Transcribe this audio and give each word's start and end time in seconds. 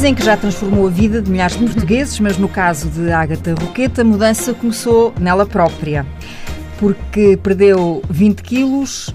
Dizem 0.00 0.14
que 0.14 0.24
já 0.24 0.34
transformou 0.34 0.86
a 0.86 0.90
vida 0.90 1.20
de 1.20 1.30
milhares 1.30 1.58
de 1.58 1.62
portugueses, 1.66 2.18
mas 2.20 2.38
no 2.38 2.48
caso 2.48 2.88
de 2.88 3.12
Ágata 3.12 3.52
Roqueta, 3.52 4.00
a 4.00 4.04
mudança 4.04 4.54
começou 4.54 5.12
nela 5.20 5.44
própria. 5.44 6.06
Porque 6.78 7.38
perdeu 7.42 8.02
20 8.08 8.42
quilos, 8.42 9.14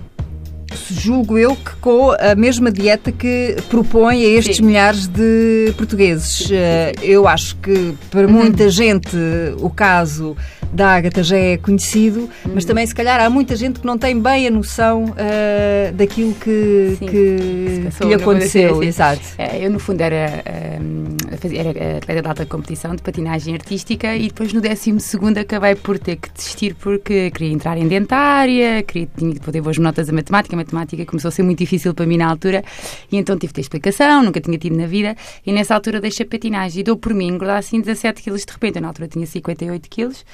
julgo 0.91 1.39
eu 1.39 1.55
que 1.55 1.75
com 1.77 2.11
a 2.11 2.35
mesma 2.35 2.71
dieta 2.71 3.11
que 3.11 3.55
propõe 3.67 4.23
a 4.25 4.27
estes 4.27 4.57
Sim. 4.57 4.63
milhares 4.63 5.07
de 5.07 5.73
portugueses. 5.75 6.51
Eh, 6.51 6.93
eu 7.01 7.27
acho 7.27 7.55
que 7.55 7.95
para 8.11 8.27
muita 8.27 8.69
gente 8.69 9.17
o 9.59 9.71
caso 9.71 10.37
da 10.71 10.95
Ágata 10.95 11.23
já 11.23 11.37
é 11.37 11.57
conhecido, 11.57 12.29
mas 12.53 12.63
uhum. 12.63 12.69
também 12.69 12.85
se 12.85 12.93
calhar 12.93 13.19
há 13.19 13.29
muita 13.29 13.55
gente 13.55 13.79
que 13.79 13.85
não 13.85 13.97
tem 13.97 14.19
bem 14.19 14.47
a 14.47 14.51
noção 14.51 15.05
uh, 15.05 15.93
daquilo 15.93 16.33
que, 16.33 16.95
Sim, 16.99 17.05
que, 17.05 17.89
que, 17.97 18.05
lhe 18.05 18.13
aconteceu. 18.13 18.81
Exato. 18.83 19.21
Eh, 19.37 19.65
eu, 19.65 19.71
no 19.71 19.79
fundo, 19.79 20.01
era, 20.01 20.43
era 20.45 21.97
atleta 21.97 22.21
de 22.21 22.27
alta 22.27 22.45
competição 22.45 22.95
de 22.95 23.01
patinagem 23.01 23.53
artística 23.53 24.15
e 24.15 24.27
depois 24.27 24.53
no 24.53 24.61
12 24.61 24.95
acabei 25.39 25.75
por 25.75 25.99
ter 25.99 26.17
que 26.17 26.31
desistir 26.31 26.75
porque 26.75 27.31
queria 27.31 27.53
entrar 27.53 27.77
em 27.77 27.87
dentária, 27.87 28.83
queria, 28.83 29.07
tinha 29.17 29.33
que 29.33 29.39
poder 29.39 29.61
boas 29.61 29.77
notas 29.77 30.09
a 30.09 30.13
matemática, 30.13 30.55
a 30.55 30.57
matemática 30.57 31.05
começou 31.05 31.29
a 31.29 31.31
ser 31.31 31.43
muito 31.43 31.59
difícil 31.59 31.93
para 31.93 32.05
mim 32.05 32.17
na 32.17 32.27
altura 32.27 32.63
e 33.11 33.17
então 33.17 33.37
tive 33.37 33.51
de 33.51 33.55
ter 33.55 33.61
explicação, 33.61 34.23
nunca 34.23 34.39
tinha 34.41 34.57
tido 34.57 34.77
na 34.77 34.87
vida 34.87 35.15
e 35.45 35.51
nessa 35.51 35.75
altura 35.75 35.99
deixei 35.99 36.25
a 36.25 36.29
patinagem 36.29 36.81
e 36.81 36.83
dou 36.83 36.97
por 36.97 37.13
mim 37.13 37.27
engordar 37.27 37.57
assim 37.57 37.79
17 37.79 38.21
quilos 38.21 38.45
de 38.45 38.51
repente, 38.51 38.77
eu, 38.77 38.81
na 38.81 38.89
altura 38.89 39.07
tinha 39.07 39.25
58 39.25 39.89
quilos 39.89 40.25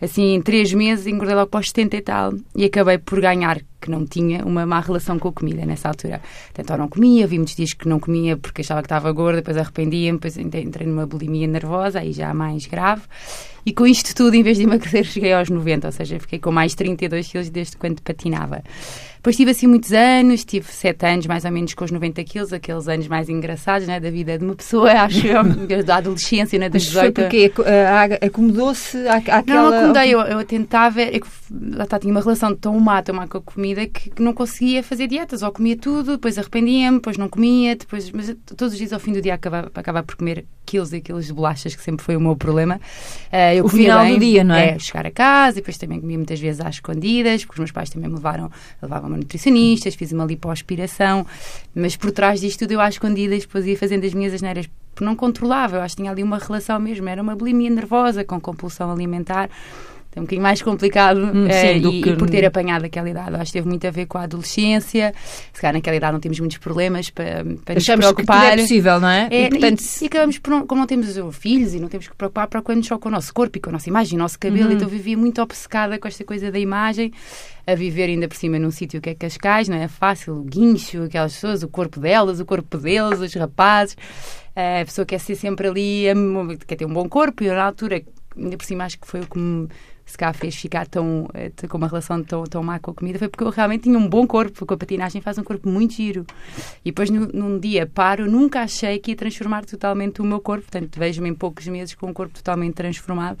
assim, 0.00 0.34
em 0.34 0.42
três 0.42 0.72
meses 0.72 1.06
engordei 1.06 1.34
logo 1.34 1.50
para 1.50 1.60
os 1.60 1.68
70 1.68 1.96
e 1.96 2.00
tal 2.00 2.32
e 2.56 2.64
acabei 2.64 2.98
por 2.98 3.20
ganhar 3.20 3.60
que 3.80 3.90
não 3.90 4.04
tinha 4.04 4.44
uma 4.44 4.66
má 4.66 4.80
relação 4.80 5.18
com 5.18 5.28
a 5.28 5.32
comida 5.32 5.64
nessa 5.64 5.88
altura. 5.88 6.20
Então 6.58 6.76
não 6.76 6.88
comia, 6.88 7.26
vi 7.26 7.38
muitos 7.38 7.56
dias 7.56 7.72
que 7.72 7.88
não 7.88 7.98
comia 7.98 8.36
porque 8.36 8.60
achava 8.60 8.82
que 8.82 8.86
estava 8.86 9.10
gorda, 9.12 9.38
depois 9.38 9.56
arrependia-me, 9.56 10.18
depois 10.18 10.36
entrei 10.36 10.86
numa 10.86 11.06
bulimia 11.06 11.46
nervosa, 11.46 12.00
aí 12.00 12.12
já 12.12 12.32
mais 12.34 12.66
grave. 12.66 13.02
E 13.64 13.72
com 13.72 13.86
isto 13.86 14.14
tudo, 14.14 14.34
em 14.34 14.42
vez 14.42 14.56
de 14.56 14.64
emagrecer, 14.64 15.04
cheguei 15.06 15.32
aos 15.32 15.50
90, 15.50 15.88
ou 15.88 15.92
seja, 15.92 16.18
fiquei 16.18 16.38
com 16.38 16.50
mais 16.50 16.74
32 16.74 17.28
quilos 17.28 17.50
desde 17.50 17.76
quando 17.76 18.00
patinava. 18.00 18.62
Depois 19.16 19.36
tive 19.36 19.50
assim 19.50 19.66
muitos 19.66 19.92
anos, 19.92 20.46
tive 20.46 20.66
7 20.66 21.04
anos 21.04 21.26
mais 21.26 21.44
ou 21.44 21.50
menos 21.50 21.74
com 21.74 21.84
os 21.84 21.90
90 21.90 22.24
quilos, 22.24 22.54
aqueles 22.54 22.88
anos 22.88 23.06
mais 23.06 23.28
engraçados 23.28 23.86
né, 23.86 24.00
da 24.00 24.10
vida 24.10 24.38
de 24.38 24.44
uma 24.44 24.54
pessoa, 24.54 24.90
acho 25.04 25.26
eu, 25.26 25.84
da 25.84 25.96
adolescência, 25.96 26.58
né, 26.58 26.70
das 26.70 26.84
18. 26.84 27.14
Foi 27.14 27.24
porque 27.24 27.52
acomodou-se 28.22 28.96
àquela... 29.06 29.42
Não, 29.46 29.68
acomodei, 29.68 30.14
eu, 30.14 30.20
eu 30.20 30.42
tentava, 30.46 31.02
eu, 31.02 31.20
lá 31.72 31.84
está, 31.84 31.98
tinha 31.98 32.10
uma 32.10 32.22
relação 32.22 32.54
tão 32.54 32.80
má, 32.80 33.02
tão 33.02 33.14
má 33.14 33.28
com 33.28 33.36
a 33.36 33.42
comida 33.42 33.69
que, 33.74 34.10
que 34.10 34.22
não 34.22 34.32
conseguia 34.32 34.82
fazer 34.82 35.06
dietas, 35.06 35.42
ou 35.42 35.52
comia 35.52 35.76
tudo, 35.76 36.12
depois 36.12 36.38
arrependia-me, 36.38 36.98
depois 36.98 37.16
não 37.16 37.28
comia, 37.28 37.76
depois, 37.76 38.10
mas 38.10 38.34
todos 38.56 38.72
os 38.72 38.78
dias 38.78 38.92
ao 38.92 39.00
fim 39.00 39.12
do 39.12 39.20
dia 39.20 39.34
acabava, 39.34 39.70
acabava 39.74 40.06
por 40.06 40.16
comer 40.16 40.46
quilos 40.64 40.92
e 40.92 41.00
quilos 41.00 41.26
de 41.26 41.32
bolachas, 41.32 41.74
que 41.74 41.82
sempre 41.82 42.04
foi 42.04 42.16
o 42.16 42.20
meu 42.20 42.36
problema. 42.36 42.80
Uh, 43.32 43.54
eu 43.56 43.64
o 43.64 43.68
final 43.68 44.04
bem, 44.04 44.14
do 44.14 44.20
dia, 44.20 44.44
não 44.44 44.54
é? 44.54 44.70
é? 44.70 44.78
Chegar 44.78 45.06
a 45.06 45.10
casa 45.10 45.58
e 45.58 45.60
depois 45.60 45.76
também 45.76 46.00
comia 46.00 46.16
muitas 46.16 46.38
vezes 46.38 46.60
às 46.60 46.76
escondidas, 46.76 47.44
porque 47.44 47.54
os 47.54 47.58
meus 47.58 47.72
pais 47.72 47.90
também 47.90 48.08
me 48.08 48.14
levaram, 48.14 48.50
levavam-me 48.80 49.16
nutricionistas, 49.16 49.94
fiz 49.94 50.12
uma 50.12 50.24
lipoaspiração, 50.24 51.26
mas 51.74 51.96
por 51.96 52.12
trás 52.12 52.40
disto 52.40 52.60
tudo 52.60 52.72
eu 52.72 52.80
às 52.80 52.94
escondidas 52.94 53.40
depois 53.40 53.66
ia 53.66 53.76
fazendo 53.76 54.04
as 54.04 54.14
minhas 54.14 54.32
asneiras 54.32 54.68
porque 54.94 55.04
não 55.04 55.16
controlava, 55.16 55.76
eu 55.76 55.82
acho 55.82 55.96
que 55.96 56.02
tinha 56.02 56.10
ali 56.10 56.22
uma 56.22 56.38
relação 56.38 56.78
mesmo, 56.78 57.08
era 57.08 57.22
uma 57.22 57.34
bulimia 57.34 57.70
nervosa 57.70 58.24
com 58.24 58.40
compulsão 58.40 58.90
alimentar 58.90 59.48
é 60.14 60.18
um 60.18 60.24
bocadinho 60.24 60.42
mais 60.42 60.60
complicado 60.60 61.18
hum, 61.18 61.46
é, 61.46 61.76
e, 61.76 62.02
que... 62.02 62.10
e, 62.10 62.16
por 62.16 62.28
ter 62.28 62.44
apanhado 62.44 62.84
aquela 62.84 63.08
idade. 63.08 63.36
Acho 63.36 63.46
que 63.46 63.52
teve 63.52 63.68
muito 63.68 63.86
a 63.86 63.90
ver 63.90 64.06
com 64.06 64.18
a 64.18 64.22
adolescência. 64.22 65.14
Se 65.52 65.60
calhar 65.60 65.74
naquela 65.74 65.96
idade 65.96 66.12
não 66.12 66.20
temos 66.20 66.40
muitos 66.40 66.58
problemas 66.58 67.10
para, 67.10 67.44
para 67.64 67.76
nos 67.76 67.86
preocupar. 67.86 68.54
Que 68.54 68.60
é 68.60 68.62
possível, 68.62 69.00
não 69.00 69.08
é? 69.08 69.28
é 69.30 69.46
e, 69.46 69.50
portanto... 69.50 69.80
e, 69.80 70.04
e, 70.04 70.06
acabamos 70.06 70.38
por, 70.38 70.66
como 70.66 70.80
não 70.80 70.86
temos 70.86 71.16
filhos 71.36 71.74
e 71.74 71.80
não 71.80 71.88
temos 71.88 72.08
que 72.08 72.16
preocupar 72.16 72.48
para 72.48 72.60
quando 72.60 72.84
só 72.84 72.98
com 72.98 73.08
o 73.08 73.12
nosso 73.12 73.32
corpo 73.32 73.56
e 73.56 73.60
com 73.60 73.70
a 73.70 73.72
nossa 73.74 73.88
imagem, 73.88 74.18
o 74.18 74.22
nosso 74.22 74.38
cabelo. 74.38 74.70
Uhum. 74.70 74.72
Então 74.72 74.88
vivia 74.88 75.16
muito 75.16 75.40
obcecada 75.40 75.96
com 75.96 76.08
esta 76.08 76.24
coisa 76.24 76.50
da 76.50 76.58
imagem, 76.58 77.12
a 77.64 77.76
viver 77.76 78.04
ainda 78.04 78.26
por 78.26 78.36
cima 78.36 78.58
num 78.58 78.72
sítio 78.72 79.00
que 79.00 79.10
é 79.10 79.14
Cascais, 79.14 79.68
não 79.68 79.76
é 79.76 79.86
fácil, 79.86 80.34
o 80.34 80.42
guincho, 80.42 81.04
aquelas 81.04 81.34
pessoas, 81.34 81.62
o 81.62 81.68
corpo 81.68 82.00
delas, 82.00 82.40
o 82.40 82.44
corpo 82.44 82.78
deles, 82.78 83.20
os 83.20 83.32
rapazes. 83.34 83.96
A 84.56 84.84
pessoa 84.84 85.06
quer 85.06 85.20
ser 85.20 85.36
sempre 85.36 85.68
ali, 85.68 86.04
quer 86.66 86.74
ter 86.74 86.84
um 86.84 86.92
bom 86.92 87.08
corpo 87.08 87.44
e 87.44 87.48
na 87.48 87.64
altura, 87.64 88.02
ainda 88.36 88.56
por 88.56 88.64
cima 88.64 88.84
acho 88.84 88.98
que 88.98 89.06
foi 89.06 89.20
o 89.20 89.26
que 89.26 89.38
me 89.38 89.68
se 90.10 90.18
cá 90.18 90.32
fez 90.32 90.56
ficar 90.56 90.88
tão, 90.88 91.28
eh, 91.34 91.52
com 91.68 91.78
uma 91.78 91.86
relação 91.86 92.22
tão, 92.24 92.42
tão 92.44 92.62
má 92.64 92.80
com 92.80 92.90
a 92.90 92.94
comida 92.94 93.18
foi 93.18 93.28
porque 93.28 93.44
eu 93.44 93.50
realmente 93.50 93.84
tinha 93.84 93.96
um 93.96 94.08
bom 94.08 94.26
corpo, 94.26 94.66
com 94.66 94.74
a 94.74 94.76
patinagem 94.76 95.22
faz 95.22 95.38
um 95.38 95.44
corpo 95.44 95.68
muito 95.68 95.94
giro. 95.94 96.26
E 96.84 96.90
depois 96.90 97.10
num, 97.10 97.28
num 97.32 97.58
dia 97.60 97.86
paro, 97.86 98.28
nunca 98.28 98.62
achei 98.62 98.98
que 98.98 99.12
ia 99.12 99.16
transformar 99.16 99.64
totalmente 99.64 100.20
o 100.20 100.24
meu 100.24 100.40
corpo, 100.40 100.64
portanto 100.64 100.98
vejo-me 100.98 101.28
em 101.28 101.34
poucos 101.34 101.68
meses 101.68 101.94
com 101.94 102.08
um 102.08 102.12
corpo 102.12 102.34
totalmente 102.34 102.74
transformado. 102.74 103.38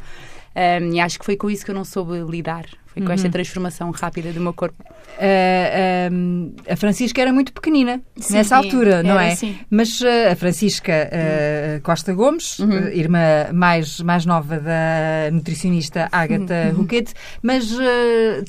Um, 0.54 0.92
e 0.94 1.00
acho 1.00 1.18
que 1.18 1.24
foi 1.24 1.36
com 1.36 1.48
isso 1.48 1.64
que 1.64 1.70
eu 1.70 1.74
não 1.74 1.84
soube 1.84 2.20
lidar. 2.28 2.66
Foi 2.92 3.02
com 3.02 3.08
uhum. 3.08 3.14
esta 3.14 3.30
transformação 3.30 3.88
rápida 3.92 4.32
do 4.32 4.40
meu 4.40 4.52
corpo. 4.52 4.82
Uh, 4.82 6.52
a 6.68 6.74
Francisca 6.74 7.20
era 7.20 7.32
muito 7.32 7.52
pequenina 7.52 8.02
sim, 8.16 8.32
nessa 8.32 8.56
altura, 8.56 9.00
não 9.04 9.18
é? 9.18 9.36
Sim. 9.36 9.56
Mas 9.70 10.00
uh, 10.00 10.32
a 10.32 10.34
Francisca 10.34 11.08
uh, 11.08 11.80
Costa 11.82 12.12
Gomes, 12.12 12.58
uhum. 12.58 12.88
irmã 12.88 13.52
mais, 13.52 14.00
mais 14.00 14.26
nova 14.26 14.58
da 14.58 15.30
nutricionista 15.30 16.08
Ágata 16.10 16.70
uhum. 16.72 16.78
Roquete, 16.78 17.14
mas 17.40 17.70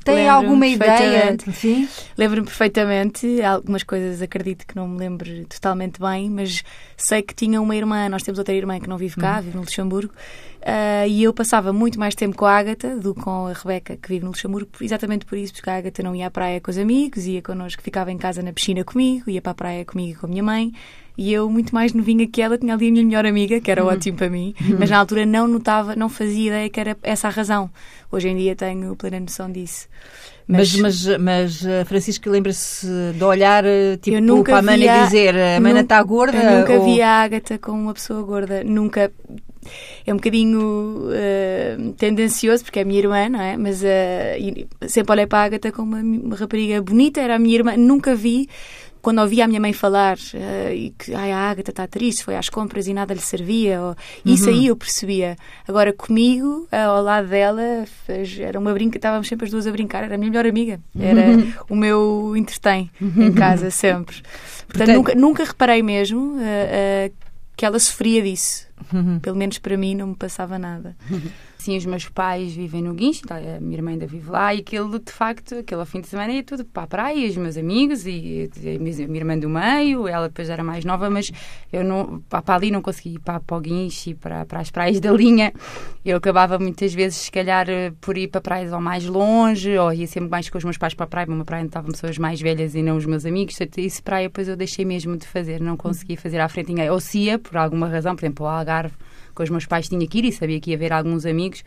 tem 0.03 0.27
alguma 0.27 0.65
ideia? 0.65 1.37
Sim? 1.53 1.87
Lembro-me 2.17 2.47
perfeitamente. 2.47 3.43
Algumas 3.43 3.83
coisas 3.83 4.23
acredito 4.23 4.65
que 4.65 4.75
não 4.75 4.87
me 4.87 4.97
lembro 4.97 5.29
totalmente 5.45 5.99
bem, 5.99 6.31
mas 6.31 6.63
sei 6.97 7.21
que 7.21 7.35
tinha 7.35 7.61
uma 7.61 7.75
irmã. 7.75 8.09
Nós 8.09 8.23
temos 8.23 8.39
outra 8.39 8.55
irmã 8.55 8.79
que 8.79 8.89
não 8.89 8.97
vive 8.97 9.17
cá, 9.17 9.35
uhum. 9.35 9.41
vive 9.43 9.55
no 9.55 9.61
Luxemburgo. 9.61 10.13
Uh, 10.61 11.07
e 11.07 11.23
eu 11.23 11.33
passava 11.33 11.73
muito 11.73 11.99
mais 11.99 12.13
tempo 12.13 12.37
com 12.37 12.45
a 12.45 12.55
Ágata 12.55 12.95
do 12.95 13.15
que 13.15 13.21
com 13.21 13.47
a 13.47 13.53
Rebeca, 13.53 13.97
que 13.97 14.07
vive 14.07 14.23
no 14.23 14.29
Luxemburgo, 14.29 14.69
exatamente 14.79 15.25
por 15.25 15.35
isso, 15.35 15.53
porque 15.53 15.67
a 15.67 15.77
Ágata 15.77 16.03
não 16.03 16.15
ia 16.15 16.27
à 16.27 16.31
praia 16.31 16.61
com 16.61 16.69
os 16.69 16.77
amigos, 16.77 17.25
ia 17.25 17.41
connosco, 17.41 17.81
ficava 17.81 18.11
em 18.11 18.17
casa 18.17 18.43
na 18.43 18.53
piscina 18.53 18.83
comigo, 18.83 19.27
ia 19.27 19.41
para 19.41 19.53
a 19.53 19.55
praia 19.55 19.85
comigo 19.85 20.11
e 20.11 20.15
com 20.15 20.27
a 20.27 20.29
minha 20.29 20.43
mãe. 20.43 20.71
E 21.17 21.33
eu, 21.33 21.49
muito 21.49 21.73
mais 21.73 21.93
novinha 21.93 22.27
que 22.27 22.41
ela, 22.41 22.57
tinha 22.57 22.75
ali 22.75 22.87
a 22.87 22.91
minha 22.91 23.03
melhor 23.03 23.25
amiga, 23.25 23.59
que 23.59 23.71
era 23.71 23.83
uhum. 23.83 23.89
ótimo 23.89 24.17
para 24.17 24.29
mim, 24.29 24.53
uhum. 24.61 24.77
mas 24.79 24.89
na 24.89 24.99
altura 24.99 25.25
não 25.25 25.47
notava, 25.47 25.95
não 25.95 26.07
fazia 26.07 26.47
ideia 26.47 26.69
que 26.69 26.79
era 26.79 26.97
essa 27.01 27.27
a 27.27 27.31
razão. 27.31 27.69
Hoje 28.11 28.29
em 28.29 28.37
dia 28.37 28.55
tenho 28.55 28.95
plena 28.95 29.19
noção 29.19 29.51
disso. 29.51 29.87
Mas, 30.47 30.75
mas, 30.75 31.05
mas, 31.05 31.19
mas 31.19 31.65
eh, 31.65 31.85
Francisco 31.85 32.29
lembra-se 32.29 32.87
de 33.15 33.23
olhar 33.23 33.63
eh, 33.65 33.97
tipo 33.97 34.17
eu 34.17 34.21
nunca 34.21 34.51
para 34.51 34.59
a 34.59 34.61
Mana 34.61 34.83
e 34.83 35.03
dizer 35.05 35.35
a 35.35 35.59
Mana 35.59 35.81
está 35.81 36.01
gorda? 36.03 36.37
Eu 36.37 36.59
nunca 36.59 36.73
ou... 36.73 36.85
vi 36.85 37.01
a 37.01 37.21
Ágata 37.21 37.57
com 37.57 37.71
uma 37.71 37.93
pessoa 37.93 38.21
gorda. 38.23 38.63
Nunca 38.63 39.11
é 40.05 40.13
um 40.13 40.17
bocadinho 40.17 41.09
uh, 41.09 41.93
tendencioso, 41.93 42.63
porque 42.63 42.79
é 42.79 42.81
a 42.81 42.85
minha 42.85 42.99
irmã, 42.99 43.29
não 43.29 43.41
é? 43.41 43.57
Mas 43.57 43.81
uh, 43.81 44.87
sempre 44.87 45.13
olhei 45.13 45.27
para 45.27 45.39
a 45.39 45.43
Agatha 45.43 45.71
como 45.71 45.95
uma, 45.95 46.35
rapariga 46.35 46.81
bonita, 46.81 47.21
era 47.21 47.35
a 47.35 47.39
minha 47.39 47.55
irmã, 47.55 47.77
nunca 47.77 48.15
vi. 48.15 48.49
Quando 49.01 49.19
ouvi 49.19 49.41
a 49.41 49.47
minha 49.47 49.59
mãe 49.59 49.73
falar 49.73 50.15
uh, 50.15 50.71
e 50.71 50.93
que 50.95 51.11
ai, 51.15 51.31
a 51.31 51.49
Agatha 51.49 51.71
está 51.71 51.87
triste, 51.87 52.23
foi 52.23 52.35
às 52.35 52.49
compras 52.49 52.85
e 52.85 52.93
nada 52.93 53.15
lhe 53.15 53.19
servia, 53.19 53.81
ou, 53.81 53.95
isso 54.23 54.47
uhum. 54.47 54.55
aí 54.55 54.67
eu 54.67 54.75
percebia. 54.75 55.35
Agora 55.67 55.91
comigo, 55.91 56.67
ao 56.71 57.01
lado 57.01 57.27
dela, 57.27 57.83
fez, 58.05 58.39
era 58.39 58.59
uma 58.59 58.71
brinca, 58.73 58.99
estávamos 58.99 59.27
sempre 59.27 59.45
as 59.45 59.51
duas 59.51 59.65
a 59.65 59.71
brincar, 59.71 60.03
era 60.03 60.13
a 60.13 60.17
minha 60.19 60.29
melhor 60.29 60.45
amiga, 60.45 60.79
era 60.99 61.31
uhum. 61.31 61.53
o 61.69 61.75
meu 61.75 62.33
entretém 62.37 62.91
em 63.01 63.29
uhum. 63.29 63.33
casa 63.33 63.71
sempre. 63.71 64.21
Portanto, 64.21 64.67
Portanto, 64.67 64.95
nunca, 64.95 65.15
nunca 65.15 65.43
reparei 65.45 65.81
mesmo 65.81 66.37
que 67.57 67.65
ela 67.65 67.79
sofria 67.79 68.21
disso. 68.21 68.70
Pelo 69.21 69.35
menos 69.35 69.57
para 69.59 69.77
mim 69.77 69.95
não 69.95 70.07
me 70.07 70.15
passava 70.15 70.57
nada. 70.57 70.95
Sim, 71.61 71.77
os 71.77 71.85
meus 71.85 72.09
pais 72.09 72.55
vivem 72.55 72.81
no 72.81 72.91
Guincho, 72.91 73.21
tá, 73.21 73.37
a 73.37 73.59
minha 73.59 73.77
irmã 73.77 73.91
ainda 73.91 74.07
vive 74.07 74.31
lá, 74.31 74.51
e 74.51 74.61
aquele, 74.61 74.97
de 74.97 75.11
facto, 75.11 75.59
aquele 75.59 75.85
fim 75.85 76.01
de 76.01 76.07
semana 76.07 76.33
ia 76.33 76.43
tudo 76.43 76.65
para 76.65 76.81
a 76.81 76.87
praia, 76.87 77.29
os 77.29 77.37
meus 77.37 77.55
amigos, 77.55 78.07
e, 78.07 78.49
a 78.57 78.79
minha 78.79 79.19
irmã 79.19 79.37
do 79.37 79.47
meio, 79.47 80.07
ela 80.07 80.27
depois 80.27 80.49
era 80.49 80.63
mais 80.63 80.83
nova, 80.83 81.07
mas 81.07 81.31
eu 81.71 81.83
não, 81.83 82.19
para, 82.27 82.55
ali 82.55 82.71
não 82.71 82.81
conseguia 82.81 83.13
ir 83.13 83.19
para, 83.19 83.39
para 83.39 83.55
o 83.55 83.59
Guincho 83.59 84.09
e 84.09 84.15
para, 84.15 84.43
para 84.43 84.59
as 84.59 84.71
praias 84.71 84.99
da 84.99 85.11
linha. 85.11 85.53
Eu 86.03 86.17
acabava 86.17 86.57
muitas 86.57 86.95
vezes, 86.95 87.19
se 87.19 87.31
calhar, 87.31 87.67
por 88.01 88.17
ir 88.17 88.29
para 88.29 88.41
praias 88.41 88.73
ou 88.73 88.81
mais 88.81 89.05
longe, 89.05 89.77
ou 89.77 89.93
ia 89.93 90.07
sempre 90.07 90.31
mais 90.31 90.49
com 90.49 90.57
os 90.57 90.63
meus 90.63 90.79
pais 90.79 90.95
para 90.95 91.03
a 91.03 91.07
praia, 91.07 91.27
uma 91.27 91.45
praia 91.45 91.61
onde 91.61 91.69
estavam 91.69 91.91
pessoas 91.91 92.17
mais 92.17 92.41
velhas 92.41 92.73
e 92.73 92.81
não 92.81 92.97
os 92.97 93.05
meus 93.05 93.23
amigos, 93.23 93.55
isso 93.77 94.01
praia 94.01 94.29
depois 94.29 94.47
eu 94.47 94.55
deixei 94.55 94.83
mesmo 94.83 95.15
de 95.15 95.27
fazer, 95.27 95.61
não 95.61 95.77
conseguia 95.77 96.17
fazer 96.17 96.39
à 96.39 96.49
frente 96.49 96.69
ninguém. 96.69 96.89
Ou 96.89 96.99
se 96.99 97.19
ia, 97.19 97.37
por 97.37 97.55
alguma 97.55 97.87
razão, 97.87 98.15
por 98.15 98.25
exemplo, 98.25 98.47
ao 98.47 98.57
Algarve, 98.57 98.95
com 99.33 99.43
os 99.43 99.49
meus 99.49 99.65
pais 99.65 99.89
tinha 99.89 100.05
que 100.07 100.19
ir 100.19 100.25
e 100.25 100.31
sabia 100.31 100.59
que 100.59 100.71
ia 100.71 100.75
haver 100.75 100.93
alguns 100.93 101.25
amigos 101.25 101.63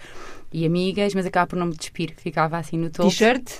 e 0.52 0.64
amigas, 0.64 1.14
mas 1.14 1.26
acaba 1.26 1.46
por 1.46 1.56
não 1.58 1.66
me 1.66 1.74
despir. 1.74 2.14
Ficava 2.16 2.58
assim 2.58 2.78
no 2.78 2.90
topo. 2.90 3.08
T-shirt? 3.08 3.50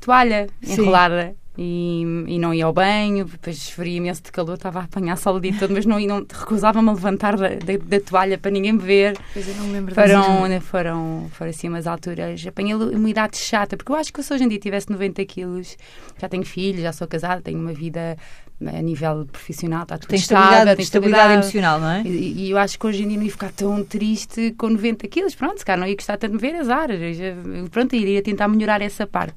Toalha 0.00 0.48
enrolada. 0.62 1.34
E, 1.56 2.02
e, 2.26 2.36
não 2.36 2.52
ia 2.52 2.64
ao 2.64 2.72
banho, 2.72 3.24
depois 3.26 3.70
faria 3.70 3.98
imenso 3.98 4.20
de 4.24 4.32
calor, 4.32 4.54
estava 4.54 4.80
a 4.80 4.82
apanhar 4.84 5.16
sol 5.16 5.36
o 5.36 5.40
dia 5.40 5.54
todo, 5.56 5.72
mas 5.72 5.86
não, 5.86 6.00
não 6.00 6.26
recusava-me 6.28 6.88
a 6.88 6.92
levantar 6.92 7.36
da, 7.36 7.50
da, 7.50 7.76
da, 7.80 8.00
toalha 8.00 8.36
para 8.36 8.50
ninguém 8.50 8.72
me 8.72 8.80
ver. 8.80 9.16
Pois 9.32 9.46
eu 9.46 9.54
não 9.54 9.66
me 9.66 9.72
lembro 9.74 9.94
foram, 9.94 10.48
né, 10.48 10.58
foram, 10.58 11.30
foram 11.32 11.50
assim 11.50 11.68
umas 11.68 11.86
alturas. 11.86 12.44
Apanhei 12.44 12.74
uma 12.74 13.08
idade 13.08 13.36
chata, 13.36 13.76
porque 13.76 13.92
eu 13.92 13.94
acho 13.94 14.12
que 14.12 14.20
se 14.20 14.34
hoje 14.34 14.42
em 14.42 14.48
dia 14.48 14.58
tivesse 14.58 14.90
90 14.90 15.24
quilos, 15.26 15.76
já 16.20 16.28
tenho 16.28 16.44
filhos, 16.44 16.82
já 16.82 16.92
sou 16.92 17.06
casada, 17.06 17.40
tenho 17.40 17.60
uma 17.60 17.72
vida 17.72 18.16
a 18.60 18.82
nível 18.82 19.26
profissional, 19.30 19.84
está 19.84 19.96
tudo 19.96 20.10
Tem 20.10 20.18
estável, 20.18 20.44
estabilidade, 20.44 20.76
tem 20.76 20.84
estabilidade 20.84 21.32
emocional, 21.34 21.78
não 21.78 21.90
é? 21.90 22.02
E, 22.04 22.46
e 22.46 22.50
eu 22.50 22.58
acho 22.58 22.76
que 22.76 22.86
hoje 22.86 23.04
em 23.04 23.08
dia 23.08 23.16
não 23.16 23.24
ia 23.24 23.30
ficar 23.30 23.52
tão 23.52 23.84
triste 23.84 24.52
com 24.58 24.70
90 24.70 25.06
quilos. 25.06 25.36
Pronto, 25.36 25.58
se 25.58 25.64
calhar 25.64 25.78
não 25.78 25.86
ia 25.86 25.94
gostar 25.94 26.16
tanto 26.16 26.32
de 26.32 26.38
ver 26.38 26.56
azar. 26.56 26.88
Pronto, 27.70 27.94
iria 27.94 28.20
tentar 28.22 28.48
melhorar 28.48 28.82
essa 28.82 29.06
parte. 29.06 29.36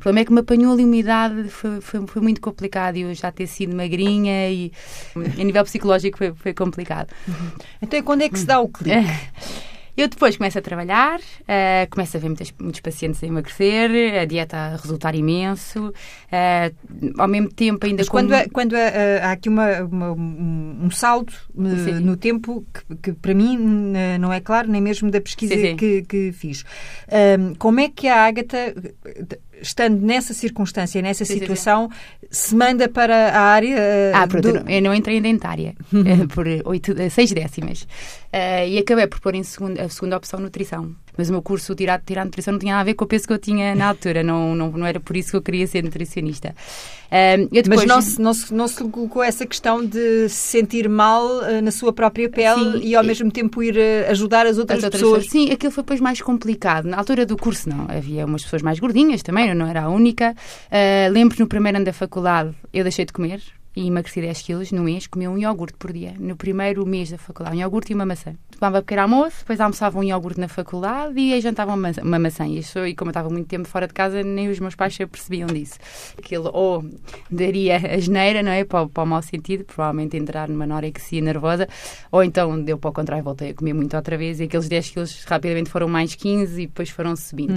O 0.00 0.02
problema 0.02 0.20
é 0.20 0.24
que 0.24 0.32
me 0.32 0.40
apanhou 0.40 0.72
ali 0.72 0.82
uma 0.82 0.96
idade, 0.96 1.50
foi, 1.50 1.78
foi, 1.82 2.06
foi 2.06 2.22
muito 2.22 2.40
complicado. 2.40 2.96
E 2.96 3.02
eu 3.02 3.12
já 3.12 3.30
ter 3.30 3.46
sido 3.46 3.76
magrinha 3.76 4.48
e 4.50 4.72
a 5.14 5.44
nível 5.44 5.62
psicológico 5.62 6.16
foi, 6.16 6.32
foi 6.32 6.54
complicado. 6.54 7.10
Então, 7.82 7.98
e 8.00 8.02
quando 8.02 8.22
é 8.22 8.28
que 8.30 8.38
se 8.38 8.46
dá 8.46 8.58
o 8.60 8.68
clique? 8.68 8.96
Eu 9.96 10.08
depois 10.08 10.34
começo 10.36 10.56
a 10.56 10.62
trabalhar, 10.62 11.20
eh, 11.46 11.86
começo 11.90 12.16
a 12.16 12.20
ver 12.20 12.28
muitas- 12.28 12.54
muitos 12.58 12.80
pacientes 12.80 13.22
a 13.22 13.26
emagrecer, 13.26 13.90
a 14.22 14.24
dieta 14.24 14.56
a 14.56 14.76
resultar 14.76 15.14
imenso, 15.14 15.92
eh, 16.32 16.72
ao 17.18 17.28
mesmo 17.28 17.50
tempo 17.52 17.84
ainda 17.84 17.98
Mas 17.98 18.08
como- 18.08 18.22
quando, 18.28 18.32
é- 18.34 18.48
quando 18.48 18.76
é, 18.76 19.20
há 19.22 19.32
aqui 19.32 19.48
uma, 19.50 19.82
uma- 19.82 20.12
um 20.12 20.78
um 20.84 20.90
salto 20.90 21.34
eh, 21.58 22.00
no 22.00 22.16
tempo 22.16 22.64
que, 22.72 22.96
que 23.02 23.12
para 23.12 23.34
mim 23.34 23.92
eh, 23.94 24.16
não 24.16 24.32
é 24.32 24.40
claro, 24.40 24.70
nem 24.70 24.80
mesmo 24.80 25.10
da 25.10 25.20
pesquisa 25.20 25.54
Sim, 25.54 25.60
sim. 25.60 25.76
Que, 25.76 26.02
que 26.02 26.32
fiz. 26.32 26.64
Ahm, 27.10 27.54
como 27.58 27.80
é 27.80 27.88
que 27.90 28.08
a 28.08 28.24
Ágata, 28.24 28.56
eh, 28.56 29.38
estando 29.60 30.00
nessa 30.00 30.32
circunstância, 30.34 31.00
nessa 31.02 31.24
Sim, 31.24 31.32
sim, 31.34 31.34
sim. 31.34 31.40
situação, 31.40 31.90
se 32.30 32.54
manda 32.54 32.88
para 32.88 33.28
a 33.30 33.40
área 33.40 33.74
eh, 33.78 34.12
Ah, 34.14 34.26
pronto, 34.26 34.52
do- 34.52 34.70
eu 34.70 34.82
não- 34.82 34.94
entrei 34.94 35.16
em 35.18 35.22
dentária 35.22 35.74
eh, 35.92 36.26
por 36.34 36.46
oito, 36.64 36.92
eh, 36.98 37.08
seis 37.08 37.32
décimas 37.32 37.86
Eh, 38.32 38.68
e 38.68 38.78
acabei 38.78 39.06
por 39.08 39.18
pôr 39.20 39.34
em 39.34 39.42
segunda, 39.42 39.82
a 39.82 39.88
segunda 39.88 40.16
opção 40.16 40.38
nutrição. 40.38 40.94
Mas 41.20 41.28
o 41.28 41.32
meu 41.32 41.42
curso 41.42 41.74
tirado 41.74 42.02
tirar 42.02 42.24
nutrição 42.24 42.52
não 42.52 42.58
tinha 42.58 42.72
nada 42.72 42.80
a 42.80 42.84
ver 42.84 42.94
com 42.94 43.04
o 43.04 43.06
peso 43.06 43.26
que 43.26 43.32
eu 43.34 43.38
tinha 43.38 43.74
na 43.74 43.88
altura, 43.88 44.22
não, 44.22 44.54
não, 44.54 44.70
não 44.70 44.86
era 44.86 44.98
por 44.98 45.14
isso 45.18 45.30
que 45.32 45.36
eu 45.36 45.42
queria 45.42 45.66
ser 45.66 45.84
nutricionista. 45.84 46.54
Eh, 47.10 47.34
eu 47.42 47.48
Mas 47.52 47.62
depois- 47.64 47.84
não 47.86 48.00
se, 48.00 48.18
não, 48.22 48.32
se, 48.32 48.54
não 48.54 48.66
se 48.68 48.82
colocou 48.84 49.22
essa 49.22 49.44
questão 49.44 49.84
de 49.84 50.28
se 50.30 50.36
sentir 50.60 50.88
mal 50.88 51.42
eh, 51.44 51.60
na 51.60 51.70
sua 51.70 51.92
própria 51.92 52.30
pele 52.30 52.78
Sim, 52.80 52.86
e 52.86 52.94
ao 52.94 53.04
e- 53.04 53.06
mesmo 53.06 53.30
tempo 53.30 53.62
ir 53.62 53.76
eh, 53.76 54.06
ajudar 54.08 54.46
as 54.46 54.56
outras, 54.56 54.78
As 54.78 54.84
outras 54.84 55.02
pessoas. 55.02 55.26
Sim, 55.28 55.50
aquilo 55.50 55.70
foi 55.72 55.82
depois 55.82 56.00
mais 56.00 56.22
complicado. 56.22 56.86
Na 56.86 56.96
altura 56.96 57.26
do 57.26 57.36
curso, 57.36 57.68
não. 57.68 57.84
Havia 57.88 58.24
umas 58.24 58.42
pessoas 58.44 58.62
mais 58.62 58.78
gordinhas 58.80 59.22
também, 59.22 59.50
eu 59.50 59.54
não 59.54 59.66
era 59.66 59.82
a 59.82 59.88
única. 59.90 60.34
Uh, 60.70 61.12
lembro 61.12 61.36
no 61.38 61.46
primeiro 61.46 61.76
ano 61.76 61.84
da 61.84 61.92
faculdade, 61.92 62.54
eu 62.72 62.82
deixei 62.82 63.04
de 63.04 63.12
comer 63.12 63.42
e 63.76 63.86
emagreci 63.86 64.20
10 64.20 64.42
quilos 64.42 64.72
no 64.72 64.82
mês, 64.82 65.06
comia 65.06 65.30
um 65.30 65.38
iogurte 65.38 65.74
por 65.78 65.92
dia. 65.92 66.14
No 66.18 66.34
primeiro 66.36 66.84
mês 66.84 67.10
da 67.10 67.18
faculdade, 67.18 67.56
um 67.56 67.60
iogurte 67.60 67.92
e 67.92 67.94
uma 67.94 68.04
maçã. 68.04 68.34
Tomava 68.58 68.82
pequeno 68.82 69.02
almoço, 69.02 69.38
depois 69.40 69.60
almoçava 69.60 69.98
um 69.98 70.02
iogurte 70.02 70.40
na 70.40 70.48
faculdade 70.48 71.18
e 71.18 71.32
aí 71.32 71.40
jantava 71.40 71.70
uma, 71.70 71.76
maçã- 71.76 72.02
uma 72.02 72.18
maçã. 72.18 72.46
E, 72.46 72.58
isso, 72.58 72.84
e 72.84 72.94
como 72.94 73.08
eu 73.08 73.12
estava 73.12 73.30
muito 73.30 73.46
tempo 73.46 73.66
fora 73.68 73.86
de 73.86 73.94
casa, 73.94 74.22
nem 74.22 74.48
os 74.50 74.58
meus 74.58 74.74
pais 74.74 74.94
se 74.94 75.02
apercebiam 75.02 75.46
disso. 75.46 75.78
Aquilo 76.18 76.50
ou 76.52 76.84
daria 77.30 77.76
a 77.76 77.98
geneira, 77.98 78.42
não 78.42 78.50
é? 78.50 78.64
Para, 78.64 78.82
o- 78.82 78.88
para 78.88 79.02
o 79.02 79.06
mau 79.06 79.22
sentido, 79.22 79.64
provavelmente 79.64 80.16
entrar 80.16 80.48
numa 80.48 80.64
anorexia 80.64 81.20
nervosa, 81.22 81.68
ou 82.10 82.22
então 82.24 82.60
deu 82.62 82.76
para 82.76 82.90
o 82.90 82.92
contrário, 82.92 83.22
voltei 83.24 83.50
a 83.50 83.54
comer 83.54 83.72
muito 83.72 83.96
outra 83.96 84.18
vez 84.18 84.40
e 84.40 84.44
aqueles 84.44 84.68
10 84.68 84.90
quilos 84.90 85.24
rapidamente 85.24 85.70
foram 85.70 85.88
mais 85.88 86.14
15 86.14 86.60
e 86.62 86.66
depois 86.66 86.90
foram 86.90 87.14
subindo. 87.16 87.54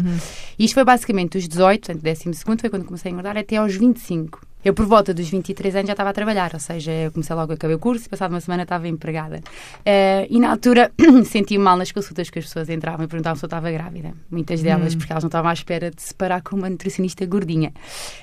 E 0.60 0.65
isto 0.65 0.75
foi 0.75 0.83
basicamente 0.86 1.38
dos 1.38 1.48
18, 1.48 1.88
portanto, 1.88 2.04
12 2.04 2.33
segundo 2.36 2.62
foi 2.62 2.69
quando 2.69 2.86
comecei 2.86 3.10
a 3.10 3.12
engordar, 3.12 3.36
até 3.38 3.57
aos 3.57 3.75
25. 3.75 4.42
Eu, 4.63 4.74
por 4.74 4.86
volta 4.86 5.13
dos 5.13 5.30
23 5.30 5.75
anos, 5.75 5.88
já 5.88 5.94
estava 5.94 6.10
a 6.10 6.13
trabalhar, 6.13 6.51
ou 6.54 6.60
seja, 6.60 6.92
eu 6.92 7.12
comecei 7.12 7.36
logo, 7.36 7.54
acabei 7.54 7.75
o 7.75 7.80
curso 7.80 8.06
e, 8.06 8.10
passado 8.10 8.31
uma 8.31 8.39
semana, 8.39 8.63
estava 8.63 8.88
empregada. 8.88 9.42
Eh, 9.86 10.27
e 10.30 10.39
na 10.39 10.51
altura 10.51 10.92
senti 11.25 11.57
mal 11.57 11.75
nas 11.75 11.92
consultas 11.92 12.30
que 12.30 12.39
as 12.39 12.45
pessoas 12.45 12.69
entravam 12.69 13.06
e 13.06 13.07
perguntavam 13.07 13.38
se 13.38 13.44
eu 13.44 13.48
estava 13.48 13.69
grávida. 13.71 14.13
Muitas 14.31 14.62
delas, 14.62 14.95
porque 14.95 15.12
elas 15.12 15.24
não 15.24 15.27
estavam 15.27 15.50
à 15.50 15.54
espera 15.54 15.92
de 15.92 16.01
se 16.01 16.13
parar 16.13 16.42
com 16.42 16.56
uma 16.56 16.69
nutricionista 16.69 17.25
gordinha. 17.25 17.74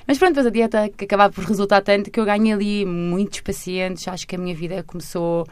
Mas 0.07 0.17
pronto, 0.17 0.31
depois 0.31 0.47
a 0.47 0.49
dieta 0.49 0.89
que 0.89 1.05
acabava 1.05 1.33
por 1.33 1.43
resultar 1.43 1.81
tanto 1.81 2.09
que 2.09 2.19
eu 2.19 2.25
ganhei 2.25 2.53
ali 2.53 2.85
muitos 2.85 3.41
pacientes, 3.41 4.07
acho 4.07 4.27
que 4.27 4.35
a 4.35 4.39
minha 4.39 4.55
vida 4.55 4.83
começou 4.83 5.47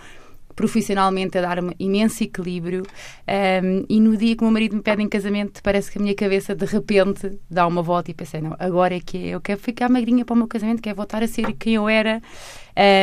profissionalmente 0.60 1.38
a 1.38 1.42
dar-me 1.42 1.74
imenso 1.80 2.22
equilíbrio. 2.22 2.84
Um, 2.84 3.86
e 3.88 4.02
no 4.02 4.18
dia 4.18 4.36
que 4.36 4.44
o 4.44 4.46
meu 4.46 4.52
marido 4.52 4.76
me 4.76 4.82
pede 4.82 5.02
em 5.02 5.08
casamento 5.08 5.64
parece 5.64 5.90
que 5.90 5.98
a 5.98 6.02
minha 6.02 6.14
cabeça 6.14 6.54
de 6.54 6.66
repente 6.66 7.40
dá 7.50 7.66
uma 7.66 7.82
volta 7.82 8.12
e 8.12 8.14
pensei, 8.14 8.42
não, 8.42 8.58
agora 8.60 8.94
é 8.94 9.00
que 9.00 9.18
é, 9.18 9.28
eu 9.30 9.40
quero 9.40 9.58
ficar 9.62 9.88
magrinha 9.88 10.26
para 10.26 10.34
o 10.34 10.38
meu 10.38 10.50
casamento, 10.50 10.82
quero 10.82 10.98
voltar 10.98 11.24
a 11.24 11.28
ser 11.28 11.54
quem 11.54 11.76
eu 11.76 11.88
era 11.88 12.22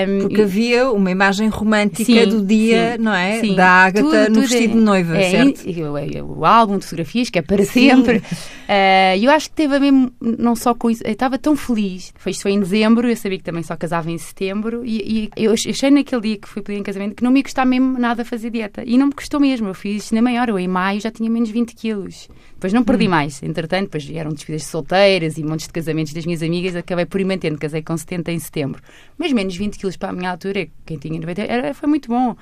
um, 0.08 0.18
Porque 0.20 0.42
havia 0.42 0.90
uma 0.90 1.10
imagem 1.10 1.48
romântica 1.48 2.04
Sim, 2.04 2.28
do 2.28 2.44
dia, 2.44 2.92
sim, 2.96 3.02
não 3.02 3.12
é? 3.14 3.40
sim. 3.40 3.54
Da 3.54 3.68
Ágata 3.68 4.02
Tudo- 4.06 4.16
no 4.18 4.24
tudo 4.26 4.40
vestido 4.40 4.64
é- 4.72 4.76
de 4.76 4.80
noiva, 4.80 5.16
é, 5.18 5.30
certo? 5.30 5.62
e- 5.66 5.80
e- 5.80 6.22
o, 6.22 6.44
álbum 6.44 6.78
de 6.78 6.84
fotografias, 6.84 7.28
que 7.30 7.38
é 7.38 7.42
para 7.42 7.64
sempre. 7.64 8.22
E 8.68 9.24
eu 9.24 9.30
acho 9.30 9.48
que 9.50 9.56
teve 9.56 9.76
a 9.76 9.80
mesmo, 9.80 10.10
não 10.20 10.56
só 10.56 10.74
com 10.74 10.90
isso, 10.90 11.02
eu 11.04 11.12
estava 11.12 11.38
tão 11.38 11.56
feliz. 11.56 12.12
Foi, 12.16 12.32
isto 12.32 12.42
foi 12.42 12.52
em 12.52 12.60
dezembro, 12.60 13.08
eu 13.08 13.16
sabia 13.16 13.38
que 13.38 13.44
também 13.44 13.62
só 13.62 13.76
casava 13.76 14.10
em 14.10 14.18
setembro, 14.18 14.82
e, 14.84 15.30
e 15.36 15.44
eu 15.44 15.52
achei 15.52 15.90
naquele 15.90 16.22
dia 16.22 16.36
que 16.38 16.48
fui 16.48 16.62
pedir 16.62 16.78
em 16.78 16.82
casamento 16.82 17.14
que 17.14 17.22
não 17.22 17.30
me 17.30 17.40
ia 17.40 17.44
custar 17.44 17.66
mesmo 17.66 17.98
nada 17.98 18.24
fazer 18.24 18.50
dieta. 18.50 18.82
E 18.84 18.96
não 18.98 19.06
me 19.08 19.12
custou 19.12 19.38
mesmo, 19.40 19.68
eu 19.68 19.74
fiz 19.74 20.10
na 20.10 20.22
maior, 20.22 20.48
eu 20.48 20.58
em 20.58 20.68
maio 20.68 21.00
já 21.00 21.10
tinha 21.10 21.28
menos 21.30 21.50
20 21.50 21.74
quilos. 21.74 22.28
Depois 22.56 22.72
não 22.72 22.80
Hum. 22.80 22.84
perdi 22.84 23.06
mais, 23.06 23.42
entretanto, 23.42 23.84
depois 23.84 24.02
vieram 24.04 24.30
despedidas 24.30 24.62
de 24.62 24.68
solteiras 24.68 25.36
e 25.36 25.44
montes 25.44 25.66
de 25.66 25.72
casamentos 25.74 26.14
das 26.14 26.24
minhas 26.24 26.42
amigas, 26.42 26.74
acabei 26.74 27.04
por 27.04 27.20
ir 27.20 27.24
mantendo, 27.24 27.58
casei 27.58 27.82
com 27.82 27.94
70 27.94 28.32
em 28.32 28.38
setembro. 28.38 28.82
Mas 29.18 29.30
menos 29.30 29.54
20 29.54 29.78
quilos 29.78 29.96
para 29.98 30.08
a 30.08 30.12
minha 30.12 30.30
altura, 30.30 30.66
quem 30.86 30.96
tinha 30.96 31.20
90, 31.20 31.42
era, 31.42 31.74
foi 31.74 31.86
muito 31.86 32.08
bom. 32.08 32.34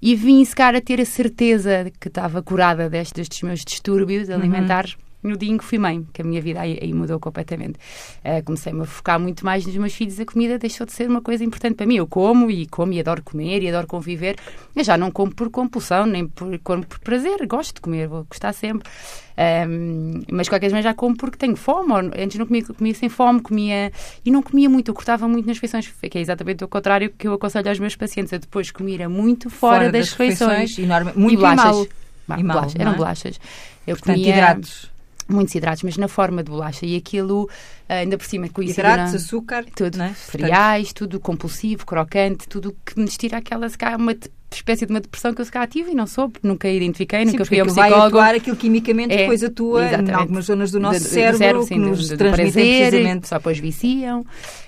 E 0.00 0.14
vim 0.14 0.44
secar 0.44 0.74
a 0.74 0.80
ter 0.80 1.00
a 1.00 1.06
certeza 1.06 1.84
de 1.84 1.90
que 1.90 2.08
estava 2.08 2.42
curada 2.42 2.90
destes, 2.90 3.14
destes 3.14 3.40
meus 3.42 3.60
distúrbios 3.64 4.28
alimentares. 4.28 4.94
No 5.22 5.36
dia 5.36 5.50
em 5.50 5.56
que 5.56 5.64
fui 5.64 5.78
mãe, 5.78 6.06
que 6.12 6.20
a 6.22 6.24
minha 6.24 6.40
vida 6.40 6.60
aí, 6.60 6.78
aí 6.82 6.92
mudou 6.92 7.20
completamente. 7.20 7.78
Eh, 8.24 8.42
Comecei-me 8.42 8.82
a 8.82 8.84
focar 8.84 9.20
muito 9.20 9.44
mais 9.44 9.64
nos 9.64 9.76
meus 9.76 9.94
filhos, 9.94 10.18
a 10.18 10.24
comida 10.24 10.58
deixou 10.58 10.84
de 10.84 10.92
ser 10.92 11.08
uma 11.08 11.20
coisa 11.20 11.44
importante 11.44 11.76
para 11.76 11.86
mim. 11.86 11.96
Eu 11.96 12.06
como 12.06 12.50
e 12.50 12.66
como 12.66 12.92
e 12.92 13.00
adoro 13.00 13.22
comer 13.22 13.62
e 13.62 13.68
adoro 13.68 13.86
conviver. 13.86 14.36
Eu 14.74 14.82
já 14.82 14.96
não 14.96 15.10
como 15.10 15.34
por 15.34 15.48
compulsão, 15.50 16.06
nem 16.06 16.26
por, 16.26 16.58
como 16.60 16.84
por 16.84 16.98
prazer. 16.98 17.46
Gosto 17.46 17.76
de 17.76 17.80
comer, 17.80 18.08
vou 18.08 18.24
gostar 18.24 18.52
sempre. 18.52 18.88
Ahm, 19.36 20.22
mas 20.30 20.46
de 20.46 20.50
qualquer 20.50 20.66
maneira 20.68 20.90
já 20.90 20.94
como 20.94 21.16
porque 21.16 21.36
tenho 21.38 21.56
fome. 21.56 21.92
Antes 22.16 22.38
não 22.38 22.46
comia, 22.46 22.64
comia 22.64 22.94
sem 22.94 23.08
fome, 23.08 23.40
comia 23.40 23.92
e 24.24 24.30
não 24.30 24.42
comia 24.42 24.68
muito, 24.68 24.88
eu 24.88 24.94
cortava 24.94 25.26
muito 25.28 25.46
nas 25.46 25.56
refeições, 25.56 25.88
que 25.88 26.18
é 26.18 26.20
exatamente 26.20 26.64
o 26.64 26.68
contrário 26.68 27.10
que 27.10 27.26
eu 27.26 27.34
aconselho 27.34 27.68
aos 27.68 27.78
meus 27.78 27.96
pacientes. 27.96 28.32
Eu 28.32 28.38
depois 28.38 28.70
comia 28.70 29.08
muito 29.08 29.48
fora, 29.48 29.90
das, 29.90 30.10
refeições. 30.10 30.78
enorme, 30.78 31.12
muito 31.14 31.34
e 31.34 31.36
bolachas. 31.36 31.64
mal. 31.64 32.38
E 32.38 32.42
mal, 32.42 32.56
bolachas, 32.56 32.80
eram 32.80 32.92
é? 32.92 32.96
bolachas. 32.96 33.40
Eu 33.86 33.96
Portanto, 33.96 34.16
comia 34.16 34.32
hidratos. 34.32 34.91
Muitos 35.28 35.54
hidratos, 35.54 35.82
mas 35.82 35.96
na 35.96 36.08
forma 36.08 36.42
de 36.42 36.50
bolacha. 36.50 36.86
E 36.86 36.96
aquilo, 36.96 37.48
ah, 37.88 37.94
ainda 37.94 38.16
por 38.16 38.26
cima, 38.26 38.48
coincidiu 38.48 38.84
Hidratos, 38.84 39.14
açúcar, 39.14 39.64
tudo, 39.74 40.02
é? 40.02 40.14
cereais, 40.14 40.92
tudo 40.92 41.20
compulsivo, 41.20 41.86
crocante, 41.86 42.48
tudo 42.48 42.76
que 42.84 42.98
me 42.98 43.06
tira 43.06 43.38
aquela, 43.38 43.68
se 43.68 43.78
calhar, 43.78 43.98
uma 43.98 44.14
espécie 44.56 44.86
de 44.86 44.92
uma 44.92 45.00
depressão 45.00 45.32
que 45.34 45.40
eu 45.40 45.44
se 45.44 45.50
calhar 45.52 45.68
tive 45.68 45.90
e 45.92 45.94
não 45.94 46.06
soube, 46.06 46.34
nunca 46.42 46.68
identifiquei, 46.68 47.20
Sim, 47.26 47.32
nunca 47.32 47.44
fui 47.44 47.58
ao 47.58 47.64
aquilo 47.64 47.74
vai 47.76 47.88
psicólogo. 47.90 48.18
atuar, 48.18 48.34
aquilo 48.34 48.56
quimicamente 48.56 49.14
É, 49.14 49.18
depois 49.18 49.42
atua 49.42 49.82
em 49.82 49.86
exatamente. 49.88 50.14
algumas 50.14 50.44
zonas 50.46 50.70
do 50.70 50.80
nosso 50.80 51.00
Do- 51.00 51.04
do 51.04 51.08
cérebro, 51.10 51.62
sim, 51.62 51.68
que 51.74 51.78
nos 51.80 52.08
do- 52.08 52.14
do 52.14 52.18
transmitem 52.18 52.52
prazer, 52.52 52.88
precisamente. 52.90 53.28
Só 53.28 53.36
depois 53.38 53.58
viciam. 53.58 54.24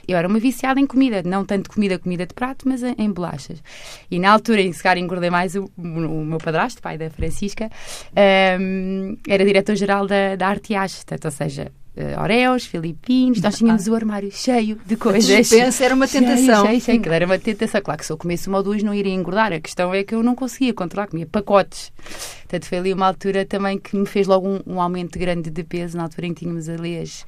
Eu 0.06 0.18
era 0.18 0.28
uma 0.28 0.38
viciada 0.38 0.78
em 0.80 0.86
comida, 0.86 1.22
não 1.24 1.44
tanto 1.44 1.70
comida, 1.70 1.98
comida 1.98 2.26
de 2.26 2.34
prato, 2.34 2.68
mas 2.68 2.82
em, 2.82 2.94
em 2.98 3.10
bolachas. 3.10 3.62
E 4.10 4.18
na 4.18 4.30
altura, 4.32 4.60
em 4.60 4.72
se 4.72 4.82
calhar 4.82 4.98
engordei 5.02 5.30
mais, 5.30 5.54
o, 5.54 5.70
o 5.76 5.82
meu 6.24 6.38
padrasto, 6.38 6.82
pai 6.82 6.98
da 6.98 7.08
Francisca, 7.10 7.70
ahm, 8.14 9.16
era 9.26 9.44
diretor-geral 9.44 10.06
da, 10.06 10.36
da 10.36 10.48
Arteage, 10.48 10.96
portanto, 10.96 11.24
ou 11.26 11.30
seja, 11.30 11.72
eh, 11.96 12.18
Oreos, 12.20 12.64
Filipinos, 12.66 13.40
nós 13.40 13.56
tínhamos 13.56 13.86
o 13.86 13.94
armário 13.94 14.30
cheio 14.32 14.78
de 14.84 14.94
A 14.94 14.96
coisas. 14.96 15.24
dispensa 15.24 15.84
era 15.84 15.94
uma 15.94 16.08
tentação. 16.08 16.66
Cheio, 16.66 16.66
cheio, 16.66 16.80
cheio. 16.80 16.98
Aquilo 17.00 17.14
era 17.14 17.26
uma 17.26 17.38
tentação. 17.38 17.80
Claro 17.80 17.98
que 18.00 18.06
se 18.06 18.12
eu 18.12 18.16
comesse 18.16 18.48
uma 18.48 18.58
ou 18.58 18.64
duas 18.64 18.82
não 18.82 18.92
iria 18.94 19.12
engordar. 19.12 19.52
A 19.52 19.60
questão 19.60 19.94
é 19.94 20.02
que 20.02 20.14
eu 20.14 20.22
não 20.22 20.34
conseguia 20.34 20.74
controlar, 20.74 21.06
comia 21.08 21.26
pacotes. 21.26 21.92
Portanto, 22.42 22.66
foi 22.66 22.78
ali 22.78 22.92
uma 22.92 23.06
altura 23.06 23.44
também 23.44 23.78
que 23.78 23.96
me 23.96 24.06
fez 24.06 24.26
logo 24.26 24.48
um, 24.48 24.60
um 24.66 24.80
aumento 24.80 25.18
grande 25.18 25.50
de 25.50 25.64
peso, 25.64 25.96
na 25.96 26.04
altura 26.04 26.26
em 26.26 26.34
que 26.34 26.40
tínhamos 26.40 26.68
ali 26.68 26.98
as, 26.98 27.24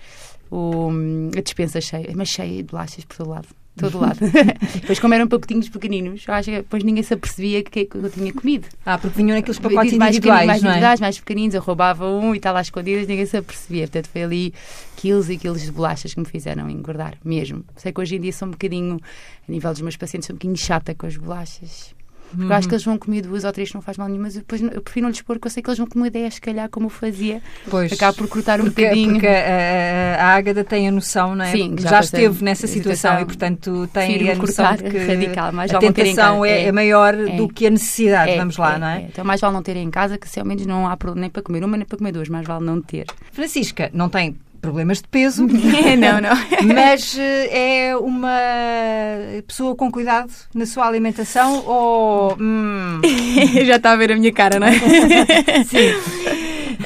o, 0.51 0.91
a 1.37 1.41
dispensa 1.41 1.81
cheia, 1.81 2.11
mas 2.15 2.29
cheia 2.29 2.63
de 2.63 2.65
bolachas 2.65 3.05
por 3.05 3.17
todo 3.17 3.31
lado. 3.31 3.49
Todo 3.77 4.01
lado. 4.01 4.19
depois, 4.81 4.99
como 4.99 5.13
eram 5.13 5.29
pacotinhos 5.29 5.69
pequeninos, 5.69 6.25
eu 6.27 6.35
acho 6.35 6.51
que 6.51 6.57
depois 6.57 6.83
ninguém 6.83 7.03
se 7.03 7.13
apercebia 7.13 7.63
que, 7.63 7.85
que 7.85 7.97
eu 7.97 8.11
tinha 8.11 8.33
comido. 8.33 8.67
Ah, 8.85 8.97
porque 8.97 9.17
vinham 9.17 9.37
naqueles 9.37 9.59
pacotes 9.59 9.93
mais 9.93 10.17
individuais, 10.17 10.47
mais 10.47 10.63
é? 10.63 10.67
individuais, 10.67 11.01
mais 11.01 11.19
pequeninos, 11.19 11.55
eu 11.55 11.61
roubava 11.61 12.09
um 12.09 12.35
e 12.35 12.39
estava 12.39 12.55
lá 12.55 12.63
escondidas, 12.63 13.07
ninguém 13.07 13.27
se 13.27 13.37
apercebia. 13.37 13.83
Portanto, 13.83 14.09
foi 14.09 14.23
ali 14.23 14.55
quilos 14.97 15.29
e 15.29 15.37
quilos 15.37 15.63
de 15.63 15.71
bolachas 15.71 16.15
que 16.15 16.21
me 16.21 16.27
fizeram 16.27 16.71
engordar, 16.71 17.17
mesmo. 17.25 17.65
Sei 17.77 17.93
que 17.93 18.01
hoje 18.01 18.17
em 18.17 18.21
dia 18.21 18.33
sou 18.33 18.49
um 18.49 18.53
bocadinho, 18.53 18.99
a 19.47 19.53
nível 19.53 19.73
dos 19.73 19.83
meus 19.83 19.97
pacientes, 19.97 20.27
sou 20.27 20.35
um 20.35 20.39
bocadinho 20.39 20.57
chata 20.57 20.95
com 20.95 21.07
as 21.07 21.17
bolachas. 21.17 21.96
Porque 22.31 22.45
eu 22.53 22.57
acho 22.57 22.69
que 22.69 22.75
eles 22.75 22.85
vão 22.85 22.99
comer 22.99 23.23
duas 23.23 23.45
ou 23.45 23.53
três, 23.53 23.73
não 23.73 23.81
faz 23.81 23.97
mal 23.97 24.09
nenhuma, 24.09 24.25
mas 24.25 24.35
eu, 24.37 24.41
depois, 24.41 24.61
eu 24.61 24.81
prefiro 24.83 25.05
não 25.05 25.11
lhes 25.11 25.23
pôr, 25.23 25.37
porque 25.37 25.47
eu 25.47 25.51
sei 25.51 25.63
que 25.63 25.69
eles 25.71 25.79
vão 25.79 25.87
comer 25.87 26.11
dez, 26.11 26.35
se 26.35 26.41
calhar, 26.41 26.69
como 26.69 26.87
eu 26.87 26.91
fazia. 26.91 27.41
Pois. 27.71 27.93
Acaba 27.93 28.13
por 28.17 28.29
cortar 28.29 28.61
um 28.61 28.65
Porque, 28.65 28.83
bocadinho. 28.83 29.13
porque 29.13 29.27
a, 29.27 30.17
a, 30.25 30.35
Ágada 30.35 30.65
tem 30.65 30.89
a 30.89 30.91
noção, 30.91 31.35
não 31.37 31.45
é? 31.45 31.53
Sim, 31.53 31.77
já, 31.79 31.89
já 31.91 32.01
esteve 32.01 32.45
nessa 32.45 32.67
situação, 32.67 33.13
situação. 33.13 33.21
e, 33.21 33.25
portanto, 33.25 33.89
tem 33.93 34.19
Prefiro 34.19 34.33
a 34.33 34.35
noção 34.35 34.75
de 34.77 34.83
que 34.85 34.99
radical, 34.99 35.53
mais 35.53 35.73
a 35.75 35.79
tentação 35.79 36.45
é, 36.45 36.51
É. 36.51 36.65
é 36.65 36.73
maior 36.73 37.15
É. 37.15 37.37
do 37.37 37.49
que 37.49 37.67
a 37.67 37.71
necessidade. 37.71 38.33
É, 38.33 38.37
Vamos 38.39 38.57
lá, 38.57 38.75
é, 38.75 38.79
não 38.79 38.87
é? 38.87 38.97
é. 38.99 39.01
Então, 39.03 39.25
mais 39.25 39.41
vale 39.41 39.55
não 39.55 39.63
ter 39.63 39.77
em 39.77 39.91
casa, 39.91 40.19
que 40.19 40.29
se 40.29 40.39
ao 40.41 40.47
menos 40.47 40.67
não 40.67 40.89
há 40.89 40.97
problema 40.97 41.23
nem 41.23 41.31
para 41.31 41.43
comer 41.43 41.65
uma 41.65 41.77
nem 41.77 41.87
para 41.87 41.97
comer 41.99 42.13
duas, 42.13 42.29
mais 42.29 42.47
vale 42.47 42.65
não 42.65 42.81
ter. 42.83 43.07
Francisca 43.33 43.91
não 43.93 44.09
tem 44.09 44.37
problemas 44.61 44.99
de 44.99 45.09
peso. 45.09 45.47
não, 45.47 46.21
não. 46.21 46.37
Mas 46.75 47.17
eh, 47.19 47.89
é 47.89 47.97
uma 47.97 48.39
pessoa 49.47 49.75
com 49.77 49.91
cuidado 49.91 50.33
na 50.55 50.67
sua 50.67 50.87
alimentação 50.87 51.65
ou. 51.67 52.37
Hum, 52.41 53.01
Já 53.65 53.77
está 53.77 53.93
a 53.93 53.97
ver 53.97 54.13
a 54.13 54.17
minha 54.17 54.33
cara, 54.33 54.59
não 54.59 54.67
é? 54.67 54.73
sim. 55.65 55.93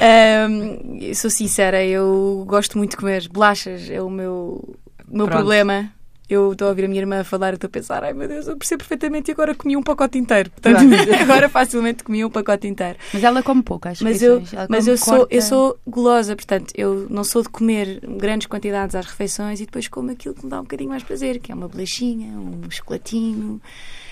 Ahm, 0.01 1.13
sou 1.13 1.29
sincera, 1.29 1.83
eu 1.85 2.43
gosto 2.47 2.77
muito 2.77 2.91
de 2.91 2.97
comer 2.97 3.27
bolachas, 3.29 3.89
é 3.89 4.01
o 4.01 4.09
meu, 4.09 4.77
o 5.09 5.17
meu 5.17 5.25
Pronto. 5.27 5.39
problema. 5.39 5.91
Eu 6.33 6.53
estou 6.53 6.67
a 6.67 6.69
ouvir 6.69 6.85
a 6.85 6.87
minha 6.87 7.01
irmã 7.01 7.23
falar 7.23 7.51
e 7.51 7.55
estou 7.55 7.67
a 7.67 7.71
pensar, 7.71 8.03
ai 8.03 8.13
meu 8.13 8.27
Deus, 8.27 8.47
eu 8.47 8.55
percebo 8.55 8.79
perfeitamente 8.79 9.29
e 9.29 9.33
agora 9.33 9.53
comi 9.53 9.75
um 9.75 9.83
pacote 9.83 10.17
inteiro. 10.17 10.49
Portanto, 10.49 10.79
agora 11.21 11.49
facilmente 11.49 12.03
comi 12.03 12.23
um 12.23 12.29
pacote 12.29 12.67
inteiro. 12.67 12.97
Mas 13.13 13.23
ela 13.23 13.43
come 13.43 13.61
pouco, 13.61 13.89
às 13.89 14.01
Mas 14.01 14.21
eu, 14.21 14.35
refeições. 14.35 14.53
Ela 14.57 14.67
mas 14.69 14.87
eu 14.87 14.97
sou, 14.97 15.27
eu 15.29 15.41
sou 15.41 15.77
gulosa, 15.85 16.35
portanto, 16.35 16.71
eu 16.75 17.07
não 17.09 17.25
sou 17.25 17.41
de 17.41 17.49
comer 17.49 17.99
grandes 18.17 18.47
quantidades 18.47 18.95
às 18.95 19.05
refeições 19.05 19.59
e 19.59 19.65
depois 19.65 19.87
como 19.87 20.11
aquilo 20.11 20.33
que 20.33 20.45
me 20.45 20.49
dá 20.49 20.59
um 20.59 20.63
bocadinho 20.63 20.89
mais 20.89 21.03
prazer, 21.03 21.39
que 21.39 21.51
é 21.51 21.55
uma 21.55 21.67
bolachinha, 21.67 22.27
um 22.27 22.69
chocolatinho. 22.71 23.61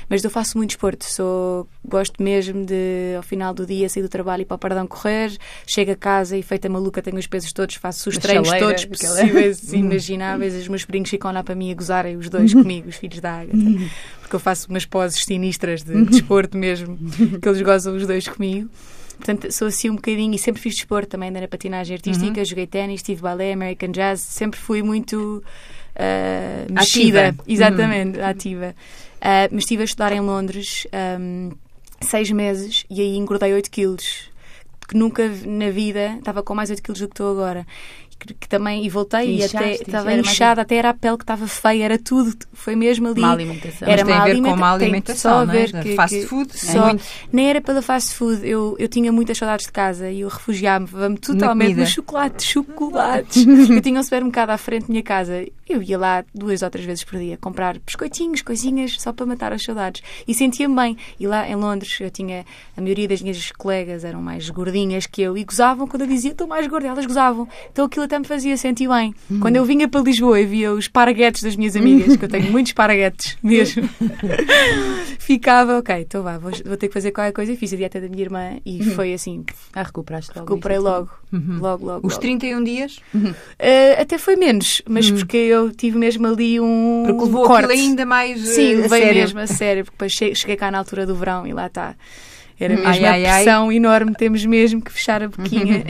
Mas 0.10 0.24
eu 0.24 0.30
faço 0.30 0.58
muito 0.58 0.72
desporto, 0.72 1.06
sou, 1.06 1.68
gosto 1.86 2.22
mesmo 2.22 2.66
de, 2.66 3.14
ao 3.16 3.22
final 3.22 3.54
do 3.54 3.66
dia, 3.66 3.88
sair 3.88 4.02
do 4.02 4.10
trabalho 4.10 4.42
e 4.42 4.46
para 4.46 4.56
o 4.56 4.58
Pardão 4.58 4.88
correr, 4.88 5.38
chego 5.68 5.92
a 5.92 5.96
casa 5.96 6.36
e 6.36 6.42
feita 6.42 6.68
maluca, 6.68 7.02
tenho 7.02 7.18
os 7.18 7.28
pesos 7.28 7.54
todos, 7.54 7.76
faço 7.76 8.10
os 8.10 8.18
A 8.18 8.20
treinos 8.20 8.48
chaleira, 8.48 8.68
todos 8.68 8.86
possíveis 8.86 9.72
e 9.72 9.78
imagináveis. 9.78 10.56
Os 10.56 10.68
meus 10.68 10.82
sobrinhos 10.82 11.10
ficam 11.10 11.32
lá 11.32 11.44
para 11.44 11.54
mim 11.54 11.72
a 11.72 11.76
gozarem, 11.76 12.18
os 12.18 12.28
dois 12.28 12.54
comigo, 12.54 12.90
os 12.90 12.96
filhos 12.96 13.20
da 13.20 13.42
Ágata, 13.42 13.58
porque 14.20 14.36
eu 14.36 14.40
faço 14.40 14.68
umas 14.70 14.86
poses 14.86 15.24
sinistras 15.24 15.84
de 15.84 16.04
desporto 16.06 16.58
mesmo, 16.58 16.98
que 17.40 17.48
eles 17.48 17.62
gozam 17.62 17.96
os 17.96 18.08
dois 18.08 18.28
comigo. 18.28 18.68
Portanto, 19.18 19.52
sou 19.52 19.68
assim 19.68 19.90
um 19.90 19.96
bocadinho 19.96 20.34
e 20.34 20.40
sempre 20.40 20.62
fiz 20.62 20.76
desporto 20.76 21.10
também, 21.10 21.30
andei 21.30 21.42
na 21.42 21.48
patinagem 21.48 21.94
artística, 21.94 22.44
joguei 22.44 22.66
ténis, 22.66 23.04
tive 23.04 23.22
balé, 23.22 23.52
American 23.52 23.92
Jazz, 23.92 24.22
sempre 24.22 24.58
fui 24.58 24.82
muito 24.82 25.44
ah, 26.00 26.66
mexida. 26.72 27.28
Ativa. 27.28 27.44
Exatamente, 27.46 28.22
ativa. 28.22 28.76
Ah, 29.22 29.48
mas 29.52 29.64
estive 29.64 29.82
a 29.82 29.86
estudar 29.86 30.12
em 30.12 30.20
Londres 30.22 30.88
ahm, 30.94 31.52
seis 32.02 32.32
meses 32.32 32.86
e 32.90 33.02
aí 33.02 33.16
engordei 33.18 33.54
8 33.54 33.70
quilos. 33.70 34.30
Que 34.88 34.98
nunca 34.98 35.28
na 35.46 35.70
vida 35.70 36.16
estava 36.18 36.42
com 36.42 36.56
mais 36.56 36.70
8 36.70 36.82
quilos 36.82 37.00
do 37.00 37.08
que 37.08 37.14
estou 37.14 37.32
agora. 37.32 37.66
Que, 38.18 38.34
que 38.34 38.50
também, 38.50 38.86
e 38.86 38.90
voltei 38.90 39.30
e 39.30 39.36
Inchaste, 39.38 39.56
até 39.58 39.72
estava 39.76 40.12
era 40.12 40.22
mais- 40.22 40.34
inchada, 40.36 40.62
até 40.64 40.76
era 40.76 40.90
a 40.90 40.94
pele 40.94 41.16
que 41.16 41.24
estava 41.24 41.48
feia, 41.48 41.86
era 41.86 41.98
tudo. 41.98 42.36
Foi 42.52 42.76
mesmo 42.76 43.08
ali. 43.08 43.22
Má 43.22 43.32
alimentação. 43.32 43.88
Era 43.88 44.04
Mas 44.04 44.08
tem 44.08 44.16
má 44.16 44.22
a 44.22 44.26
ver 44.26 44.32
alimenta- 44.32 44.54
com 44.56 44.60
má 44.60 44.72
alimentação, 44.74 45.32
só 45.32 45.40
a 45.40 45.44
é? 45.44 45.46
ver 45.68 45.82
que- 45.84 45.96
fast 45.96 46.20
que- 46.20 46.26
food, 46.26 46.58
só- 46.60 46.88
muito. 46.88 47.04
nem 47.32 47.50
era 47.50 47.62
pela 47.62 47.82
fast 47.82 48.14
food. 48.16 48.42
Eu, 48.46 48.76
eu 48.78 48.90
tinha 48.90 49.10
muitas 49.10 49.38
saudades 49.38 49.68
de 49.68 49.72
casa 49.72 50.10
e 50.10 50.20
eu 50.22 50.28
refugiava-me 50.28 51.18
totalmente 51.18 51.76
no 51.78 51.86
chocolate, 51.88 52.44
chocolates. 52.44 53.46
eu 53.70 53.82
tinha 53.82 53.98
um 54.00 54.04
supermercado 54.04 54.50
à 54.50 54.58
frente 54.58 54.82
da 54.88 54.90
minha 54.90 55.04
casa. 55.04 55.46
Eu 55.70 55.84
ia 55.84 55.98
lá 56.00 56.26
duas 56.34 56.64
ou 56.64 56.70
três 56.70 56.86
vezes 56.86 57.04
por 57.04 57.20
dia 57.20 57.38
comprar 57.38 57.78
biscoitinhos, 57.80 58.42
coisinhas, 58.42 59.00
só 59.00 59.14
para 59.14 59.26
matar 59.26 59.54
as 59.54 59.64
saudades. 59.64 60.02
E 60.28 60.34
sentia-me 60.34 60.76
bem. 60.76 60.98
E 61.20 61.28
lá 61.28 61.48
em 61.48 61.56
Londres 61.56 61.96
eu 62.02 62.10
tinha. 62.10 62.44
A 62.76 62.82
maioria 62.82 63.08
das 63.08 63.22
minhas 63.22 63.52
colegas 63.52 64.04
eram 64.04 64.22
mais 64.22 64.50
gordinhas 64.50 65.06
que 65.06 65.22
eu 65.22 65.38
e 65.38 65.44
gozavam 65.44 65.88
quando 65.88 66.02
eu 66.02 66.08
dizia 66.08 66.32
estou 66.32 66.48
mais 66.48 66.66
gorda. 66.68 66.88
Elas 66.88 67.06
gozavam. 67.06 67.48
Então 67.72 67.86
aquilo 67.86 68.06
até 68.06 68.18
me 68.18 68.26
fazia 68.26 68.58
sentir 68.58 68.88
bem. 68.90 69.14
Quando 69.40 69.56
eu 69.58 69.64
vinha 69.66 69.88
para 69.88 70.02
Lisboa 70.02 70.40
e 70.40 70.46
via 70.46 70.74
os 70.74 70.88
paraguetes 70.88 71.44
das 71.44 71.56
minhas 71.56 71.76
amigas, 71.76 72.18
que 72.18 72.26
eu 72.26 72.30
tenho 72.30 72.50
muitos 72.52 72.74
paraguetes 72.74 73.38
mesmo, 73.44 73.88
ficava, 75.20 75.78
ok, 75.80 75.96
então 76.02 76.24
vá, 76.24 76.38
vou, 76.38 76.52
vou 76.66 76.78
ter 76.78 76.88
que 76.88 76.94
fazer 76.94 77.12
qualquer 77.12 77.32
coisa. 77.34 77.52
E 77.52 77.56
fiz 77.56 77.74
a 77.74 77.76
dieta 77.76 78.00
da 78.02 78.08
minha 78.08 78.24
irmã 78.24 78.58
e 78.66 78.84
foi 78.84 79.14
assim, 79.14 79.44
Ah, 79.74 79.84
recuperaste 79.84 80.32
logo. 80.36 80.50
recuperei 80.50 80.78
isso, 80.78 80.86
logo. 80.88 81.10
Logo, 81.32 81.86
logo. 81.86 82.08
Os 82.08 82.14
logo. 82.14 82.22
31 82.22 82.64
dias? 82.64 83.00
Eh, 83.60 84.02
até 84.02 84.18
foi 84.18 84.36
menos, 84.36 84.82
mas 84.90 85.12
porque 85.12 85.38
eu 85.38 85.59
tive 85.70 85.98
mesmo 85.98 86.28
ali 86.28 86.60
um 86.60 87.04
Porque 87.08 87.26
levou 87.26 87.46
corte. 87.46 87.72
ainda 87.72 88.06
mais 88.06 88.40
Sim, 88.40 88.74
eh, 88.74 88.78
a 88.78 88.82
levei 88.82 89.02
sério. 89.02 89.16
mesmo 89.22 89.40
a 89.40 89.48
sério, 89.48 89.84
porque 89.86 89.96
depois 89.96 90.14
che- 90.14 90.36
cheguei 90.36 90.56
cá 90.56 90.70
na 90.72 90.78
altura 90.78 91.06
do 91.06 91.16
verão 91.16 91.46
e 91.48 91.52
lá 91.54 91.66
está. 91.68 91.96
Era 92.60 92.74
Hum, 92.74 92.78
mesmo 92.78 92.90
ai, 92.90 93.06
a 93.06 93.12
ai, 93.12 93.26
ai. 93.26 93.44
pressão 93.44 93.72
enorme, 93.72 94.14
temos 94.16 94.46
mesmo 94.46 94.82
que 94.82 94.92
fechar 94.92 95.24
a 95.24 95.28
boquinha. 95.30 95.84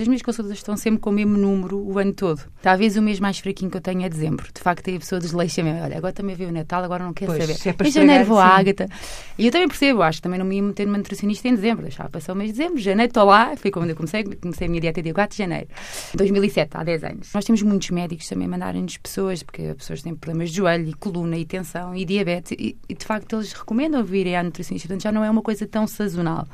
As 0.00 0.06
minhas 0.06 0.22
consultas 0.22 0.52
estão 0.52 0.76
sempre 0.76 1.00
com 1.00 1.10
o 1.10 1.12
mesmo 1.12 1.36
número 1.36 1.78
o 1.78 1.98
ano 1.98 2.12
todo. 2.12 2.40
Talvez 2.62 2.96
o 2.96 3.02
mês 3.02 3.20
mais 3.20 3.38
fraquinho 3.38 3.70
que 3.70 3.76
eu 3.76 3.80
tenho 3.80 4.02
é 4.02 4.08
dezembro. 4.08 4.46
De 4.54 4.60
facto, 4.60 4.88
aí 4.88 4.96
a 4.96 4.98
pessoa 5.00 5.20
desleixa 5.20 5.62
mesmo. 5.62 5.80
Olha, 5.82 5.98
agora 5.98 6.12
também 6.12 6.34
veio 6.34 6.50
o 6.50 6.52
Natal, 6.52 6.82
agora 6.82 7.04
não 7.04 7.12
quer 7.12 7.26
Pois, 7.26 7.44
saber. 7.44 7.76
é 7.84 7.88
em 7.88 7.90
janeiro 7.90 8.24
vou 8.24 8.38
à 8.38 8.46
Ágata. 8.46 8.88
E 9.36 9.46
eu 9.46 9.52
também 9.52 9.68
percebo, 9.68 10.02
acho 10.02 10.18
que 10.18 10.22
também 10.22 10.38
não 10.38 10.46
me 10.46 10.56
ia 10.56 10.62
meter 10.62 10.86
numa 10.86 10.98
nutricionista 10.98 11.46
em 11.48 11.54
dezembro. 11.54 11.82
Deixava 11.82 12.08
passar 12.08 12.32
o 12.32 12.36
mês 12.36 12.52
de 12.52 12.58
dezembro. 12.58 12.80
Janeiro 12.80 13.10
estou 13.10 13.24
lá, 13.24 13.54
foi 13.56 13.70
quando 13.70 13.90
eu 13.90 13.96
comecei. 13.96 14.24
Comecei 14.24 14.66
a 14.66 14.70
minha 14.70 14.80
dieta 14.80 15.02
dia 15.02 15.12
4 15.14 15.36
de 15.36 15.42
janeiro. 15.42 15.68
2007, 16.14 16.70
há 16.74 16.84
10 16.84 17.04
anos. 17.04 17.28
Nós 17.34 17.44
temos 17.44 17.62
muitos 17.62 17.90
médicos 17.90 18.26
também 18.28 18.48
mandarem-nos 18.48 18.96
pessoas, 18.96 19.42
porque 19.42 19.62
as 19.62 19.76
pessoas 19.76 20.02
têm 20.02 20.14
problemas 20.14 20.50
de 20.50 20.56
joelho, 20.56 20.88
e 20.88 20.94
coluna, 20.94 21.36
e 21.36 21.44
tensão, 21.44 21.94
e 21.94 22.04
diabetes. 22.04 22.52
E, 22.52 22.76
e, 22.88 22.94
de 22.94 23.04
facto 23.04 23.36
eles 23.36 23.52
recomendam 23.52 24.02
virem 24.02 24.36
à 24.36 24.42
nutricionista. 24.42 24.88
Portanto, 24.88 25.02
já 25.02 25.12
não 25.12 25.24
é 25.24 25.30
uma 25.30 25.42
coisa 25.42 25.66
tão 25.66 25.86
sazonal. 25.98 26.46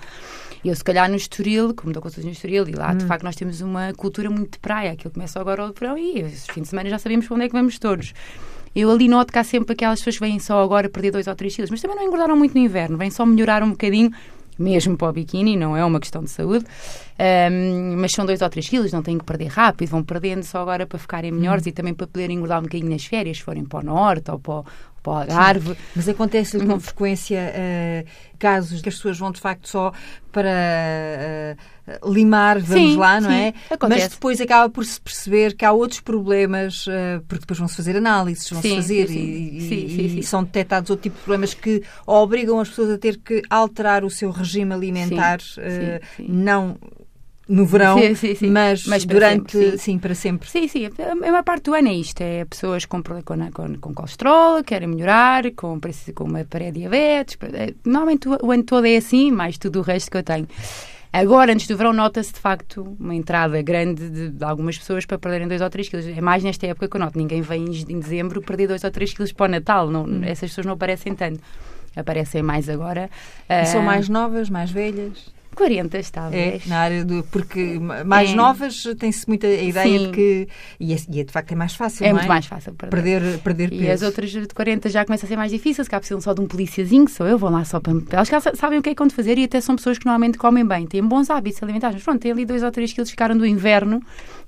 Eu, 0.64 0.74
se 0.74 0.82
calhar, 0.82 1.10
no 1.10 1.16
Estoril, 1.16 1.74
como 1.74 1.92
dou 1.92 2.02
consultas 2.02 2.24
no 2.24 2.30
Estoril, 2.30 2.66
e 2.66 2.72
lá, 2.72 2.94
de 2.94 3.04
facto, 3.04 3.22
nós 3.22 3.36
temos 3.36 3.60
uma 3.60 3.92
cultura 3.92 4.30
muito 4.30 4.52
de 4.52 4.58
praia. 4.58 4.92
Aquilo 4.92 5.12
começa 5.12 5.38
agora 5.38 5.62
ao 5.62 5.72
verão 5.72 5.98
e 5.98 6.20
esses 6.20 6.46
fins 6.46 6.62
de 6.62 6.68
semana 6.68 6.88
já 6.88 6.98
sabemos 6.98 7.26
para 7.26 7.34
onde 7.34 7.44
é 7.44 7.48
que 7.48 7.54
vamos 7.54 7.78
todos. 7.78 8.14
Eu 8.74 8.90
ali 8.90 9.06
noto 9.06 9.32
que 9.32 9.38
há 9.38 9.44
sempre 9.44 9.74
aquelas 9.74 10.00
pessoas 10.00 10.16
que 10.16 10.24
vêm 10.24 10.38
só 10.38 10.62
agora 10.62 10.88
perder 10.88 11.12
2 11.12 11.26
ou 11.26 11.34
3 11.34 11.54
quilos, 11.54 11.70
mas 11.70 11.80
também 11.80 11.96
não 11.96 12.04
engordaram 12.04 12.36
muito 12.36 12.54
no 12.54 12.60
inverno, 12.60 12.96
vêm 12.96 13.10
só 13.10 13.24
melhorar 13.24 13.62
um 13.62 13.70
bocadinho, 13.70 14.10
mesmo 14.58 14.96
para 14.96 15.10
o 15.10 15.12
biquíni, 15.12 15.56
não 15.56 15.76
é 15.76 15.84
uma 15.84 16.00
questão 16.00 16.24
de 16.24 16.30
saúde, 16.30 16.64
Ahm, 17.16 17.94
mas 17.96 18.10
são 18.10 18.26
2 18.26 18.42
ou 18.42 18.50
3 18.50 18.68
quilos, 18.68 18.92
não 18.92 19.02
têm 19.02 19.16
que 19.16 19.24
perder 19.24 19.46
rápido, 19.46 19.90
vão 19.90 20.02
perdendo 20.02 20.42
só 20.42 20.60
agora 20.62 20.84
para 20.84 20.98
ficarem 20.98 21.30
melhores 21.30 21.64
e 21.66 21.70
também 21.70 21.94
para 21.94 22.08
poderem 22.08 22.36
engordar 22.36 22.58
um 22.58 22.64
bocadinho 22.64 22.90
nas 22.90 23.04
férias, 23.04 23.36
se 23.36 23.42
forem 23.44 23.64
para 23.64 23.78
o 23.78 23.82
norte 23.84 24.30
ou 24.32 24.38
para 24.40 24.64
para 25.04 25.12
o 25.12 25.16
Algarve. 25.18 25.76
Mas 25.94 26.08
acontece 26.08 26.56
Uhum. 26.56 26.66
com 26.66 26.80
frequência 26.80 27.38
eh, 27.54 28.04
casos 28.38 28.82
que 28.82 28.88
as 28.88 28.96
pessoas 28.96 29.16
vão 29.18 29.30
de 29.30 29.40
facto 29.40 29.68
só 29.68 29.92
para 30.32 30.50
eh, 30.50 31.56
limar, 32.04 32.58
vamos 32.58 32.92
Sim, 32.92 32.96
lá, 32.96 33.20
não 33.20 33.28
sim, 33.30 33.37
é? 33.37 33.54
acontece. 33.70 34.02
Mas 34.02 34.08
depois 34.14 34.40
acaba 34.40 34.68
por 34.70 34.84
se 34.84 35.00
perceber 35.00 35.54
que 35.54 35.64
há 35.64 35.70
outros 35.73 36.00
problemas, 36.00 36.87
eh, 36.88 37.20
porque 37.28 37.40
depois 37.42 37.58
vão-se 37.58 37.76
fazer 37.76 37.96
análises, 37.96 38.49
vão-se 38.50 38.75
fazer 38.75 39.06
sim, 39.08 39.14
e, 39.18 39.58
e- 40.16 40.18
e 40.18 40.23
são 40.25 40.42
detectados 40.42 40.90
outro 40.90 41.02
tipo 41.04 41.16
de 41.16 41.23
problemas 41.23 41.54
que 41.54 41.82
obrigam 42.06 42.58
as 42.58 42.68
pessoas 42.70 42.90
a 42.90 42.99
ter 42.99 43.18
que 43.18 43.42
alterar 43.50 44.04
o 44.04 44.11
seu 44.11 44.30
regime 44.30 44.73
alimentar, 44.75 45.38
não 46.26 46.76
no 47.48 47.66
verão, 47.66 47.98
Sim, 47.98 48.14
sim, 48.14 48.34
sim. 48.34 48.50
mas, 48.50 48.86
Mas 48.86 49.04
durante, 49.04 49.52
sempre, 49.52 49.70
sim. 49.72 49.76
sim, 49.78 49.98
para 49.98 50.14
sempre. 50.14 50.48
Sim, 50.50 50.66
sim. 50.68 50.88
A 50.98 51.14
maior 51.14 51.42
parte 51.44 51.64
do 51.64 51.74
ano 51.74 51.88
é 51.88 51.92
isto. 51.94 52.20
É 52.22 52.44
pessoas 52.46 52.84
com, 52.86 53.02
com, 53.02 53.22
com, 53.22 53.78
com 53.78 53.94
colesterol, 53.94 54.64
querem 54.64 54.88
melhorar, 54.88 55.50
com, 55.52 55.78
com 56.14 56.24
uma 56.24 56.44
pré-diabetes. 56.44 57.36
É, 57.52 57.74
Normalmente 57.84 58.28
o, 58.28 58.38
o 58.46 58.50
ano 58.50 58.62
todo 58.62 58.86
é 58.86 58.96
assim, 58.96 59.30
mais 59.30 59.58
tudo 59.58 59.80
o 59.80 59.82
resto 59.82 60.10
que 60.10 60.16
eu 60.16 60.22
tenho. 60.22 60.48
Agora, 61.12 61.52
antes 61.52 61.68
do 61.68 61.76
verão, 61.76 61.92
nota-se 61.92 62.32
de 62.32 62.40
facto 62.40 62.96
uma 62.98 63.14
entrada 63.14 63.62
grande 63.62 64.08
de, 64.10 64.30
de 64.30 64.44
algumas 64.44 64.76
pessoas 64.76 65.06
para 65.06 65.16
perderem 65.16 65.46
2 65.46 65.60
ou 65.60 65.70
3 65.70 65.88
quilos. 65.88 66.06
É 66.08 66.20
mais 66.20 66.42
nesta 66.42 66.66
época 66.66 66.88
que 66.88 66.96
eu 66.96 67.00
noto. 67.00 67.16
Ninguém 67.16 67.40
vem 67.40 67.66
em, 67.66 67.92
em 67.94 68.00
dezembro 68.00 68.42
perder 68.42 68.66
2 68.66 68.82
ou 68.82 68.90
3 68.90 69.12
quilos 69.14 69.32
para 69.32 69.46
o 69.46 69.48
Natal. 69.48 69.88
Não, 69.90 70.06
Essas 70.24 70.50
pessoas 70.50 70.66
não 70.66 70.72
aparecem 70.72 71.14
tanto. 71.14 71.38
Aparecem 71.94 72.42
mais 72.42 72.68
agora. 72.68 73.08
E 73.48 73.64
são 73.66 73.82
Ah, 73.82 73.84
mais 73.84 74.08
novas, 74.08 74.50
mais 74.50 74.72
velhas? 74.72 75.32
40, 75.54 75.96
É, 75.99 76.02
talvez. 76.02 76.66
na 76.66 76.78
área 76.78 77.04
do. 77.04 77.23
Porque 77.30 77.78
mais 77.78 78.30
É. 78.30 78.34
novas 78.34 78.84
tem-se 78.99 79.26
muita 79.28 79.46
ideia 79.49 79.99
Sim. 79.99 80.06
de 80.06 80.12
que. 80.12 80.49
E 80.80 80.92
é, 80.92 80.96
e 81.11 81.20
é, 81.20 81.25
de 81.25 81.32
facto 81.32 81.52
é 81.52 81.54
mais 81.54 81.75
fácil. 81.75 82.04
É 82.06 82.12
muito 82.12 82.28
mais 82.28 82.46
fácil 82.46 82.75
perder. 82.75 83.02
Perder, 83.02 83.38
perder 83.40 83.73
E 83.73 83.78
peso. 83.78 83.92
as 83.92 84.02
outras 84.02 84.30
de 84.30 84.46
40 84.49 84.88
já 84.88 85.04
começa 85.04 85.26
a 85.26 85.28
ser 85.28 85.37
mais 85.37 85.50
difícil, 85.50 85.82
se 85.84 85.90
cá 85.90 85.99
precisam 85.99 86.20
só 86.20 86.32
de 86.34 86.40
um 86.40 86.46
policiazinho, 86.46 87.04
que 87.04 87.12
sou 87.12 87.26
eu, 87.26 87.38
vão 87.38 87.50
lá 87.50 87.64
só 87.64 87.80
para. 87.80 87.92
Elas 88.11 88.28
já 88.28 88.40
sa- 88.40 88.54
sabem 88.54 88.78
o 88.78 88.82
que 88.82 88.90
é 88.90 88.94
que 88.94 88.99
vão 89.02 89.08
fazer 89.11 89.38
e 89.38 89.44
até 89.44 89.61
são 89.61 89.76
pessoas 89.76 89.99
que 89.99 90.06
normalmente 90.06 90.37
comem 90.38 90.66
bem, 90.66 90.87
têm 90.87 91.02
bons 91.02 91.30
hábitos 91.30 91.62
alimentares, 91.62 91.94
mas 91.96 92.02
pronto, 92.04 92.20
têm 92.20 92.32
ali 92.32 92.44
2 92.44 92.62
ou 92.62 92.70
3 92.70 92.92
quilos 92.92 93.08
que 93.08 93.12
ficaram 93.12 93.37
do 93.37 93.46
inverno, 93.46 94.00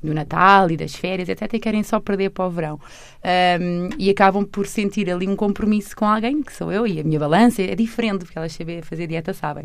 do 0.03 0.13
Natal 0.15 0.71
e 0.71 0.77
das 0.77 0.95
férias, 0.95 1.29
etc. 1.29 1.55
e 1.55 1.59
querem 1.59 1.83
só 1.83 1.99
perder 2.01 2.31
para 2.31 2.47
o 2.47 2.51
verão. 2.51 2.81
Ahm, 3.25 3.89
e 3.99 4.09
acabam 4.11 4.45
por 4.45 4.67
sentir 4.67 5.11
ali 5.11 5.27
um 5.27 5.35
compromisso 5.35 5.97
com 5.97 6.05
alguém, 6.05 6.43
que 6.43 6.53
sou 6.53 6.71
eu, 6.73 6.87
e 6.87 7.01
a 7.01 7.05
minha 7.05 7.19
balança 7.19 7.61
é 7.63 7.75
diferente, 7.75 8.25
porque 8.25 8.39
elas 8.39 8.53
sabem 8.53 8.83
fazer 8.83 9.07
dieta, 9.07 9.33
sabem. 9.33 9.65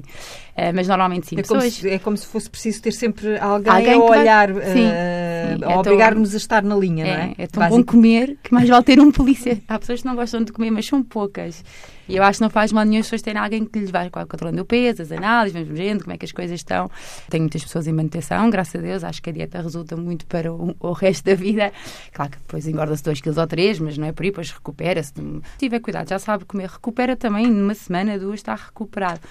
Ah, 0.57 0.71
mas 0.74 0.88
normalmente 0.88 1.27
É 1.39 1.43
como, 1.43 1.61
se, 1.61 1.89
é 1.89 2.00
como 2.00 2.17
se 2.17 2.25
fosse 2.27 2.50
preciso 2.50 2.81
ter 2.81 2.91
sempre 2.91 3.38
alguém, 3.39 3.71
Alguém 3.71 3.93
a 3.93 4.01
que 4.01 4.09
vai- 4.09 4.19
olhar, 4.19 4.50
Sim, 4.53 4.59
eh, 4.61 4.73
sim, 4.73 4.83
a 4.85 5.55
é 5.55 5.57
tão- 5.57 5.79
obrigar-nos 5.79 6.33
a 6.33 6.38
estar 6.38 6.63
na 6.63 6.75
linha, 6.75 7.05
não 7.05 7.11
é? 7.11 7.33
É, 7.38 7.43
é 7.43 7.47
tão 7.47 7.59
Basic- 7.61 7.77
bom 7.77 7.83
comer 7.91 8.38
que 8.43 8.53
mais 8.53 8.67
vale 8.67 8.83
ter 8.83 9.00
um 9.00 9.11
polícia. 9.11 9.61
Há 9.67 9.79
pessoas 9.79 10.01
que 10.01 10.07
não 10.07 10.15
gostam 10.15 10.43
de 10.43 10.51
comer, 10.51 10.71
mas 10.71 10.85
são 10.85 11.01
poucas. 11.03 11.63
E 12.09 12.17
eu 12.17 12.23
acho 12.23 12.39
que 12.39 12.43
não 12.43 12.50
faz 12.50 12.73
mal 12.73 12.83
nenhum 12.83 13.00
as 13.00 13.05
pessoas 13.05 13.21
terem 13.21 13.39
alguém 13.41 13.63
que 13.63 13.79
lhes 13.79 13.89
vai 13.89 14.09
controlando 14.09 14.61
o 14.61 14.65
peso, 14.65 15.01
as 15.01 15.11
análises, 15.13 15.53
vamos 15.57 15.69
vendo 15.79 16.01
como 16.01 16.13
é 16.13 16.17
que 16.17 16.25
as 16.25 16.31
coisas 16.33 16.59
estão. 16.59 16.91
Tenho 17.29 17.43
muitas 17.43 17.63
pessoas 17.63 17.88
em 17.88 17.93
manutenção, 17.93 18.50
graças 18.50 18.75
a 18.75 18.79
Deus. 18.83 19.03
Acho 19.05 19.21
que 19.21 19.29
a 19.29 19.33
dieta 19.33 19.61
resulta 19.61 19.95
muito 19.95 20.25
para 20.25 20.51
o, 20.51 20.75
o 20.79 20.91
resto 20.91 21.23
da 21.25 21.35
vida. 21.35 21.71
Claro 22.11 22.31
que 22.31 22.38
depois 22.39 22.67
engorda-se 22.67 23.03
2 23.03 23.21
kg 23.21 23.38
ou 23.39 23.47
3, 23.47 23.79
mas 23.79 23.97
não 23.97 24.07
é 24.07 24.11
por 24.11 24.23
aí, 24.23 24.29
depois 24.31 24.51
recupera-se. 24.51 25.13
Se 25.13 25.41
tiver 25.57 25.79
cuidado, 25.79 26.09
já 26.09 26.19
sabe 26.19 26.43
comer. 26.43 26.67
Recupera 26.69 27.15
também 27.15 27.47
numa 27.47 27.75
semana, 27.75 28.19
duas, 28.19 28.39
está 28.41 28.55
recuperado. 28.55 29.21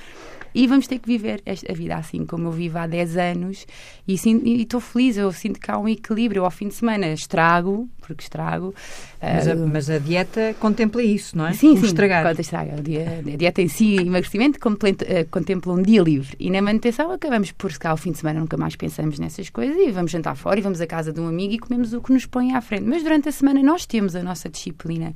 E 0.55 0.67
vamos 0.67 0.87
ter 0.87 0.99
que 0.99 1.07
viver 1.07 1.43
a 1.47 1.73
vida 1.73 1.97
assim 1.97 2.25
como 2.25 2.49
eu 2.49 2.53
vivo 2.53 2.79
há 2.79 2.87
10 2.87 3.17
anos 3.17 3.67
e 4.07 4.15
estou 4.15 4.81
feliz, 4.81 5.17
eu 5.17 5.31
sinto 5.33 5.61
que 5.61 5.71
há 5.71 5.79
um 5.79 5.89
equilíbrio. 5.89 6.45
Ao 6.45 6.51
fim 6.51 6.69
de 6.69 6.75
semana 6.75 7.09
estrago, 7.09 7.89
porque 8.11 8.25
estrago. 8.25 8.75
Mas, 9.23 9.47
uh, 9.47 9.51
a, 9.51 9.55
mas 9.55 9.91
a, 9.91 9.99
dieta 9.99 10.55
contempla 10.59 11.03
isso, 11.03 11.37
não 11.37 11.47
é? 11.47 11.53
Sim, 11.53 11.77
sim. 11.77 11.87
Estragar. 11.87 12.27
Conta 12.27 12.41
estraga. 12.41 12.75
A, 12.75 13.37
dieta 13.37 13.63
em 13.63 13.69
si, 13.69 13.97
emagrecimento, 13.97 14.59
uh, 14.59 15.29
contempla 15.31 15.73
um 15.73 15.83
dia 15.83 16.03
livre. 16.03 16.35
E 16.39 16.51
na 16.51 16.61
manutenção 16.61 17.11
acabamos 17.13 17.53
por, 17.53 17.73
cá, 17.79 17.91
ao 17.91 17.97
fim 17.97 18.13
de 18.13 18.19
semana 18.19 18.41
nunca 18.41 18.57
mais 18.57 18.75
pensamos 18.77 19.19
nessas 19.19 19.49
coisas 19.51 19.77
e 19.77 19.91
vamos 19.91 20.11
jantar 20.11 20.35
fora 20.35 20.59
e 20.59 20.63
vamos 20.63 20.81
à 20.81 20.87
casa 20.87 21.13
de 21.13 21.21
um 21.21 21.29
amigo 21.29 21.55
e 21.55 21.59
comemos 21.59 21.93
o 21.93 22.01
que 22.01 22.13
nos 22.13 22.27
põe 22.27 22.55
à 22.55 22.61
frente. 22.61 22.85
Mas 22.85 23.03
durante 23.03 23.29
a 23.29 23.33
semana 23.33 23.63
nós 23.63 23.87
temos 23.87 24.17
a 24.17 24.23
nossa 24.23 24.49
disciplina. 24.49 25.13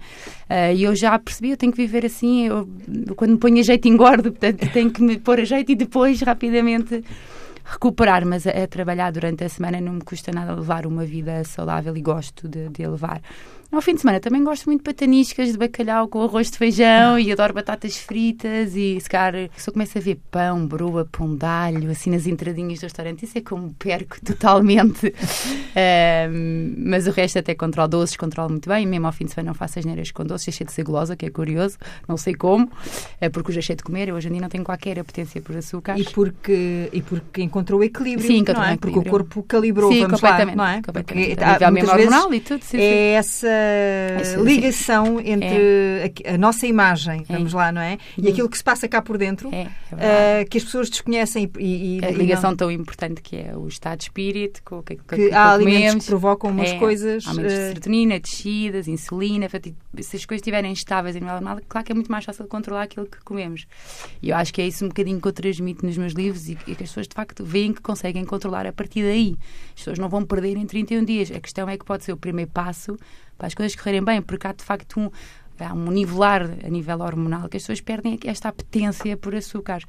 Uh, 0.48 0.74
e 0.74 0.84
eu 0.84 0.94
já 0.94 1.18
percebi, 1.18 1.50
eu 1.50 1.56
tenho 1.56 1.72
que 1.72 1.78
viver 1.78 2.06
assim. 2.06 2.46
Eu, 2.46 2.68
quando 3.16 3.32
me 3.32 3.38
ponho 3.38 3.58
a 3.58 3.62
jeito, 3.62 3.88
engordo, 3.88 4.30
portanto 4.30 4.70
tenho 4.72 4.90
que 4.90 5.02
me 5.02 5.18
pôr 5.18 5.40
a 5.40 5.44
jeito 5.44 5.72
e 5.72 5.74
depois 5.74 6.20
rapidamente 6.20 7.02
recuperar, 7.64 8.24
mas 8.26 8.46
a, 8.46 8.50
a, 8.50 8.66
trabalhar 8.66 9.10
durante 9.10 9.42
a 9.44 9.48
semana 9.48 9.80
não 9.80 9.94
me 9.94 10.02
custa 10.02 10.30
nada 10.30 10.54
levar 10.54 10.86
uma 10.86 11.04
vida 11.04 11.42
saudável 11.44 11.96
e 11.96 12.02
gosto 12.02 12.48
de, 12.48 12.68
de 12.68 12.86
levar. 12.86 13.20
Ao 13.74 13.82
fim 13.82 13.94
de 13.94 14.02
semana 14.02 14.20
também 14.20 14.44
gosto 14.44 14.66
muito 14.66 14.80
de 14.80 14.84
pataniscas 14.84 15.50
de 15.50 15.58
bacalhau 15.58 16.06
com 16.06 16.22
arroz 16.22 16.48
de 16.48 16.56
feijão 16.56 17.18
e 17.18 17.32
adoro 17.32 17.52
batatas 17.52 17.96
fritas 17.96 18.76
e 18.76 19.00
se 19.00 19.10
calhar 19.10 19.34
eu 19.34 19.72
começo 19.72 19.98
a 19.98 20.00
ver 20.00 20.20
pão, 20.30 20.64
broa, 20.64 21.08
pão 21.10 21.34
de 21.34 21.44
alho, 21.44 21.90
assim 21.90 22.10
nas 22.10 22.24
entradinhas 22.24 22.78
do 22.78 22.84
restaurante, 22.84 23.24
isso 23.24 23.36
é 23.36 23.40
como 23.40 23.74
perco 23.74 24.16
totalmente. 24.24 25.12
um, 26.30 26.74
mas 26.86 27.08
o 27.08 27.10
resto 27.10 27.40
até 27.40 27.52
controlo 27.56 27.88
doces, 27.88 28.16
controlo 28.16 28.50
muito 28.50 28.68
bem, 28.68 28.86
mesmo 28.86 29.06
ao 29.06 29.12
fim 29.12 29.24
de 29.24 29.32
semana 29.32 29.48
não 29.48 29.54
faço 29.54 29.80
as 29.80 29.84
neiras 29.84 30.12
com 30.12 30.24
doces, 30.24 30.46
deixei 30.46 30.64
de 30.64 30.72
ser 30.72 30.84
gulosa, 30.84 31.16
que 31.16 31.26
é 31.26 31.30
curioso, 31.30 31.76
não 32.06 32.16
sei 32.16 32.34
como, 32.34 32.70
é 33.20 33.28
porque 33.28 33.50
já 33.50 33.58
achei 33.58 33.74
de 33.74 33.82
comer, 33.82 34.08
eu 34.08 34.14
hoje 34.14 34.28
em 34.28 34.32
dia 34.32 34.40
não 34.40 34.48
tenho 34.48 34.62
qualquer 34.62 35.00
apetência 35.00 35.42
por 35.42 35.56
açúcar. 35.56 35.98
E 35.98 36.04
porque, 36.04 36.90
e 36.92 37.02
porque 37.02 37.42
encontrou 37.42 37.80
o 37.80 37.84
equilíbrio, 37.84 38.24
sim, 38.24 38.36
encontrou 38.36 38.64
é? 38.64 38.74
Equilíbrio. 38.74 38.92
Porque 38.94 39.08
o 39.08 39.10
corpo 39.10 39.42
calibrou, 39.42 39.90
sim, 39.92 40.02
vamos 40.02 40.20
completamente, 40.20 40.56
lá, 40.56 40.64
não 40.64 40.78
é? 40.78 40.82
Completamente. 40.82 41.28
Porque, 41.34 41.64
há, 41.64 41.92
hormonal 41.92 42.32
e 42.32 42.40
tudo. 42.40 42.62
Sim, 42.62 42.78
é 42.78 43.12
essa 43.14 43.63
essa 44.20 44.40
ligação 44.40 45.20
entre 45.20 45.46
é. 45.48 46.12
a, 46.26 46.34
a, 46.34 46.38
nossa 46.38 46.66
imagem, 46.66 47.24
é. 47.28 47.32
vamos 47.32 47.52
lá, 47.52 47.72
não 47.72 47.80
é? 47.80 47.98
E 48.16 48.28
aquilo 48.28 48.48
que 48.48 48.56
se 48.56 48.64
passa 48.64 48.88
cá 48.88 49.02
por 49.02 49.18
dentro, 49.18 49.48
uh, 49.48 50.48
que 50.50 50.58
as 50.58 50.64
pessoas 50.64 50.90
desconhecem. 50.90 51.50
E, 51.58 51.98
e 51.98 52.04
a 52.04 52.10
ligação 52.10 52.50
não... 52.50 52.56
tão 52.56 52.70
importante 52.70 53.20
que 53.22 53.36
é 53.36 53.56
o 53.56 53.66
estado 53.66 53.98
de 53.98 54.04
espírito, 54.04 54.62
com 54.64 54.78
o 54.78 54.82
que, 54.82 54.96
que, 54.96 55.32
há 55.32 55.52
alimentos 55.52 55.80
comemos. 55.80 56.04
que 56.04 56.10
provocam 56.10 56.50
umas 56.50 56.72
coisas. 56.74 57.26
Aumentos 57.26 57.52
uh... 57.52 57.56
de 57.56 57.62
serotonina, 57.68 58.20
descidas, 58.20 58.88
insulina. 58.88 59.48
Se 59.48 60.16
as 60.16 60.24
coisas 60.24 60.40
estiverem 60.40 60.72
estáveis 60.72 61.16
e 61.16 61.20
normal, 61.20 61.58
claro 61.68 61.84
que 61.84 61.92
é 61.92 61.94
muito 61.94 62.10
mais 62.10 62.24
fácil 62.24 62.46
controlar 62.46 62.82
aquilo 62.82 63.06
que 63.06 63.18
comemos. 63.24 63.66
E 64.22 64.30
eu 64.30 64.36
acho 64.36 64.52
que 64.52 64.60
é 64.62 64.66
isso 64.66 64.84
um 64.84 64.88
bocadinho 64.88 65.20
que 65.20 65.28
eu 65.28 65.32
transmito 65.32 65.84
nos 65.84 65.96
meus 65.96 66.12
livros 66.12 66.48
e, 66.48 66.52
e 66.66 66.74
que 66.74 66.82
as 66.82 66.90
pessoas 66.90 67.08
de 67.08 67.14
facto 67.14 67.44
veem 67.44 67.72
que 67.72 67.80
conseguem 67.80 68.24
controlar 68.24 68.66
a 68.66 68.72
partir 68.72 69.02
daí. 69.02 69.36
As 69.68 69.80
pessoas 69.80 69.98
não 69.98 70.08
vão 70.08 70.24
perder 70.24 70.56
em 70.56 70.66
31 70.66 71.04
dias. 71.04 71.30
A 71.30 71.40
questão 71.40 71.68
é 71.68 71.76
que 71.76 71.84
pode 71.84 72.04
ser 72.04 72.12
o 72.12 72.16
primeiro 72.16 72.50
passo 72.50 72.96
para 73.36 73.46
as 73.46 73.54
coisas 73.54 73.74
correrem 73.76 74.04
bem, 74.04 74.22
porque 74.22 74.46
há 74.46 74.52
de 74.52 74.64
facto 74.64 75.00
um, 75.00 75.10
há 75.58 75.72
um 75.72 75.90
nivelar 75.90 76.50
a 76.64 76.68
nível 76.68 77.00
hormonal 77.00 77.48
que 77.48 77.56
as 77.56 77.62
pessoas 77.62 77.80
perdem 77.80 78.18
esta 78.24 78.48
apetência 78.48 79.16
por 79.16 79.34
açúcar. 79.34 79.82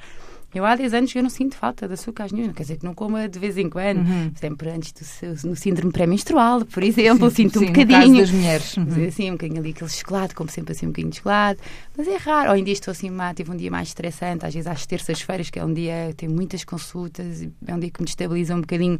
Eu 0.56 0.64
há 0.64 0.74
10 0.74 0.94
anos 0.94 1.12
que 1.12 1.20
eu 1.20 1.24
não 1.24 1.30
sinto 1.30 1.58
falta 1.58 1.86
de 1.86 1.96
açúcar 1.96 2.28
nenhum, 2.32 2.54
quer 2.54 2.64
dizer 2.64 2.78
que 2.78 2.86
não 2.86 2.94
coma 2.94 3.28
de 3.28 3.38
vez 3.38 3.58
em 3.58 3.70
quando, 3.70 3.98
uhum. 3.98 4.32
sempre 4.36 4.70
antes 4.70 4.94
do 4.94 5.50
no 5.50 5.54
síndrome 5.54 5.92
pré-menstrual, 5.92 6.64
por 6.64 6.82
exemplo, 6.82 7.30
sim, 7.30 7.44
sinto 7.44 7.60
sim, 7.60 7.66
um 7.66 7.68
bocadinho. 7.74 8.22
das 8.22 8.32
mulheres. 8.32 8.78
Uhum. 8.78 9.06
Assim, 9.06 9.30
um 9.30 9.34
bocadinho 9.34 9.60
ali 9.60 9.72
aquele 9.72 9.90
chocolate, 9.90 10.34
como 10.34 10.50
sempre 10.50 10.72
assim 10.72 10.86
um 10.86 10.90
bocadinho 10.92 11.12
de 11.12 11.18
chocolate, 11.18 11.60
mas 11.98 12.08
é 12.08 12.16
raro. 12.16 12.56
Em 12.56 12.64
dia 12.64 12.72
estou 12.72 12.94
assim, 12.94 13.10
má, 13.10 13.34
tive 13.34 13.52
um 13.52 13.58
dia 13.58 13.70
mais 13.70 13.90
estressante, 13.90 14.46
às 14.46 14.54
vezes 14.54 14.66
às 14.66 14.86
terças-feiras, 14.86 15.50
que 15.50 15.60
é 15.60 15.66
um 15.66 15.74
dia, 15.74 16.14
tenho 16.16 16.32
muitas 16.32 16.64
consultas, 16.64 17.46
é 17.68 17.76
um 17.76 17.80
dia 17.80 17.92
que 17.92 18.00
me 18.00 18.06
destabiliza 18.06 18.56
um 18.56 18.62
bocadinho 18.62 18.98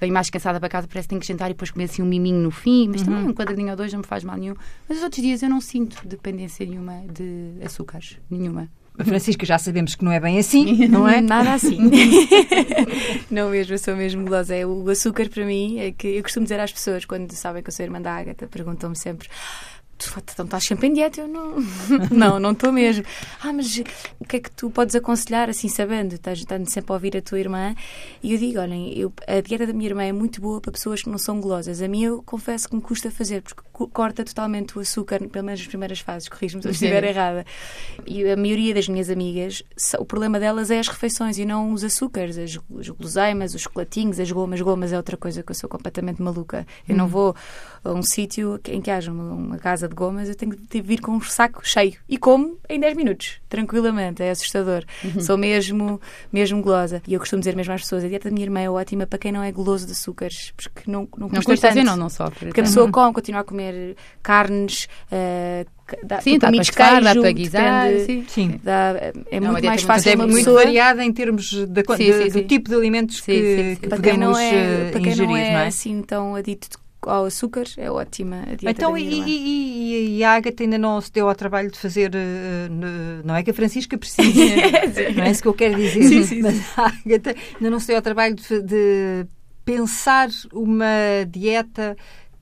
venho 0.00 0.12
mais 0.12 0.30
cansada 0.30 0.60
para 0.60 0.68
casa, 0.68 0.86
parece 0.86 1.06
que 1.06 1.10
tenho 1.10 1.20
que 1.20 1.26
jantar 1.26 1.46
e 1.46 1.54
depois 1.54 1.70
comer 1.70 1.84
assim 1.84 2.02
um 2.02 2.06
miminho 2.06 2.40
no 2.40 2.50
fim, 2.50 2.88
mas 2.88 3.00
uhum. 3.00 3.06
também 3.06 3.24
um 3.28 3.34
quadradinho 3.34 3.70
ou 3.70 3.76
dois 3.76 3.92
não 3.92 4.00
me 4.00 4.06
faz 4.06 4.24
mal 4.24 4.36
nenhum. 4.36 4.54
Mas 4.88 4.98
os 4.98 5.04
outros 5.04 5.22
dias 5.22 5.42
eu 5.42 5.48
não 5.48 5.60
sinto 5.60 6.06
dependência 6.06 6.64
nenhuma 6.64 7.02
de 7.12 7.54
açúcares, 7.64 8.18
nenhuma. 8.30 8.68
Francisca, 9.04 9.46
já 9.46 9.58
sabemos 9.58 9.94
que 9.94 10.04
não 10.04 10.10
é 10.10 10.18
bem 10.18 10.38
assim, 10.38 10.86
não 10.88 11.08
é? 11.08 11.20
Nada 11.20 11.54
assim. 11.54 11.78
não 13.30 13.50
mesmo, 13.50 13.74
eu 13.74 13.78
sou 13.78 13.94
mesmo 13.94 14.24
gulosa. 14.24 14.54
É, 14.54 14.66
o 14.66 14.88
açúcar 14.90 15.28
para 15.28 15.44
mim 15.44 15.78
é 15.78 15.92
que 15.92 16.08
eu 16.08 16.22
costumo 16.22 16.44
dizer 16.44 16.58
às 16.58 16.72
pessoas 16.72 17.04
quando 17.04 17.30
sabem 17.32 17.62
que 17.62 17.68
eu 17.68 17.72
sou 17.72 17.84
irmã 17.84 18.00
da 18.00 18.14
Ágata, 18.14 18.48
perguntam-me 18.48 18.96
sempre 18.96 19.28
então 20.32 20.44
estás 20.44 20.64
sempre 20.64 20.86
em 20.86 20.92
dieta? 20.92 21.20
Eu 21.20 21.28
não, 21.28 21.56
não, 22.10 22.40
não 22.40 22.52
estou 22.52 22.72
mesmo. 22.72 23.04
Ah, 23.42 23.52
mas 23.52 23.82
o 24.20 24.24
que 24.24 24.36
é 24.36 24.40
que 24.40 24.50
tu 24.50 24.70
podes 24.70 24.94
aconselhar, 24.94 25.48
assim, 25.48 25.68
sabendo? 25.68 26.14
Estás, 26.14 26.38
estás 26.38 26.72
sempre 26.72 26.92
a 26.92 26.94
ouvir 26.94 27.16
a 27.16 27.22
tua 27.22 27.38
irmã. 27.38 27.74
E 28.22 28.32
eu 28.32 28.38
digo, 28.38 28.60
olhem, 28.60 28.96
eu, 28.96 29.12
a 29.26 29.40
dieta 29.40 29.66
da 29.66 29.72
minha 29.72 29.88
irmã 29.90 30.04
é 30.04 30.12
muito 30.12 30.40
boa 30.40 30.60
para 30.60 30.72
pessoas 30.72 31.02
que 31.02 31.10
não 31.10 31.18
são 31.18 31.40
golosas. 31.40 31.82
A 31.82 31.88
mim, 31.88 32.04
eu 32.04 32.22
confesso 32.22 32.68
que 32.68 32.76
me 32.76 32.82
custa 32.82 33.10
fazer, 33.10 33.42
porque 33.42 33.62
corta 33.86 34.24
totalmente 34.24 34.76
o 34.76 34.80
açúcar, 34.80 35.20
pelo 35.28 35.44
menos 35.44 35.60
nas 35.60 35.68
primeiras 35.68 36.00
fases, 36.00 36.28
corrijo-me 36.28 36.62
se 36.62 36.68
eu 36.68 36.72
estiver 36.72 37.04
errada. 37.04 37.44
E 38.06 38.28
a 38.28 38.36
maioria 38.36 38.74
das 38.74 38.88
minhas 38.88 39.10
amigas, 39.10 39.62
o 39.98 40.04
problema 40.04 40.40
delas 40.40 40.70
é 40.70 40.78
as 40.78 40.88
refeições 40.88 41.38
e 41.38 41.44
não 41.44 41.72
os 41.72 41.84
açúcares, 41.84 42.38
as, 42.38 42.58
as 42.78 42.88
guloseimas, 42.88 43.54
os 43.54 43.62
chocolatinhos, 43.62 44.18
as 44.18 44.30
gomas. 44.30 44.60
Gomas 44.60 44.92
é 44.92 44.96
outra 44.96 45.16
coisa 45.16 45.42
que 45.42 45.50
eu 45.50 45.54
sou 45.54 45.68
completamente 45.68 46.20
maluca. 46.20 46.66
Eu 46.88 46.94
hum. 46.94 46.98
não 46.98 47.08
vou 47.08 47.34
a 47.84 47.92
um 47.92 48.02
sítio 48.02 48.60
em 48.68 48.80
que 48.80 48.90
haja 48.90 49.12
uma, 49.12 49.32
uma 49.34 49.58
casa 49.58 49.88
de 49.88 49.94
gomas, 49.94 50.28
eu 50.28 50.34
tenho 50.34 50.56
que 50.56 50.80
vir 50.80 51.00
com 51.00 51.12
um 51.12 51.20
saco 51.20 51.66
cheio. 51.66 51.96
E 52.08 52.18
como 52.18 52.58
em 52.68 52.80
10 52.80 52.96
minutos, 52.96 53.40
tranquilamente. 53.48 54.22
É 54.22 54.30
assustador. 54.30 54.84
Uhum. 55.04 55.20
Sou 55.20 55.36
mesmo, 55.36 56.00
mesmo 56.32 56.62
gulosa. 56.62 57.02
E 57.06 57.14
eu 57.14 57.20
costumo 57.20 57.40
dizer 57.40 57.56
mesmo 57.56 57.72
às 57.72 57.82
pessoas: 57.82 58.04
a 58.04 58.08
dieta 58.08 58.28
da 58.28 58.34
minha 58.34 58.46
irmã 58.46 58.60
é 58.60 58.70
ótima 58.70 59.06
para 59.06 59.18
quem 59.18 59.32
não 59.32 59.42
é 59.42 59.50
guloso 59.50 59.86
de 59.86 59.92
açúcares, 59.92 60.52
porque 60.56 60.90
não, 60.90 61.08
não, 61.16 61.28
não 61.28 61.42
custa 61.42 61.68
tanto. 61.68 61.84
não, 61.84 61.96
não 61.96 62.08
sofre. 62.08 62.46
Porque 62.46 62.60
a 62.60 62.64
pessoa 62.64 62.86
uhum. 62.86 62.92
come, 62.92 63.14
continua 63.14 63.40
a 63.40 63.44
comer 63.44 63.67
carnes. 64.22 64.88
Uh, 65.10 65.66
Dá, 66.02 66.20
sim, 66.20 66.38
dá 66.38 66.50
para 66.50 66.60
estar, 66.60 67.02
dá 67.02 67.14
para 67.14 67.32
guisar, 67.32 67.90
sim. 68.04 68.24
sim. 68.28 68.60
Dá, 68.62 68.94
é 69.30 69.40
não, 69.40 69.52
muito 69.52 69.64
mais 69.64 69.82
fácil. 69.82 70.12
É 70.12 70.16
muito 70.16 70.34
pessoa... 70.34 70.62
variada 70.62 71.02
em 71.02 71.12
termos 71.12 71.46
de, 71.46 71.66
de, 71.66 71.82
sim, 71.96 72.30
sim, 72.30 72.40
do 72.40 72.46
tipo 72.46 72.68
de 72.68 72.74
alimentos 72.74 73.20
que, 73.20 73.78
que 73.80 73.88
para 73.88 73.96
podemos 73.96 74.20
não 74.20 74.38
é, 74.38 74.54
eh, 74.54 74.90
para 74.90 75.00
quem 75.00 75.12
ingerir, 75.12 75.30
não 75.30 75.36
é, 75.36 75.52
não 75.52 75.58
é? 75.60 75.66
assim 75.66 76.02
tão 76.02 76.34
adito 76.34 76.78
ao 77.00 77.24
açúcar, 77.24 77.64
é 77.76 77.90
ótima 77.90 78.42
a 78.42 78.54
dieta 78.54 78.70
Então, 78.70 78.98
e, 78.98 79.02
e, 79.02 80.18
e, 80.18 80.24
a 80.24 80.34
Agatha 80.34 80.62
ainda 80.62 80.76
não 80.76 81.00
se 81.00 81.12
deu 81.12 81.28
ao 81.28 81.34
trabalho 81.34 81.70
de 81.70 81.78
fazer, 81.78 82.10
uh, 82.10 83.24
não 83.24 83.34
é 83.34 83.42
que 83.42 83.50
a 83.50 83.54
Francisca 83.54 83.96
precise, 83.96 84.56
não 85.16 85.24
é 85.24 85.30
isso 85.30 85.40
que 85.40 85.48
eu 85.48 85.54
quero 85.54 85.76
dizer, 85.76 86.02
sim, 86.02 86.22
sim, 86.24 86.42
mas 86.42 86.60
a 86.76 86.86
Agatha 86.86 87.34
ainda 87.54 87.70
não 87.70 87.80
se 87.80 87.86
deu 87.86 87.96
ao 87.96 88.02
trabalho 88.02 88.34
de, 88.34 88.62
de 88.62 89.26
pensar 89.64 90.28
uma 90.52 91.24
dieta 91.28 91.96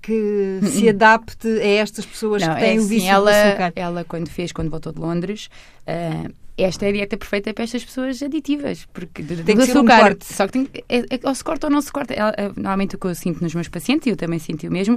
que 0.06 0.60
se 0.70 0.88
adapte 0.88 1.48
a 1.48 1.66
estas 1.66 2.06
pessoas 2.06 2.40
não, 2.40 2.54
que 2.54 2.60
têm 2.60 2.76
é 2.76 2.80
o 2.80 2.84
vício 2.84 3.08
assim, 3.08 3.08
ela, 3.08 3.30
do 3.30 3.36
açúcar. 3.36 3.72
Ela, 3.74 4.04
quando 4.04 4.28
fez, 4.28 4.52
quando 4.52 4.70
voltou 4.70 4.92
de 4.92 5.00
Londres, 5.00 5.50
uh, 5.82 6.32
esta 6.56 6.86
é 6.86 6.88
a 6.90 6.92
dieta 6.92 7.16
perfeita 7.16 7.52
para 7.52 7.64
estas 7.64 7.84
pessoas 7.84 8.22
aditivas. 8.22 8.86
Porque 8.92 9.22
tem 9.22 9.44
que 9.44 9.52
açúcar, 9.52 9.66
ser 9.66 9.78
um 9.78 9.84
corte. 9.84 10.32
Só 10.32 10.46
que 10.46 10.52
tem, 10.52 10.68
é, 10.88 10.98
é, 10.98 11.20
ou 11.24 11.34
se 11.34 11.42
corta 11.42 11.66
ou 11.66 11.72
não 11.72 11.82
se 11.82 11.90
corta. 11.90 12.14
É, 12.14 12.18
é, 12.18 12.48
normalmente 12.54 12.94
o 12.94 12.98
que 12.98 13.06
eu 13.06 13.14
sinto 13.16 13.42
nos 13.42 13.52
meus 13.52 13.68
pacientes, 13.68 14.06
e 14.06 14.10
eu 14.10 14.16
também 14.16 14.38
senti 14.38 14.68
o 14.68 14.72
mesmo, 14.72 14.96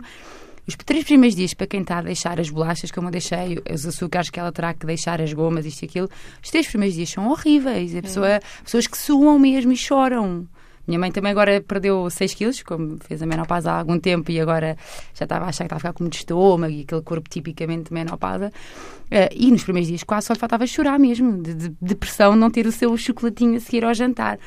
os 0.68 0.76
três 0.76 1.04
primeiros 1.04 1.36
dias 1.36 1.56
para 1.56 1.66
quem 1.66 1.82
está 1.82 1.98
a 1.98 2.02
deixar 2.04 2.40
as 2.40 2.52
bolachas, 2.52 2.92
como 2.92 3.08
eu 3.08 3.12
deixei, 3.12 3.60
os 3.74 3.86
açúcares 3.88 4.30
que 4.30 4.40
ela 4.40 4.52
terá 4.52 4.74
que 4.76 4.86
deixar, 4.86 5.20
as 5.20 5.34
gomas, 5.34 5.66
isto 5.66 5.82
e 5.82 5.86
aquilo, 5.86 6.10
os 6.44 6.50
três 6.52 6.68
primeiros 6.68 6.96
dias 6.96 7.10
são 7.10 7.28
horríveis. 7.28 7.96
A 7.96 8.02
pessoa, 8.04 8.30
é. 8.30 8.40
Pessoas 8.64 8.86
que 8.86 8.98
suam 8.98 9.40
mesmo 9.40 9.72
e 9.72 9.76
choram. 9.76 10.48
Minha 10.90 10.98
mãe 10.98 11.12
também 11.12 11.32
agora 11.32 11.62
perdeu 11.62 12.10
6 12.10 12.34
quilos, 12.34 12.64
como 12.64 12.98
fez 13.08 13.22
a 13.22 13.26
menopausa 13.28 13.72
há 13.72 13.78
algum 13.78 14.00
tempo 14.00 14.32
e 14.32 14.40
agora 14.40 14.76
já 15.14 15.26
estava 15.26 15.46
a 15.46 15.50
achar 15.50 15.66
que 15.66 15.68
estava 15.68 15.78
a 15.78 15.80
ficar 15.80 15.94
com 15.94 16.04
muito 16.04 16.16
estômago 16.16 16.74
e 16.74 16.82
aquele 16.82 17.04
corpo 17.04 17.30
tipicamente 17.30 17.90
de 17.90 17.94
menopausa. 17.94 18.48
Uh, 18.48 19.30
e 19.32 19.52
nos 19.52 19.64
primeiros 19.64 19.88
dias 19.88 20.02
quase 20.02 20.26
só 20.26 20.34
lhe 20.34 20.40
faltava 20.40 20.66
chorar 20.66 20.98
mesmo, 20.98 21.44
de, 21.44 21.54
de 21.54 21.76
depressão, 21.80 22.36
não 22.36 22.50
ter 22.50 22.66
o 22.66 22.72
seu 22.72 22.98
chocolatinho 22.98 23.58
a 23.58 23.60
seguir 23.60 23.86
ao 23.86 23.94
jantar. 23.94 24.40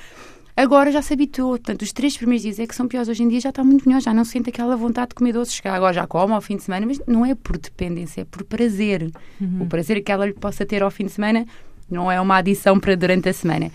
Agora 0.57 0.91
já 0.91 1.01
se 1.01 1.15
habituou, 1.15 1.53
portanto, 1.53 1.83
os 1.83 1.93
três 1.93 2.17
primeiros 2.17 2.43
dias 2.43 2.59
é 2.59 2.67
que 2.67 2.75
são 2.75 2.89
piores. 2.89 3.09
Hoje 3.09 3.23
em 3.23 3.29
dia 3.29 3.41
já 3.41 3.51
está 3.51 3.63
muito 3.63 3.89
melhor, 3.89 4.03
já 4.03 4.13
não 4.13 4.25
sente 4.25 4.51
aquela 4.51 4.77
vontade 4.77 5.11
de 5.11 5.15
comer 5.15 5.33
doces. 5.33 5.61
Agora 5.65 5.93
já 5.95 6.07
come 6.09 6.35
ao 6.35 6.41
fim 6.41 6.57
de 6.57 6.65
semana, 6.65 6.85
mas 6.87 7.01
não 7.07 7.25
é 7.25 7.37
por 7.37 7.57
dependência, 7.57 8.23
é 8.23 8.25
por 8.25 8.43
prazer. 8.43 9.11
Uhum. 9.41 9.63
O 9.63 9.67
prazer 9.67 10.03
que 10.03 10.11
ela 10.11 10.27
lhe 10.27 10.35
possa 10.35 10.67
ter 10.67 10.83
ao 10.83 10.91
fim 10.91 11.07
de 11.07 11.13
semana 11.13 11.47
não 11.93 12.11
é 12.11 12.21
uma 12.21 12.37
adição 12.37 12.79
para 12.79 12.97
durante 12.97 13.29
a 13.29 13.33
semana. 13.33 13.71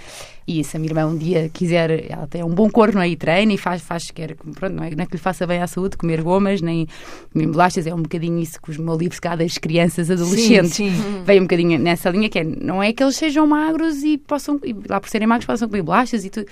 E 0.48 0.64
se 0.64 0.78
a 0.78 0.80
minha 0.80 0.92
irmã 0.92 1.06
um 1.06 1.18
dia 1.18 1.50
quiser, 1.50 2.10
ela 2.10 2.26
tem 2.26 2.42
um 2.42 2.50
bom 2.50 2.70
é? 3.02 3.10
E 3.10 3.18
treina 3.18 3.52
e 3.52 3.58
faz, 3.58 3.82
faz 3.82 4.12
quer, 4.12 4.34
pronto, 4.36 4.74
não 4.74 4.84
é, 4.84 4.92
não 4.92 5.04
é 5.04 5.06
que 5.06 5.12
lhe 5.12 5.22
faça 5.22 5.46
bem 5.46 5.62
à 5.62 5.68
saúde, 5.68 5.98
comer 5.98 6.22
gomas, 6.22 6.62
nem, 6.62 6.88
nem 7.36 7.52
bolachas, 7.52 7.86
é 7.86 7.94
um 7.94 8.02
bocadinho 8.02 8.40
isso 8.40 8.62
que 8.62 8.72
os 8.72 8.78
meus 8.78 8.98
livros 8.98 9.20
cá 9.20 9.36
das 9.36 9.58
crianças, 9.58 10.10
adolescentes, 10.10 10.74
sim, 10.74 10.90
sim. 10.90 11.24
vem 11.26 11.40
um 11.40 11.44
bocadinho 11.44 11.78
nessa 11.78 12.10
linha, 12.10 12.30
que 12.30 12.40
é, 12.40 12.46
não 12.46 12.82
é 12.82 12.94
que 12.94 13.04
eles 13.04 13.18
sejam 13.18 13.46
magros 13.46 14.04
e 14.04 14.18
possam, 14.18 14.58
e 14.64 14.74
lá 14.88 15.02
por 15.02 15.10
serem 15.10 15.28
magros, 15.28 15.46
possam 15.46 15.68
comer 15.68 15.82
bolachas 15.82 16.24
e 16.24 16.30
tudo 16.30 16.48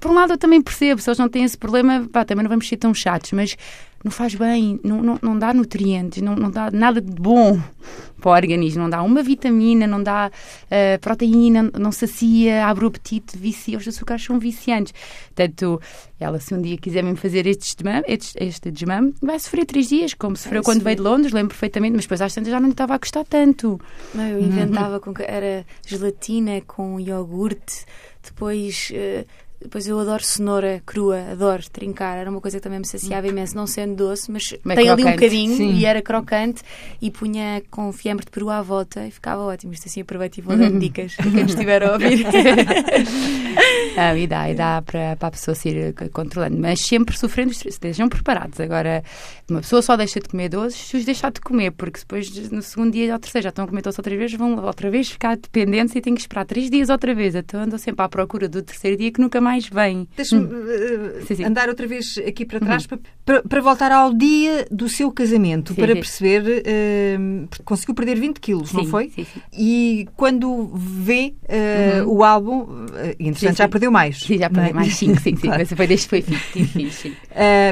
por 0.00 0.10
um 0.10 0.14
lado 0.14 0.32
eu 0.32 0.38
também 0.38 0.62
percebo, 0.62 1.00
se 1.00 1.08
eles 1.08 1.18
não 1.18 1.28
têm 1.28 1.44
esse 1.44 1.58
problema, 1.58 2.08
pá, 2.10 2.24
também 2.24 2.42
não 2.42 2.48
vamos 2.48 2.68
ser 2.68 2.76
tão 2.76 2.94
chatos, 2.94 3.32
mas 3.32 3.56
não 4.04 4.10
faz 4.10 4.34
bem, 4.34 4.78
não, 4.84 5.02
não, 5.02 5.18
não 5.22 5.38
dá 5.38 5.54
nutrientes, 5.54 6.20
não, 6.20 6.36
não 6.36 6.50
dá 6.50 6.70
nada 6.70 7.00
de 7.00 7.10
bom 7.10 7.58
para 8.20 8.30
o 8.30 8.34
organismo, 8.34 8.82
não 8.82 8.90
dá 8.90 9.02
uma 9.02 9.22
vitamina, 9.22 9.86
não 9.86 10.02
dá 10.02 10.30
uh, 10.30 11.00
proteína, 11.00 11.70
não 11.78 11.90
sacia, 11.90 12.66
abre 12.66 12.84
o 12.84 12.88
apetite, 12.88 13.36
vicia, 13.38 13.78
os 13.78 13.88
açúcares 13.88 14.22
são 14.22 14.38
viciantes. 14.38 14.92
Portanto, 15.34 15.80
ela 16.20 16.38
se 16.38 16.54
um 16.54 16.60
dia 16.60 16.76
quiser 16.76 17.02
mesmo 17.02 17.16
fazer 17.16 17.46
este 17.46 17.76
desmame, 17.76 18.04
este, 18.06 18.44
este 18.44 18.70
desmame, 18.70 19.14
vai 19.22 19.38
sofrer 19.38 19.64
três 19.64 19.88
dias, 19.88 20.12
como 20.12 20.36
sofreu 20.36 20.60
é, 20.60 20.64
quando 20.64 20.82
veio 20.82 20.96
de 20.96 21.02
Londres, 21.02 21.32
lembro 21.32 21.48
perfeitamente, 21.48 21.94
mas 21.94 22.04
depois 22.04 22.20
às 22.20 22.34
tantas 22.34 22.50
já 22.50 22.60
não 22.60 22.68
lhe 22.68 22.74
estava 22.74 22.94
a 22.94 22.98
custar 22.98 23.24
tanto. 23.24 23.80
Não, 24.14 24.26
eu 24.26 24.38
inventava 24.38 24.94
uhum. 24.96 25.14
com 25.14 25.22
era 25.22 25.64
gelatina 25.86 26.60
com 26.66 27.00
iogurte, 27.00 27.86
depois... 28.22 28.90
Uh, 28.92 29.43
depois 29.64 29.88
eu 29.88 29.98
adoro 29.98 30.22
cenoura 30.22 30.82
crua, 30.84 31.18
adoro 31.32 31.62
trincar. 31.72 32.18
Era 32.18 32.30
uma 32.30 32.40
coisa 32.40 32.58
que 32.58 32.62
também 32.62 32.78
me 32.78 32.86
saciava 32.86 33.26
imenso, 33.26 33.56
não 33.56 33.66
sendo 33.66 33.96
doce, 33.96 34.30
mas, 34.30 34.54
mas 34.62 34.76
tem 34.76 34.90
ali 34.90 35.02
um 35.02 35.10
bocadinho 35.12 35.56
Sim. 35.56 35.72
e 35.72 35.86
era 35.86 36.02
crocante 36.02 36.62
e 37.00 37.10
punha 37.10 37.62
com 37.70 37.90
fiambre 37.90 38.26
de 38.26 38.30
peru 38.30 38.50
à 38.50 38.60
volta 38.60 39.06
e 39.06 39.10
ficava 39.10 39.40
ótimo. 39.40 39.72
Isto 39.72 39.88
assim 39.88 40.02
aproveito 40.02 40.36
e 40.36 40.42
vou 40.42 40.54
dando 40.58 40.78
dicas 40.78 41.14
para 41.14 41.30
quem 41.30 41.46
estiver 41.46 41.82
a 41.82 41.92
ouvir. 41.94 42.26
ah, 43.96 44.16
e 44.16 44.26
dá, 44.26 44.50
e 44.50 44.54
dá 44.54 44.82
para, 44.82 45.16
para 45.16 45.28
a 45.28 45.30
pessoa 45.30 45.54
se 45.54 45.68
ir 45.68 45.94
controlando, 46.12 46.58
mas 46.58 46.80
sempre 46.80 47.16
sofrendo, 47.16 47.52
estejam 47.52 48.08
preparados. 48.08 48.60
Agora, 48.60 49.02
uma 49.48 49.60
pessoa 49.60 49.82
só 49.82 49.96
deixa 49.96 50.20
de 50.20 50.28
comer 50.28 50.48
doces 50.48 50.80
se 50.80 50.96
os 50.96 51.04
deixar 51.04 51.30
de 51.30 51.40
comer, 51.40 51.70
porque 51.72 52.00
depois 52.00 52.50
no 52.50 52.62
segundo 52.62 52.92
dia 52.92 53.12
ou 53.12 53.18
terceiro 53.18 53.44
já 53.44 53.48
estão 53.50 53.64
a 53.64 53.68
comer 53.68 53.82
doce 53.82 54.00
outra 54.00 54.16
vez, 54.16 54.32
vão 54.34 54.64
outra 54.64 54.90
vez 54.90 55.10
ficar 55.10 55.36
dependentes 55.36 55.94
e 55.94 56.00
têm 56.00 56.14
que 56.14 56.20
esperar 56.20 56.44
três 56.44 56.70
dias 56.70 56.88
outra 56.88 57.14
vez. 57.14 57.34
Então 57.34 57.60
andam 57.60 57.78
sempre 57.78 58.04
à 58.04 58.08
procura 58.08 58.48
do 58.48 58.62
terceiro 58.62 58.96
dia 58.96 59.12
que 59.12 59.20
nunca 59.20 59.40
mais 59.40 59.68
bem. 59.68 60.08
Deixa-me 60.16 60.44
uh, 60.44 61.46
andar 61.46 61.68
outra 61.68 61.86
vez 61.86 62.18
aqui 62.26 62.44
para 62.44 62.60
trás 62.60 62.86
uhum. 62.90 62.98
para, 63.24 63.42
para, 63.42 63.60
voltar 63.60 63.92
ao 63.92 64.12
dia 64.12 64.66
do 64.70 64.88
seu 64.88 65.10
casamento, 65.10 65.74
sim, 65.74 65.80
para 65.80 65.94
sim. 65.94 66.00
perceber. 66.00 66.62
Uh, 66.64 67.48
conseguiu 67.64 67.94
perder 67.94 68.18
20 68.18 68.40
quilos, 68.40 68.70
sim, 68.70 68.76
não 68.78 68.84
foi? 68.86 69.12
E 69.52 70.08
quando 70.16 70.70
vê 70.74 71.34
uh, 71.44 72.06
uhum. 72.06 72.16
o 72.16 72.24
álbum, 72.24 72.86
entretanto 73.18 73.58
já 73.58 73.68
perdeu 73.68 73.83
mais. 73.90 74.20
Sim, 74.20 74.38
já 74.38 74.50
perdeu 74.50 74.70
é? 74.70 74.72
mais 74.72 74.96
5, 74.96 75.20
sim, 75.20 75.36
sim. 75.36 75.48
Claro. 75.48 75.66
Foi 75.66 75.86
desde 75.86 76.08
que 76.08 76.10
foi 76.10 76.22
filho. 76.22 77.16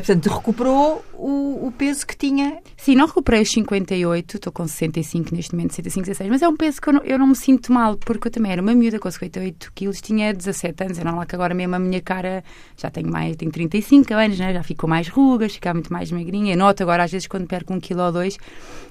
portanto, 0.01 0.27
recuperou 0.29 1.05
o, 1.22 1.68
o, 1.68 1.72
peso 1.72 2.04
que 2.04 2.16
tinha. 2.16 2.58
Sim, 2.76 2.96
não 2.96 3.06
recuperei 3.06 3.42
os 3.42 3.50
58, 3.50 4.37
estou 4.37 4.52
com 4.52 4.66
65 4.66 5.35
neste 5.35 5.54
momento, 5.54 5.74
65, 5.74 6.06
16, 6.06 6.30
mas 6.30 6.42
é 6.42 6.48
um 6.48 6.56
peso 6.56 6.80
que 6.80 6.88
eu 6.88 6.92
não, 6.94 7.02
eu 7.02 7.18
não 7.18 7.28
me 7.28 7.37
sinto 7.37 7.72
mal, 7.72 7.96
porque 7.96 8.26
eu 8.26 8.32
também 8.32 8.50
era 8.50 8.61
uma 8.61 8.74
miúda 8.74 8.98
com 8.98 9.08
58 9.08 9.72
quilos, 9.72 10.00
tinha 10.00 10.35
17 10.35 10.85
anos, 10.85 10.98
era 10.98 11.12
lá 11.12 11.24
que 11.24 11.35
agora 11.35 11.54
mesmo 11.54 11.76
a 11.76 11.78
minha 11.78 12.00
cara 12.00 12.42
já 12.76 12.90
tenho 12.90 13.08
mais, 13.08 13.37
tenho 13.37 13.52
35 13.52 14.12
anos, 14.14 14.38
né? 14.38 14.52
já 14.52 14.62
ficou 14.64 14.90
mais 14.90 15.06
rugas, 15.08 15.54
fica 15.54 15.72
muito 15.72 15.92
mais 15.92 16.11
magrinha. 16.11 16.56
Noto 16.56 16.82
agora, 16.82 17.04
às 17.04 17.12
vezes, 17.12 17.28
quando 17.28 17.46
perco 17.46 17.72
um 17.72 17.78
quilo 17.78 18.02
ou 18.02 18.11
dois, 18.11 18.37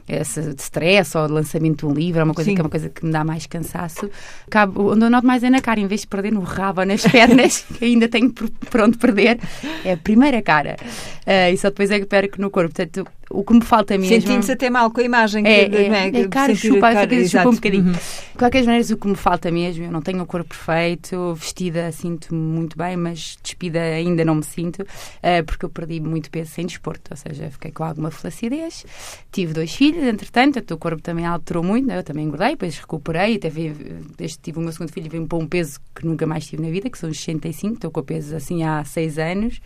esse 0.08 0.54
de 0.54 0.62
stress 0.62 1.17
ou 1.17 1.28
de 1.28 1.34
lançamento 1.34 1.86
de 1.86 1.86
um 1.86 1.94
livro, 1.94 2.22
é 2.22 2.24
uma 2.24 2.34
coisa 2.34 2.50
Sim. 2.50 2.56
que 2.56 2.62
é 2.62 2.63
uma 2.63 2.70
coisa 2.70 2.89
que 2.89 3.06
me 3.06 3.12
dá 3.12 3.24
mais 3.24 3.46
cansaço. 3.46 4.10
Acabo, 4.48 4.94
onde 4.94 5.04
eu 5.04 5.10
noto 5.10 5.28
mais 5.28 5.44
é 5.44 5.50
na 5.50 5.62
cara, 5.62 5.80
em 5.80 5.88
vez 5.88 6.02
de 6.02 6.08
perder 6.08 6.32
no 6.32 6.41
rabo 6.41 6.82
ou 6.82 6.88
nas 6.88 7.02
pernas, 7.08 7.65
que 7.78 7.86
ainda 7.86 8.08
tenho 8.08 8.32
por, 8.32 8.50
por 8.50 8.82
onde 8.82 8.98
perder, 8.98 9.39
é 9.84 9.94
a 9.94 9.98
primeira 9.98 10.41
cara. 10.41 10.78
Uh, 11.26 11.54
e 11.54 11.58
só 11.58 11.70
depois 11.70 11.91
é 11.91 12.00
que 12.00 12.06
perco 12.06 12.21
no 12.38 12.50
corpo. 12.50 12.74
Portanto, 12.74 13.06
o 13.34 13.44
que 13.44 13.54
me 13.54 13.62
falta 13.62 13.98
mesmo. 13.98 14.22
Sentindo-se 14.22 14.52
até 14.52 14.70
mal 14.70 14.92
com 14.92 15.02
a 15.02 15.04
imagem. 15.04 15.46
É, 15.46 15.70
que, 15.70 15.76
é, 15.76 15.88
é, 15.88 16.22
é 16.22 16.28
cara, 16.28 16.54
chupa, 16.56 16.90
a 16.90 16.94
cara, 16.94 17.28
chupa 17.28 17.50
um 17.50 17.56
bocadinho. 17.56 17.86
Uhum. 17.86 17.92
De 17.92 18.38
qualquer 18.38 18.66
maneira, 18.66 18.94
o 18.94 18.98
que 18.98 19.08
me 19.08 19.16
falta 19.16 19.52
mesmo, 19.52 19.86
eu 19.86 19.92
não 19.92 20.02
tenho 20.02 20.22
o 20.22 20.26
corpo 20.26 20.50
perfeito, 20.50 21.34
vestida 21.36 21.92
sinto-me 21.92 22.40
muito 22.40 22.78
bem, 22.78 22.98
mas 22.98 23.38
despida 23.42 23.80
ainda 23.80 24.26
não 24.26 24.36
me 24.36 24.44
sinto, 24.44 24.82
uh, 24.82 25.46
porque 25.46 25.66
eu 25.66 25.70
perdi 25.70 26.00
muito 26.00 26.30
peso 26.30 26.52
sem 26.52 26.66
desporto, 26.66 27.12
ou 27.12 27.18
seja, 27.18 27.50
fiquei 27.50 27.72
com 27.72 27.84
alguma 27.84 28.12
flacidez. 28.12 28.86
Tive 29.32 29.54
dois 29.54 29.74
filhos, 29.74 30.04
entretanto, 30.04 30.60
o 30.60 30.62
teu 30.62 30.78
corpo 30.78 31.02
também 31.02 31.26
alterou 31.26 31.64
muito, 31.64 31.88
né? 31.88 31.98
eu 32.00 32.04
também 32.04 32.26
engordei, 32.26 32.52
depois 32.52 32.78
recuperei, 32.78 33.36
até 33.36 33.50
vi, 33.50 33.70
desde 34.18 34.38
que 34.38 34.44
tive 34.44 34.60
o 34.60 34.62
meu 34.62 34.72
segundo 34.72 34.92
filho, 34.92 35.10
vim 35.10 35.26
para 35.26 35.38
um 35.38 35.48
peso 35.48 35.80
que 35.96 36.06
nunca 36.06 36.26
mais 36.26 36.46
tive 36.46 36.64
na 36.64 36.70
vida, 36.70 36.90
que 36.90 36.98
são 36.98 37.10
os 37.10 37.20
65, 37.20 37.76
estou 37.76 37.92
com 37.92 38.04
peso 38.04 38.36
assim 38.36 38.64
há 38.64 38.84
seis 38.84 39.18
anos, 39.18 39.62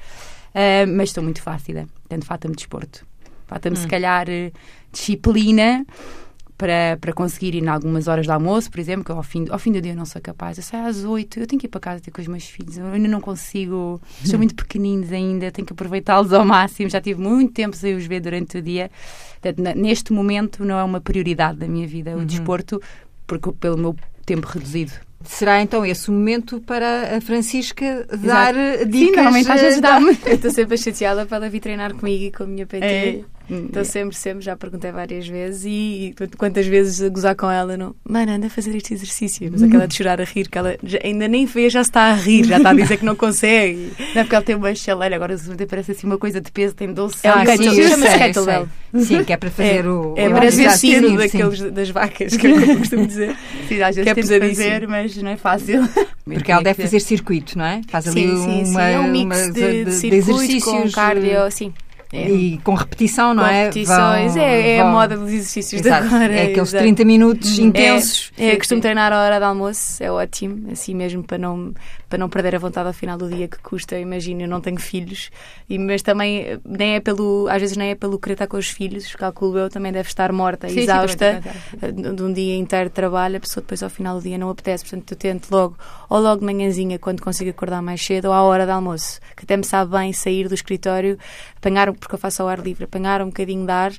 uh, 0.56 0.88
mas 0.96 1.10
estou 1.10 1.24
muito 1.24 1.42
fácil, 1.42 1.76
portanto, 1.76 2.26
falta-me 2.26 2.56
desporto. 2.56 3.06
Falta-me, 3.46 3.78
hum. 3.78 3.82
se 3.82 3.88
calhar, 3.88 4.28
eh, 4.28 4.52
disciplina 4.92 5.86
para, 6.58 6.98
para 7.00 7.14
conseguir 7.14 7.54
ir 7.54 7.64
em 7.64 7.68
algumas 7.68 8.08
horas 8.08 8.26
de 8.26 8.32
almoço, 8.32 8.72
por 8.72 8.80
exemplo, 8.80 9.04
que 9.04 9.12
ao 9.12 9.22
fim, 9.22 9.46
ao 9.50 9.60
fim 9.60 9.72
do 9.72 9.82
dia 9.82 9.92
eu 9.92 9.96
não 9.96 10.06
sou 10.06 10.22
capaz. 10.22 10.58
Eu 10.58 10.64
saio 10.64 10.86
às 10.86 11.04
oito, 11.04 11.40
eu 11.40 11.48
tenho 11.48 11.60
que 11.60 11.68
ir 11.68 11.70
para 11.70 11.80
casa 11.80 12.02
ter 12.02 12.12
com 12.12 12.22
os 12.22 12.28
meus 12.28 12.46
filhos. 12.46 12.78
Eu 12.78 12.88
ainda 12.88 13.08
não 13.08 13.20
consigo, 13.20 14.02
são 14.24 14.38
muito 14.38 14.56
pequeninos 14.56 15.12
ainda, 15.12 15.52
tenho 15.52 15.66
que 15.66 15.74
aproveitá-los 15.74 16.32
ao 16.32 16.46
máximo. 16.46 16.90
Já 16.90 17.02
tive 17.02 17.22
muito 17.22 17.54
tempo 17.54 17.76
sem 17.76 17.96
os 17.96 18.06
ver 18.06 18.22
durante 18.22 18.58
o 18.58 18.62
dia. 18.62 18.90
Portanto, 19.42 19.76
neste 19.76 20.14
momento 20.14 20.64
não 20.64 20.78
é 20.78 20.84
uma 20.84 21.02
prioridade 21.02 21.60
da 21.60 21.68
minha 21.68 21.88
vida 21.88 22.16
o 22.16 22.20
uhum. 22.20 22.26
desporto, 22.26 22.82
porque 23.28 23.52
pelo 23.54 23.78
meu 23.78 23.96
tempo 24.26 24.48
reduzido. 24.48 24.94
Será 25.26 25.62
então 25.62 25.86
esse 25.86 26.10
o 26.10 26.14
momento 26.14 26.60
para 26.62 27.18
a 27.18 27.22
Francisca 27.22 28.06
dar 28.24 28.56
Exato. 28.56 28.86
dicas? 28.86 29.00
Sim, 29.00 29.16
normalmente 29.16 29.52
às 29.52 29.62
vezes 29.62 29.82
dá-me. 29.82 30.18
Eu 30.26 30.36
estou 30.36 30.52
sempre 30.52 30.78
chateada 30.78 31.26
para 31.26 31.38
ela 31.38 31.50
vir 31.50 31.60
treinar 31.60 31.94
comigo 31.94 32.24
e 32.26 32.32
com 32.32 32.44
a 32.44 32.48
minha 32.48 32.66
PT. 32.66 32.86
É. 32.86 33.35
Estou 33.50 33.82
hum, 33.82 33.86
sempre, 33.86 34.16
sempre, 34.16 34.44
já 34.44 34.56
perguntei 34.56 34.92
várias 34.92 35.28
vezes 35.28 35.66
e 35.66 36.16
quantas 36.38 36.66
vezes 36.66 37.02
a 37.02 37.10
gozar 37.10 37.36
com 37.36 37.50
ela, 37.50 37.78
não, 37.78 37.96
mano, 38.08 38.32
anda 38.32 38.48
a 38.48 38.50
fazer 38.50 38.76
este 38.76 38.94
exercício. 38.94 39.50
Mas 39.52 39.62
aquela 39.62 39.88
de 39.88 39.96
chorar 39.96 40.20
a 40.20 40.24
rir, 40.24 40.50
que 40.50 40.58
ela 40.58 40.78
já, 40.84 41.00
ainda 41.04 41.28
nem 41.28 41.46
fez, 41.46 41.74
já 41.74 41.82
está 41.82 42.12
a 42.12 42.14
rir, 42.14 42.46
já 42.46 42.58
está 42.58 42.70
a 42.70 42.74
dizer 42.74 42.98
que 42.98 43.06
não 43.06 43.16
consegue. 43.16 43.92
Não 44.16 44.22
é 44.22 44.24
porque 44.24 44.36
ela 44.36 44.46
tem 44.46 44.56
uma 44.56 44.74
chaleira, 44.74 45.16
agora 45.16 45.36
parece 45.70 45.92
assim 45.92 46.08
uma 46.08 46.18
coisa 46.18 46.40
de 46.40 46.52
peso, 46.52 46.74
tem 46.74 46.92
12 46.94 47.16
é 47.24 47.30
um 47.30 47.34
ah, 47.34 47.46
chama-se 47.46 48.18
kettlebell. 48.18 48.68
Sim, 48.94 49.24
que 49.24 49.34
é 49.34 49.38
para 49.38 49.52
fazer 49.52 49.86
é, 49.86 49.90
o. 49.90 50.14
É 50.16 50.30
para 50.30 50.42
fazer 50.44 50.72
sino 50.72 51.18
daqueles 51.18 51.60
das 51.72 51.90
vacas, 51.90 52.38
que 52.38 52.48
eu 52.48 52.78
costumo 52.78 53.06
dizer. 53.06 53.36
Sim, 53.68 53.82
às 53.82 53.96
vezes 53.96 54.14
que 54.14 54.20
é 54.20 54.24
fazer, 54.24 54.88
mas 54.88 55.18
não 55.18 55.32
é 55.32 55.38
fácil. 55.38 55.82
Porque 56.24 56.52
ela 56.52 56.64
deve 56.64 56.82
fazer 56.82 57.00
circuito, 57.00 57.58
não 57.58 57.66
é? 57.66 57.82
Faz 57.88 58.08
ali 58.08 58.22
sim, 58.22 58.38
sim, 58.38 58.72
uma, 58.72 58.82
sim. 58.82 58.94
É 58.94 59.00
um 59.00 59.12
mix 59.12 59.26
uma, 59.26 59.52
de, 59.52 59.86
de, 59.86 60.10
de, 60.10 60.16
exercícios. 60.16 60.64
Com 60.64 60.92
cardio, 60.92 61.52
sim. 61.52 61.74
É. 62.16 62.30
E 62.30 62.58
com 62.60 62.74
repetição, 62.74 63.34
não 63.34 63.44
com 63.44 63.50
é? 63.50 63.64
Repetições, 63.66 64.34
vão, 64.34 64.44
é, 64.44 64.76
é 64.76 64.78
vão... 64.78 64.88
a 64.88 64.92
moda 64.92 65.18
dos 65.18 65.30
exercícios 65.30 65.86
Exato. 65.86 66.08
de 66.08 66.16
agora. 66.16 66.34
É 66.34 66.44
aqueles 66.44 66.70
exato. 66.70 66.84
30 66.84 67.06
minutos 67.06 67.58
uhum. 67.58 67.66
intensos. 67.66 68.32
É, 68.38 68.52
é 68.52 68.56
costumo 68.56 68.82
treinar 68.82 69.12
a 69.12 69.22
hora 69.22 69.38
de 69.38 69.46
almoço, 69.46 70.02
é 70.02 70.10
ótimo, 70.10 70.72
assim 70.72 70.96
mesmo 70.96 71.24
para 71.24 71.38
não, 71.38 71.74
para 72.10 72.18
não 72.18 72.30
perder 72.30 72.56
a 72.56 72.60
vontade 72.60 72.88
ao 72.88 72.94
final 72.94 73.18
do 73.18 73.30
dia 73.30 73.48
que 73.48 73.58
custa. 73.60 73.98
Imagino, 73.98 74.42
eu 74.42 74.48
não 74.48 74.62
tenho 74.62 74.80
filhos, 74.80 75.30
e, 75.70 75.78
mas 75.78 76.02
também 76.02 76.60
nem 76.66 76.96
é 76.96 77.00
pelo, 77.00 77.48
às 77.50 77.62
vezes 77.62 77.78
nem 77.78 77.92
é 77.92 77.96
pelo 77.96 78.20
querer 78.20 78.34
estar 78.34 78.48
com 78.48 78.58
os 78.58 78.70
filhos, 78.70 79.16
calculo 79.16 79.58
eu, 79.58 79.70
também 79.70 79.92
deve 79.92 80.08
estar 80.08 80.32
morta, 80.32 80.70
sim, 80.70 80.80
exausta 80.80 81.42
sim, 81.80 82.16
de 82.16 82.24
um 82.24 82.32
dia 82.32 82.56
inteiro 82.56 82.90
de 82.90 82.96
trabalho, 82.96 83.38
a 83.38 83.40
pessoa 83.40 83.62
depois 83.62 83.82
ao 83.82 83.90
final 83.90 84.18
do 84.18 84.24
dia 84.24 84.38
não 84.38 84.50
apetece, 84.50 84.84
portanto 84.84 85.12
eu 85.12 85.18
tento 85.18 85.50
logo, 85.52 85.78
ou 86.10 86.20
logo 86.20 86.40
de 86.40 86.46
manhãzinha 86.46 87.00
quando 87.00 87.22
consigo 87.22 87.50
acordar 87.50 87.82
mais 87.82 88.04
cedo, 88.06 88.26
ou 88.26 88.34
à 88.34 88.42
hora 88.44 88.66
de 88.66 88.72
almoço, 88.72 89.20
que 89.36 89.44
até 89.44 89.58
me 89.58 89.64
sabe 89.64 89.92
bem 89.92 90.14
sair 90.14 90.48
do 90.48 90.54
escritório, 90.54 91.18
apanhar, 91.58 91.92
porque 91.94 92.16
eu 92.16 92.20
faço 92.20 92.42
ao 92.42 92.50
ar 92.50 92.60
livre, 92.60 92.86
apanhar 92.86 93.22
um 93.22 93.28
bocadinho 93.28 93.66
de 93.66 93.72
ar 93.72 93.92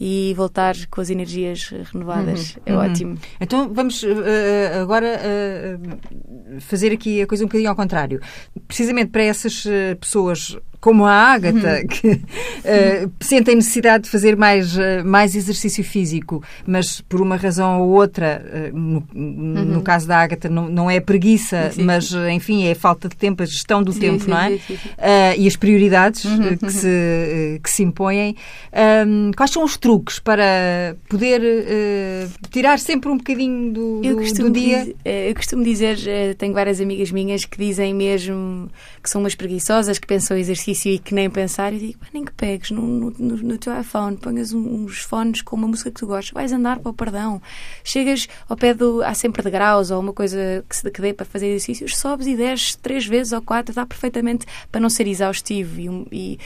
e 0.00 0.32
voltar 0.34 0.74
com 0.90 1.00
as 1.02 1.10
energias 1.10 1.70
renovadas. 1.92 2.56
Uhum, 2.56 2.62
é 2.64 2.72
uhum. 2.72 2.78
ótimo. 2.78 3.18
Então 3.38 3.72
vamos 3.72 4.02
uh, 4.02 4.80
agora 4.80 5.20
uh, 5.20 6.60
fazer 6.60 6.90
aqui 6.90 7.20
a 7.20 7.26
coisa 7.26 7.44
um 7.44 7.46
bocadinho 7.46 7.68
ao 7.68 7.76
contrário. 7.76 8.18
Precisamente 8.66 9.10
para 9.10 9.24
essas 9.24 9.64
pessoas 10.00 10.56
como 10.80 11.04
a 11.04 11.12
Ágata, 11.12 11.80
uhum. 11.80 11.86
que 11.86 12.08
uh, 12.08 13.12
sentem 13.20 13.54
necessidade 13.54 14.04
de 14.04 14.10
fazer 14.10 14.34
mais, 14.34 14.74
uh, 14.76 15.04
mais 15.04 15.36
exercício 15.36 15.84
físico, 15.84 16.42
mas 16.66 17.02
por 17.02 17.20
uma 17.20 17.36
razão 17.36 17.82
ou 17.82 17.90
outra, 17.90 18.42
uh, 18.72 18.76
no, 18.76 19.06
uhum. 19.14 19.64
no, 19.66 19.82
caso 19.82 20.08
da 20.08 20.18
Ágata, 20.18 20.48
não, 20.48 20.68
não 20.68 20.90
é 20.90 20.98
preguiça, 20.98 21.70
sim, 21.72 21.82
mas 21.82 22.12
enfim, 22.32 22.64
é 22.66 22.74
falta 22.74 23.08
de 23.08 23.16
tempo, 23.16 23.42
a 23.42 23.46
gestão 23.46 23.82
do 23.82 23.92
sim, 23.92 24.00
tempo, 24.00 24.24
sim, 24.24 24.30
não 24.30 24.38
é? 24.38 25.36
e 25.36 25.46
as 25.46 25.54
prioridades 25.54 26.24
uhum. 26.24 26.56
que, 26.56 26.72
se, 26.72 27.60
que 27.62 27.70
se 27.70 27.82
impõem. 27.82 28.34
Um, 29.06 29.32
quais 29.36 29.50
são 29.50 29.62
os 29.62 29.76
truques 29.76 30.18
para 30.18 30.96
poder 31.08 31.42
tirar 32.50 32.78
sempre 32.78 33.10
um 33.10 33.18
bocadinho 33.18 33.72
do, 33.72 34.00
do, 34.00 34.34
do 34.34 34.50
dia? 34.50 34.80
Dizer, 34.80 34.96
eu 35.28 35.34
costumo 35.34 35.62
dizer, 35.62 35.98
tenho 36.38 36.54
várias 36.54 36.80
amigas 36.80 37.10
minhas 37.10 37.44
que 37.44 37.58
dizem 37.58 37.92
mesmo 37.92 38.70
que 39.02 39.10
são 39.10 39.20
umas 39.20 39.34
preguiçosas, 39.34 39.98
que 39.98 40.06
pensam 40.06 40.36
exercício 40.36 40.69
exercício 40.70 40.92
e 40.92 40.98
que 40.98 41.14
nem 41.14 41.28
pensar, 41.28 41.72
e 41.72 41.78
digo, 41.78 42.00
nem 42.12 42.24
que 42.24 42.32
pegues 42.32 42.70
no, 42.70 42.82
no, 42.82 43.36
no, 43.36 43.58
teu 43.58 43.78
iPhone, 43.78 44.16
ponhas 44.16 44.52
uns 44.52 45.00
fones 45.00 45.42
com 45.42 45.56
uma 45.56 45.68
música 45.68 45.90
que 45.90 46.00
tu 46.00 46.06
gostas, 46.06 46.30
vais 46.32 46.52
andar 46.52 46.78
para 46.78 46.90
o 46.90 46.94
perdão, 46.94 47.40
chegas 47.84 48.28
ao 48.48 48.56
pé 48.56 48.74
do. 48.74 49.02
há 49.02 49.14
sempre 49.14 49.42
de 49.42 49.50
graus 49.50 49.90
ou 49.90 50.00
uma 50.00 50.12
coisa 50.12 50.64
que, 50.68 50.76
se, 50.76 50.90
dê 50.90 51.12
para 51.12 51.26
fazer 51.26 51.48
exercícios, 51.48 51.96
sobes 51.96 52.26
e 52.26 52.36
desces 52.36 52.74
três 52.76 53.06
vezes 53.06 53.32
ou 53.32 53.42
quatro, 53.42 53.74
dá 53.74 53.86
perfeitamente 53.86 54.46
para 54.70 54.80
não 54.80 54.90
ser 54.90 55.06
exaustivo 55.06 55.80
e, 55.80 55.88
e, 56.12 56.38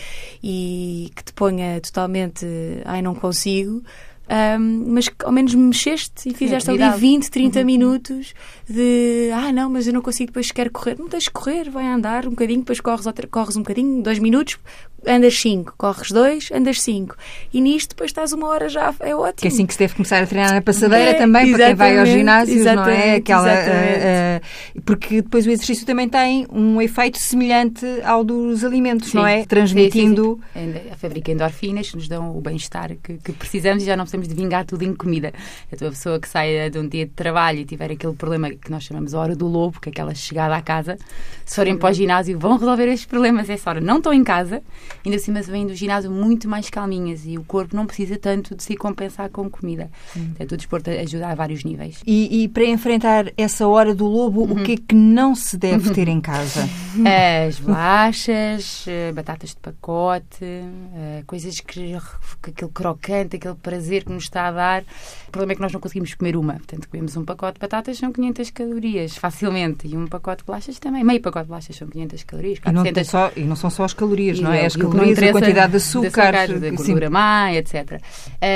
e 0.42 1.10
que 1.14 1.24
te 1.24 1.32
ponha 1.32 1.80
totalmente, 1.80 2.46
ai, 2.84 3.02
não 3.02 3.14
consigo 3.14 3.82
Um, 4.26 4.84
mas 4.88 5.10
ao 5.22 5.30
menos 5.30 5.54
me 5.54 5.64
mexeste 5.64 6.30
e 6.30 6.34
fizeste 6.34 6.70
ali 6.70 6.80
20, 6.98 7.30
30 7.30 7.58
uhum. 7.58 7.66
minutos 7.66 8.32
de 8.68 9.30
ah, 9.34 9.52
não, 9.52 9.68
mas 9.68 9.87
eu 9.87 9.92
não 9.92 10.00
consigo 10.00 10.28
depois 10.28 10.46
sequer 10.46 10.70
correr. 10.70 10.98
Não 10.98 11.08
tens 11.08 11.24
de 11.24 11.30
correr, 11.30 11.68
vai 11.70 11.87
andar 11.87 12.26
um 12.26 12.30
bocadinho, 12.30 12.60
depois 12.60 12.80
corres, 12.80 13.06
outra, 13.06 13.26
corres 13.26 13.56
um 13.56 13.60
bocadinho, 13.60 14.02
dois 14.02 14.18
minutos, 14.18 14.58
andas 15.06 15.38
5, 15.40 15.74
corres 15.76 16.10
2, 16.10 16.50
andas 16.52 16.80
5. 16.80 17.16
E 17.52 17.60
nisto 17.60 17.90
depois 17.90 18.10
estás 18.10 18.32
uma 18.32 18.48
hora 18.48 18.68
já, 18.68 18.94
é 19.00 19.14
ótimo. 19.14 19.34
Que 19.37 19.48
é 19.48 19.50
assim 19.50 19.66
que 19.66 19.72
se 19.72 19.78
deve 19.78 19.94
começar 19.94 20.22
a 20.22 20.26
treinar 20.26 20.52
na 20.52 20.62
passadeira 20.62 21.10
é, 21.10 21.14
também, 21.14 21.52
para 21.52 21.66
quem 21.66 21.74
vai 21.74 21.98
ao 21.98 22.06
ginásio, 22.06 22.64
não 22.64 22.88
é? 22.88 23.16
Aquela, 23.16 23.52
uh, 23.52 24.78
uh, 24.78 24.82
porque 24.82 25.22
depois 25.22 25.46
o 25.46 25.50
exercício 25.50 25.87
também 25.87 26.08
tem 26.08 26.46
um 26.50 26.80
efeito 26.80 27.18
semelhante 27.18 27.84
ao 28.04 28.24
dos 28.24 28.64
alimentos, 28.64 29.10
sim. 29.10 29.18
não 29.18 29.26
é? 29.26 29.44
Transmitindo... 29.44 30.40
Sim, 30.52 30.72
sim, 30.72 30.90
a 30.90 30.96
fabrica 30.96 31.30
endorfinas 31.30 31.90
que 31.90 31.96
nos 31.96 32.08
dão 32.08 32.37
o 32.37 32.40
bem-estar 32.40 32.96
que, 33.02 33.18
que, 33.18 33.32
precisamos 33.32 33.82
e 33.82 33.87
já 33.87 33.96
não 33.96 34.04
precisamos 34.04 34.13
de 34.22 34.35
vingar 34.35 34.64
tudo 34.64 34.83
em 34.83 34.94
comida. 34.94 35.33
A 35.72 35.77
tua 35.77 35.90
pessoa 35.90 36.18
que 36.18 36.29
sai 36.29 36.70
de 36.70 36.79
um 36.79 36.88
dia 36.88 37.07
de 37.07 37.12
trabalho 37.12 37.61
e 37.61 37.64
tiver 37.64 37.90
aquele 37.90 38.14
problema 38.14 38.50
que 38.50 38.70
nós 38.70 38.85
chamamos 38.85 39.14
a 39.14 39.20
hora 39.20 39.37
do 39.37 39.46
lobo, 39.46 39.81
que 39.81 39.88
é 39.88 39.92
aquela 39.92 40.14
chegada 40.14 40.57
à 40.57 40.62
casa, 40.62 40.96
se 41.44 41.57
forem 41.57 41.77
para 41.77 41.90
o 41.90 41.92
ginásio 41.92 42.38
vão 42.38 42.57
resolver 42.57 42.88
estes 42.88 43.07
problemas 43.07 43.50
essa 43.50 43.70
hora. 43.70 43.81
Não 43.81 43.98
estão 43.98 44.12
em 44.12 44.24
casa 44.24 44.62
ainda 45.05 45.16
assim 45.16 45.33
mas 45.33 45.46
vêm 45.46 45.66
do 45.66 45.74
ginásio 45.74 46.11
muito 46.11 46.48
mais 46.48 46.70
calminhas 46.70 47.27
e 47.27 47.37
o 47.37 47.44
corpo 47.44 47.77
não 47.77 47.87
precisa 47.87 48.16
tanto 48.16 48.55
de 48.55 48.62
se 48.62 48.77
compensar 48.77 49.29
com 49.31 49.50
comida. 49.50 49.90
Hum. 50.16 50.27
Portanto, 50.29 50.53
o 50.53 50.57
desporto 50.57 50.90
ajuda 50.90 51.29
a 51.29 51.35
vários 51.35 51.64
níveis. 51.64 52.00
E, 52.07 52.44
e, 52.44 52.48
para 52.48 52.64
enfrentar 52.64 53.33
essa 53.37 53.66
hora 53.66 53.94
do 53.94 54.07
lobo, 54.07 54.42
uhum. 54.42 54.53
o 54.53 54.62
que 54.62 54.72
é 54.72 54.77
que 54.77 54.94
não 54.94 55.35
se 55.35 55.57
deve 55.57 55.90
ter 55.90 56.09
em 56.09 56.20
casa? 56.20 56.68
As 57.48 57.59
bolachas, 57.59 58.85
eh, 58.87 59.12
batatas 59.12 59.50
de 59.50 59.57
pacote, 59.57 60.44
eh, 60.44 61.22
coisas 61.27 61.61
que 61.61 61.94
aquele 62.42 62.70
crocante, 62.72 63.37
aquele 63.37 63.55
prazer 63.55 64.04
que 64.05 64.12
nos 64.12 64.25
está 64.25 64.49
a 64.49 64.53
dar. 64.53 64.83
O 65.29 65.31
problema 65.31 65.53
é 65.53 65.55
que 65.57 65.62
nós 65.62 65.73
não 65.73 65.81
conseguimos 65.81 66.14
comer 66.14 66.37
uma. 66.37 66.55
Portanto, 66.55 66.88
comemos 66.88 67.17
um 67.17 67.25
pacote 67.25 67.55
de 67.55 67.61
batatas, 67.61 67.99
são 67.99 68.12
500 68.12 68.51
calorias, 68.51 69.17
facilmente. 69.17 69.87
E 69.88 69.97
um 69.97 70.07
pacote 70.07 70.43
de 70.43 70.47
bolachas 70.47 70.79
também. 70.79 71.03
Meio 71.03 71.21
pacote 71.21 71.45
de 71.45 71.49
bolachas 71.49 71.77
são 71.77 71.88
500 71.88 72.23
calorias. 72.25 72.59
400... 72.61 72.90
E, 72.90 72.95
não 72.95 73.05
só, 73.05 73.33
e 73.37 73.45
não 73.45 73.57
são 73.57 73.71
só 73.71 73.85
as 73.85 73.95
calorias, 73.95 74.38
e 74.38 74.43
não 74.43 74.53
é? 74.53 74.67
As 74.67 74.77
calorias, 74.77 75.19
a 75.19 75.33
quantidade 75.33 75.71
de 75.73 75.77
açúcar, 75.77 76.31
de, 76.33 76.38
açúcar, 76.38 76.61
de 76.61 76.71
gordura 76.71 77.11
má, 77.11 77.53
etc. 77.53 77.75
Uh, 77.75 78.01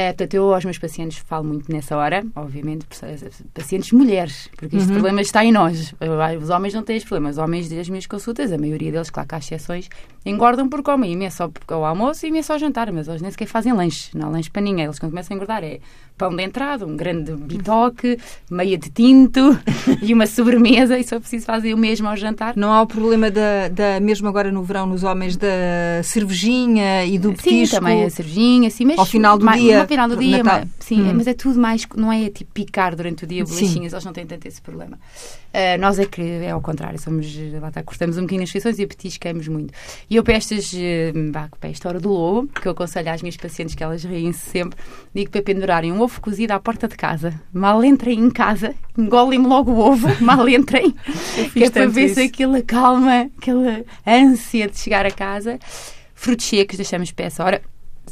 portanto, 0.09 0.35
eu 0.35 0.55
aos 0.55 0.65
meus 0.65 0.79
pacientes 0.79 1.19
falo 1.19 1.45
muito 1.45 1.71
nessa 1.73 1.97
hora, 1.97 2.25
obviamente, 2.35 2.87
pacientes 3.55 3.93
mulheres, 3.93 4.49
porque 4.57 4.77
este 4.77 4.89
uhum. 4.89 4.95
problema 4.95 5.21
está 5.21 5.45
em 5.45 5.53
nós. 5.53 5.95
Os 6.41 6.51
homens 6.51 6.75
não 6.75 6.83
têm 6.83 6.97
este 6.97 7.09
problema. 7.09 7.31
Os 7.31 7.39
homens 7.39 7.69
das 7.69 7.89
minhas 7.89 8.07
consultas, 8.07 8.53
a 8.53 8.59
maioria 8.59 8.93
deles, 8.93 9.11
claro 9.11 9.29
que 9.29 9.35
há 9.35 9.39
exceções, 9.39 9.89
engordam 10.29 10.69
porque 10.69 10.91
comem 10.91 11.13
imenso 11.13 11.43
ao 11.69 11.85
almoço 11.85 12.25
e 12.25 12.29
imenso 12.29 12.53
ao 12.53 12.59
jantar, 12.59 12.93
mas 12.93 13.09
eles 13.09 13.23
nem 13.23 13.31
sequer 13.31 13.47
fazem 13.47 13.73
lanche. 13.73 14.11
Não 14.15 14.29
há 14.29 14.31
lanche 14.31 14.51
para 14.51 14.63
ninguém. 14.63 14.85
Eles 14.85 14.99
quando 14.99 15.13
começam 15.13 15.35
a 15.35 15.37
engordar 15.37 15.65
é 15.65 15.81
pão 16.19 16.35
de 16.35 16.43
entrada, 16.43 16.85
um 16.85 16.97
grande 16.97 17.33
bitoque, 17.33 18.19
meia 18.51 18.77
de 18.77 18.91
tinto 18.91 19.57
e 20.03 20.13
uma 20.13 20.27
sobremesa 20.27 20.99
e 20.99 21.05
só 21.05 21.21
preciso 21.21 21.47
fazer 21.47 21.73
o 21.73 21.79
mesmo 21.79 22.09
ao 22.09 22.17
jantar. 22.17 22.57
Não 22.57 22.73
há 22.73 22.83
o 22.83 22.87
problema 22.87 23.31
da, 23.31 23.69
da 23.69 24.01
mesmo 24.01 24.27
agora 24.29 24.51
no 24.51 24.63
verão 24.65 24.85
nos 24.85 25.05
homens 25.05 25.37
da 25.37 25.47
cervejinha 26.03 27.05
e 27.07 27.19
do 27.19 27.33
petisco? 27.33 27.77
Sim, 27.77 27.81
também 27.81 28.05
a 28.05 28.11
cervejinha, 28.11 28.69
sim, 28.69 28.85
mas 28.85 28.99
ao 28.99 29.07
final 29.07 29.39
do 29.39 29.45
mais, 29.45 29.63
dia. 29.63 29.81
Ao 29.81 29.87
final 29.87 30.09
do 30.09 30.17
dia, 30.17 30.43
mas, 30.43 30.69
sim, 30.81 31.01
hum. 31.03 31.13
mas 31.15 31.29
é 31.29 31.35
tudo 31.35 31.59
mais, 31.59 31.87
não 31.95 32.13
é 32.13 32.29
tipo 32.29 32.51
picar 32.53 32.97
durante 32.97 33.23
o 33.23 33.27
dia 33.27 33.45
bolachinhas, 33.45 33.93
eles 33.93 34.05
não 34.05 34.13
têm 34.13 34.27
tanto 34.27 34.47
esse 34.47 34.61
problema. 34.61 34.99
Uh, 35.49 35.81
nós 35.81 35.99
é 35.99 36.05
que 36.05 36.21
é 36.21 36.51
ao 36.51 36.61
contrário, 36.61 37.01
somos, 37.01 37.33
lá 37.61 37.69
está, 37.69 37.83
cortamos 37.83 38.19
um 38.19 38.23
bocadinho 38.23 38.43
as 38.43 38.51
refeições 38.51 38.79
e 38.79 38.87
petiscamos 38.87 39.47
muito. 39.47 39.73
E 40.11 40.18
eu 40.19 40.25
para 40.25 40.35
estas, 40.35 40.73
uh, 40.73 41.49
para 41.61 41.71
esta 41.71 41.89
hora 41.89 42.01
do 42.01 42.09
lobo, 42.09 42.49
que 42.49 42.67
eu 42.67 42.73
aconselho 42.73 43.11
às 43.11 43.23
minhas 43.23 43.37
pacientes 43.37 43.75
que 43.75 43.83
elas 43.83 44.05
riem-se 44.05 44.51
sempre, 44.51 44.79
digo 45.15 45.31
para 45.31 45.43
pendurarem 45.43 45.93
um 45.93 46.01
ovo 46.01 46.21
cozido 46.21 46.53
à 46.53 46.61
porta 46.61 46.89
de 46.89 46.97
casa. 46.97 47.41
Mal 47.53 47.85
entrem 47.85 48.19
em 48.19 48.31
casa, 48.31 48.75
engolem-me 48.97 49.47
logo 49.47 49.71
o 49.71 49.79
ovo, 49.79 50.09
mal 50.21 50.49
entrem, 50.49 50.95
que 51.53 51.65
é 51.65 51.71
para 51.71 51.87
ver 51.87 52.07
isso. 52.07 52.17
se 52.17 52.23
aquilo 52.23 52.57
acalma, 52.57 53.31
aquela 53.39 53.85
ânsia 54.07 54.69
de 54.69 54.79
chegar 54.79 55.07
a 55.07 55.11
casa. 55.11 55.59
Frutos 56.15 56.47
secos 56.47 56.77
deixamos 56.77 57.13
para 57.13 57.27
essa 57.27 57.45
hora 57.45 57.63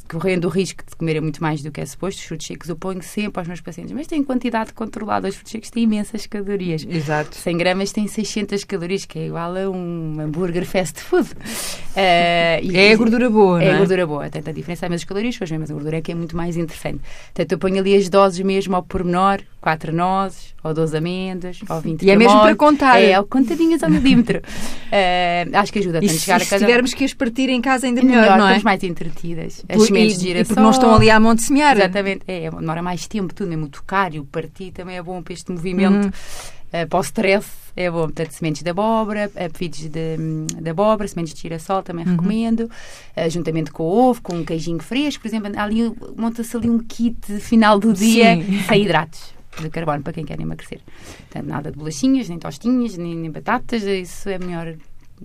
correndo 0.08 0.46
o 0.46 0.48
risco 0.48 0.84
de 0.88 0.94
comer 0.96 1.20
muito 1.20 1.42
mais 1.42 1.62
do 1.62 1.70
que 1.70 1.80
é 1.80 1.86
suposto, 1.86 2.20
os 2.20 2.26
frutos 2.26 2.46
secos 2.46 2.68
eu 2.68 2.76
ponho 2.76 3.02
sempre 3.02 3.40
aos 3.40 3.48
meus 3.48 3.60
pacientes, 3.60 3.92
mas 3.92 4.06
tem 4.06 4.22
quantidade 4.22 4.72
controlada. 4.72 5.28
Os 5.28 5.34
frutos 5.34 5.52
secos 5.52 5.70
têm 5.70 5.84
imensas 5.84 6.26
calorias. 6.26 6.86
Exato. 6.88 7.36
100 7.36 7.56
gramas 7.56 7.92
tem 7.92 8.06
600 8.06 8.64
calorias, 8.64 9.04
que 9.04 9.18
é 9.18 9.26
igual 9.26 9.56
a 9.56 9.70
um 9.70 10.20
hambúrguer 10.20 10.64
fast 10.66 11.00
food. 11.00 11.30
Uh, 11.30 11.96
é 11.96 12.92
a 12.92 12.96
gordura 12.96 13.30
boa, 13.30 13.62
é? 13.62 13.68
É 13.68 13.74
a 13.74 13.78
gordura 13.78 14.06
boa. 14.06 14.28
Tanto 14.28 14.50
a 14.50 14.52
diferença 14.52 14.86
é 14.86 14.88
menos 14.88 15.04
calorias, 15.04 15.38
mas 15.38 15.70
a 15.70 15.74
gordura 15.74 15.98
é 15.98 16.00
que 16.00 16.12
é 16.12 16.14
muito 16.14 16.36
mais 16.36 16.56
interessante. 16.56 17.00
Portanto, 17.26 17.52
eu 17.52 17.58
ponho 17.58 17.78
ali 17.78 17.94
as 17.94 18.08
doses 18.08 18.40
mesmo 18.44 18.76
ao 18.76 18.82
pormenor, 18.82 19.40
4 19.60 19.92
nozes, 19.92 20.54
ou 20.66 20.74
12 20.74 20.96
amêndoas, 20.96 21.60
ou 21.68 21.80
20 21.80 22.02
E 22.02 22.10
é 22.10 22.16
mesmo 22.16 22.40
para 22.40 22.54
contar. 22.54 23.00
É, 23.00 23.22
contadinhas 23.22 23.82
ao 23.82 23.90
milímetro. 23.90 24.38
Uh, 24.38 25.50
acho 25.56 25.72
que 25.72 25.78
ajuda 25.78 25.98
a 25.98 26.02
chegar 26.02 26.36
a 26.36 26.38
casa. 26.40 26.58
Se 26.58 26.64
tivermos 26.64 26.94
que 26.94 27.04
as 27.04 27.14
partir 27.14 27.48
em 27.48 27.60
casa 27.60 27.86
ainda 27.86 28.02
melhor, 28.02 28.22
melhor 28.22 28.38
não 28.38 28.46
é? 28.46 28.56
Estamos 28.56 28.64
mais 28.64 28.82
entretidas. 28.82 29.64
As 29.68 29.76
Por, 29.76 29.86
sementes 29.86 30.16
e, 30.16 30.18
de 30.18 30.24
girassol. 30.24 30.42
E 30.42 30.46
porque 30.46 30.60
não 30.60 30.70
estão 30.70 30.94
ali 30.94 31.10
à 31.10 31.20
mão 31.20 31.34
de 31.34 31.42
semear. 31.42 31.76
Exatamente. 31.76 32.22
É, 32.26 32.50
demora 32.50 32.82
mais 32.82 33.06
tempo, 33.06 33.34
tudo 33.34 33.48
mesmo. 33.48 33.66
O 33.66 33.68
tocar 33.68 34.14
e 34.14 34.20
o 34.20 34.24
partir 34.24 34.72
também 34.72 34.96
é 34.96 35.02
bom 35.02 35.22
para 35.22 35.34
este 35.34 35.50
movimento. 35.50 36.06
Uhum. 36.06 36.82
Uh, 36.82 36.88
para 36.88 36.98
o 36.98 37.02
stress 37.02 37.48
é 37.76 37.90
bom. 37.90 38.02
Portanto, 38.02 38.30
sementes 38.32 38.62
de 38.62 38.70
abóbora, 38.70 39.30
apelidos 39.36 39.80
de, 39.80 40.16
de 40.60 40.70
abóbora, 40.70 41.06
sementes 41.06 41.34
de 41.34 41.40
girassol 41.40 41.82
também 41.82 42.04
uhum. 42.04 42.12
recomendo. 42.12 42.70
Uh, 43.16 43.30
juntamente 43.30 43.70
com 43.70 43.84
o 43.84 44.08
ovo, 44.08 44.22
com 44.22 44.36
um 44.36 44.44
queijinho 44.44 44.80
fresco, 44.80 45.22
por 45.22 45.28
exemplo. 45.28 45.52
Ali 45.56 45.92
monta-se 46.16 46.56
ali 46.56 46.68
um 46.68 46.78
kit 46.78 47.38
final 47.40 47.78
do 47.78 47.92
dia 47.92 48.36
Sim. 48.36 48.62
sem 48.68 48.82
hidratos 48.82 49.35
de 49.62 49.70
carbono 49.70 50.02
para 50.02 50.12
quem 50.12 50.24
quer 50.24 50.40
emagrecer. 50.40 50.80
Portanto, 51.18 51.46
nada 51.46 51.70
de 51.70 51.78
bolachinhas, 51.78 52.28
nem 52.28 52.38
tostinhas, 52.38 52.96
nem, 52.96 53.14
nem 53.14 53.30
batatas, 53.30 53.82
isso 53.82 54.28
é 54.28 54.38
melhor 54.38 54.74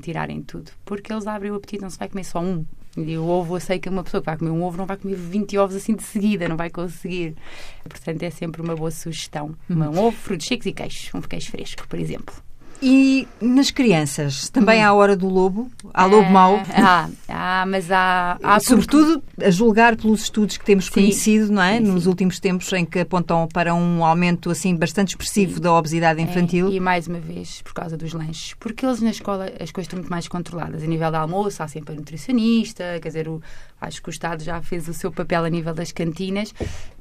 tirarem 0.02 0.42
tudo, 0.42 0.72
porque 0.86 1.12
eles 1.12 1.28
abrem 1.28 1.52
o 1.52 1.56
apetite, 1.56 1.82
não 1.82 1.90
se 1.90 2.00
vai 2.00 2.08
comer 2.08 2.24
só 2.24 2.40
um. 2.40 2.66
E 2.98 3.18
o 3.18 3.26
ovo, 3.26 3.56
eu 3.56 3.60
sei 3.62 3.80
que 3.80 3.88
uma 3.88 4.04
pessoa 4.04 4.22
que 4.22 4.26
vai 4.26 4.38
comer 4.38 4.52
um 4.52 4.64
ovo 4.64 4.78
não 4.78 4.86
vai 4.86 4.98
comer 4.98 5.16
20 5.16 5.58
ovos 5.58 5.76
assim 5.76 5.96
de 5.96 6.04
seguida, 6.04 6.50
não 6.50 6.58
vai 6.58 6.70
conseguir. 6.70 7.36
Portanto, 7.84 8.24
é 8.24 8.30
sempre 8.30 8.62
uma 8.62 8.76
boa 8.76 8.92
sugestão. 8.92 9.56
Uhum. 9.70 9.92
Um 9.92 10.00
ovo, 10.00 10.18
frutos 10.18 10.46
secos 10.46 10.66
e 10.66 10.74
queijo, 10.74 11.18
um 11.18 11.22
queijo 11.22 11.52
fresco, 11.52 11.88
por 11.88 11.98
exemplo. 11.98 12.36
E 12.82 13.28
nas 13.40 13.70
crianças, 13.70 14.50
também 14.50 14.82
hum. 14.82 14.86
há 14.86 14.88
a 14.88 14.94
hora 14.94 15.16
do 15.16 15.28
lobo? 15.28 15.70
Há 15.94 16.06
lobo 16.06 16.28
é, 16.28 16.32
mau? 16.32 16.62
Há, 16.74 17.10
há, 17.30 17.66
mas 17.68 17.92
há... 17.92 18.40
há 18.42 18.60
Sobretudo 18.60 19.22
a 19.40 19.52
julgar 19.52 19.96
pelos 19.96 20.24
estudos 20.24 20.58
que 20.58 20.66
temos 20.66 20.86
sim, 20.86 20.92
conhecido, 20.92 21.52
não 21.52 21.62
é? 21.62 21.78
Sim, 21.78 21.84
Nos 21.86 22.04
sim. 22.04 22.10
últimos 22.10 22.40
tempos 22.40 22.72
em 22.74 22.84
que 22.84 23.00
apontam 23.00 23.48
para 23.54 23.74
um 23.76 24.04
aumento 24.04 24.50
assim 24.50 24.76
bastante 24.76 25.10
expressivo 25.10 25.60
da 25.60 25.72
obesidade 25.74 26.20
é, 26.20 26.24
infantil. 26.24 26.70
É, 26.70 26.72
e 26.72 26.80
mais 26.80 27.08
uma 27.08 27.20
vez, 27.20 27.62
por 27.62 27.74
causa 27.74 27.96
dos 27.96 28.14
lanches. 28.14 28.56
Porque 28.60 28.86
eles 28.86 29.00
na 29.00 29.12
escola, 29.12 29.46
as 29.60 29.72
coisas 29.72 29.86
estão 29.86 30.00
muito 30.00 30.10
mais 30.10 30.28
controladas. 30.28 30.82
A 30.82 30.88
nível 30.88 31.12
da 31.12 31.20
almoço, 31.20 31.62
há 31.62 31.68
sempre 31.68 31.94
a 31.94 31.98
nutricionista, 31.98 33.00
quer 33.00 33.10
dizer, 33.10 33.28
o, 33.28 33.42
acho 33.80 34.02
que 34.02 34.10
o 34.10 34.12
Estado 34.12 34.44
já 34.44 34.62
fez 34.62 34.88
o 34.88 34.94
seu 34.94 35.12
papel 35.12 35.46
a 35.46 35.50
nível 35.50 35.74
das 35.74 35.92
cantinas. 35.92 36.54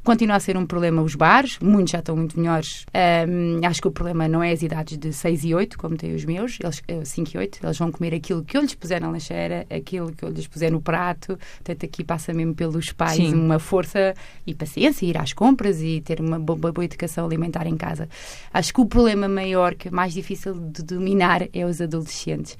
Continua 0.02 0.36
a 0.36 0.40
ser 0.40 0.56
um 0.56 0.64
problema 0.64 1.02
os 1.02 1.14
bares, 1.14 1.58
muitos 1.60 1.92
já 1.92 1.98
estão 1.98 2.16
muito 2.16 2.38
melhores. 2.38 2.86
Um, 3.28 3.60
acho 3.66 3.82
que 3.82 3.88
o 3.88 3.90
problema 3.90 4.26
não 4.26 4.42
é 4.42 4.50
as 4.50 4.62
idades 4.62 4.96
de 4.96 5.12
6 5.12 5.44
e 5.44 5.54
8, 5.54 5.76
como 5.76 5.96
têm 5.96 6.14
os 6.14 6.24
meus, 6.24 6.58
eles, 6.62 6.82
5 7.04 7.28
eh, 7.28 7.32
e 7.34 7.38
8, 7.38 7.58
eles 7.62 7.78
vão 7.78 7.92
comer 7.92 8.14
aquilo 8.14 8.42
que 8.42 8.56
eu 8.56 8.62
lhes 8.62 8.74
puser 8.74 9.00
na 9.00 9.10
lancheira, 9.10 9.66
aquilo 9.68 10.10
que 10.12 10.24
eu 10.24 10.30
lhes 10.30 10.46
puser 10.46 10.72
no 10.72 10.80
prato. 10.80 11.38
Portanto, 11.56 11.84
aqui 11.84 12.02
passa 12.02 12.32
mesmo 12.32 12.54
pelos 12.54 12.92
pais 12.92 13.16
Sim. 13.16 13.34
uma 13.34 13.58
força 13.58 14.14
e 14.46 14.54
paciência, 14.54 15.04
ir 15.04 15.18
às 15.18 15.34
compras 15.34 15.82
e 15.82 16.00
ter 16.00 16.20
uma 16.20 16.38
boa, 16.38 16.72
boa 16.72 16.84
educação 16.84 17.26
alimentar 17.26 17.66
em 17.66 17.76
casa. 17.76 18.08
Acho 18.52 18.72
que 18.72 18.80
o 18.80 18.86
problema 18.86 19.28
maior, 19.28 19.74
que 19.74 19.88
é 19.88 19.90
mais 19.90 20.14
difícil 20.14 20.54
de 20.54 20.82
dominar, 20.82 21.46
é 21.52 21.66
os 21.66 21.80
adolescentes. 21.80 22.56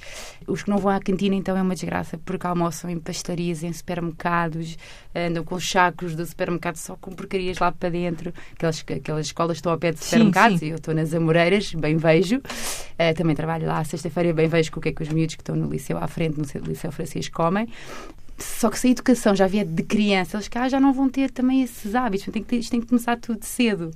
Os 0.46 0.62
que 0.62 0.70
não 0.70 0.76
vão 0.76 0.92
à 0.92 1.00
cantina, 1.00 1.34
então, 1.34 1.56
é 1.56 1.62
uma 1.62 1.74
desgraça, 1.74 2.18
porque 2.18 2.46
almoçam 2.46 2.90
em 2.90 2.98
pastarias, 2.98 3.62
em 3.62 3.72
supermercados, 3.72 4.76
andam 5.14 5.42
com 5.42 5.54
os 5.54 5.68
sacos 5.68 6.14
do 6.14 6.24
supermercado 6.26 6.76
só 6.76 6.96
com 6.96 7.10
porcarias 7.30 7.58
lá 7.58 7.70
para 7.70 7.88
dentro. 7.88 8.34
Aquelas, 8.52 8.84
aquelas 8.96 9.26
escolas 9.26 9.56
estão 9.58 9.70
ao 9.70 9.78
pé 9.78 9.92
de 9.92 10.04
supermercados 10.04 10.60
e 10.62 10.68
eu 10.68 10.76
estou 10.76 10.92
nas 10.92 11.14
Amoreiras, 11.14 11.72
bem 11.74 11.96
vejo. 11.96 12.38
Uh, 12.38 13.14
também 13.16 13.36
trabalho 13.36 13.66
lá 13.66 13.82
sexta-feira, 13.84 14.32
bem 14.32 14.48
vejo 14.48 14.70
o 14.76 14.80
que 14.80 14.88
é 14.88 14.92
que 14.92 15.02
os 15.02 15.08
miúdos 15.08 15.36
que 15.36 15.42
estão 15.42 15.54
no 15.54 15.70
liceu 15.70 15.96
à 15.96 16.08
frente, 16.08 16.36
no 16.38 16.44
Liceu 16.66 16.90
Francisco, 16.90 17.36
comem. 17.36 17.68
Só 18.42 18.70
que 18.70 18.78
se 18.78 18.86
a 18.88 18.90
educação 18.90 19.34
já 19.34 19.46
vier 19.46 19.64
de 19.64 19.82
criança, 19.82 20.36
eles 20.36 20.48
cá 20.48 20.68
já 20.68 20.80
não 20.80 20.92
vão 20.92 21.08
ter 21.08 21.30
também 21.30 21.62
esses 21.62 21.94
hábitos. 21.94 22.26
Tem 22.32 22.42
que 22.42 22.48
ter, 22.48 22.56
isto 22.56 22.70
tem 22.70 22.80
que 22.80 22.86
começar 22.86 23.16
tudo 23.16 23.44
cedo. 23.44 23.90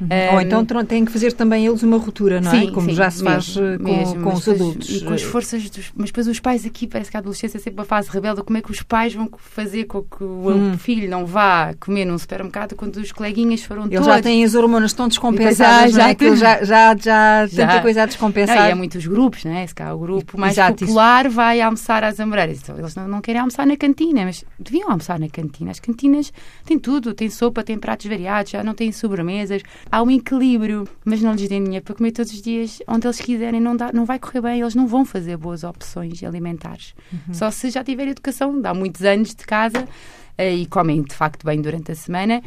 Uhum. 0.00 0.06
Um, 0.06 0.34
Ou 0.34 0.40
então 0.40 0.84
têm 0.84 1.04
que 1.04 1.12
fazer 1.12 1.32
também 1.32 1.66
eles 1.66 1.82
uma 1.82 1.96
ruptura, 1.96 2.40
não 2.40 2.52
é? 2.52 2.60
sim, 2.60 2.68
é? 2.68 2.70
Como 2.70 2.88
sim, 2.88 2.94
já 2.94 3.10
se 3.10 3.22
faz 3.22 3.56
mesmo, 3.56 3.66
eh, 3.66 3.78
com, 3.78 3.84
mesmo, 3.84 4.22
com 4.22 4.34
os 4.34 4.48
adultos. 4.48 4.88
E 4.88 5.00
com 5.04 5.12
as 5.12 5.22
forças 5.22 5.68
dos. 5.70 5.92
Mas 5.94 6.06
depois 6.06 6.26
os 6.26 6.40
pais 6.40 6.64
aqui, 6.64 6.86
parece 6.86 7.10
que 7.10 7.16
a 7.16 7.20
adolescência 7.20 7.58
é 7.58 7.60
sempre 7.60 7.80
uma 7.80 7.86
fase 7.86 8.08
rebelde. 8.10 8.42
Como 8.42 8.56
é 8.56 8.62
que 8.62 8.70
os 8.70 8.82
pais 8.82 9.14
vão 9.14 9.28
fazer 9.36 9.84
com 9.84 10.02
que 10.02 10.22
o 10.22 10.50
hum. 10.50 10.78
filho 10.78 11.08
não 11.10 11.26
vá 11.26 11.74
comer 11.80 12.04
num 12.04 12.18
supermercado 12.18 12.74
quando 12.76 12.96
os 12.96 13.12
coleguinhas 13.12 13.62
foram 13.62 13.82
eles 13.82 13.94
todos? 13.94 14.06
Eles 14.06 14.16
já 14.16 14.22
têm 14.22 14.44
as 14.44 14.54
hormonas 14.54 14.92
tão 14.92 15.08
descompensadas, 15.08 15.92
já, 15.92 15.98
já, 15.98 16.10
é? 16.10 16.36
já, 16.36 16.64
já, 16.64 16.96
já, 16.96 17.46
já 17.50 17.66
tanta 17.66 17.82
coisa 17.82 18.02
a 18.04 18.06
descompensar. 18.06 18.56
Não, 18.56 18.68
e 18.68 18.72
há 18.72 18.76
muitos 18.76 19.06
grupos, 19.06 19.44
não 19.44 19.52
é? 19.52 19.66
Se 19.66 19.74
cá 19.74 19.92
o 19.94 19.98
grupo 19.98 20.38
mais 20.38 20.54
Exato, 20.54 20.86
popular 20.86 21.26
isso. 21.26 21.34
vai 21.34 21.60
almoçar 21.60 22.04
às 22.04 22.20
amoreiras. 22.20 22.60
Então, 22.62 22.78
eles 22.78 22.94
não, 22.94 23.08
não 23.08 23.20
querem 23.20 23.40
almoçar 23.40 23.66
na 23.66 23.76
cantina 23.76 23.87
cantina, 23.88 24.24
mas 24.24 24.44
deviam 24.58 24.90
almoçar 24.90 25.18
na 25.18 25.28
cantina. 25.28 25.70
As 25.70 25.80
cantinas 25.80 26.32
têm 26.64 26.78
tudo, 26.78 27.14
têm 27.14 27.30
sopa, 27.30 27.64
têm 27.64 27.78
pratos 27.78 28.06
variados, 28.06 28.52
já 28.52 28.62
não 28.62 28.74
têm 28.74 28.92
sobremesas. 28.92 29.62
Há 29.90 30.02
um 30.02 30.10
equilíbrio, 30.10 30.86
mas 31.04 31.22
não 31.22 31.32
lhes 31.34 31.48
deem 31.48 31.64
dinheiro 31.64 31.84
para 31.84 31.94
comer 31.94 32.12
todos 32.12 32.32
os 32.32 32.42
dias 32.42 32.80
onde 32.86 33.06
eles 33.06 33.20
quiserem. 33.20 33.60
Não, 33.60 33.76
dá, 33.76 33.90
não 33.92 34.04
vai 34.04 34.18
correr 34.18 34.42
bem, 34.42 34.60
eles 34.60 34.74
não 34.74 34.86
vão 34.86 35.04
fazer 35.04 35.36
boas 35.36 35.64
opções 35.64 36.22
alimentares. 36.22 36.94
Uhum. 37.12 37.34
Só 37.34 37.50
se 37.50 37.70
já 37.70 37.82
tiver 37.82 38.08
educação, 38.08 38.60
dá 38.60 38.74
muitos 38.74 39.02
anos 39.02 39.34
de 39.34 39.44
casa 39.46 39.88
eh, 40.36 40.54
e 40.54 40.66
comem 40.66 41.02
de 41.02 41.14
facto 41.14 41.44
bem 41.44 41.60
durante 41.60 41.92
a 41.92 41.94
semana 41.94 42.42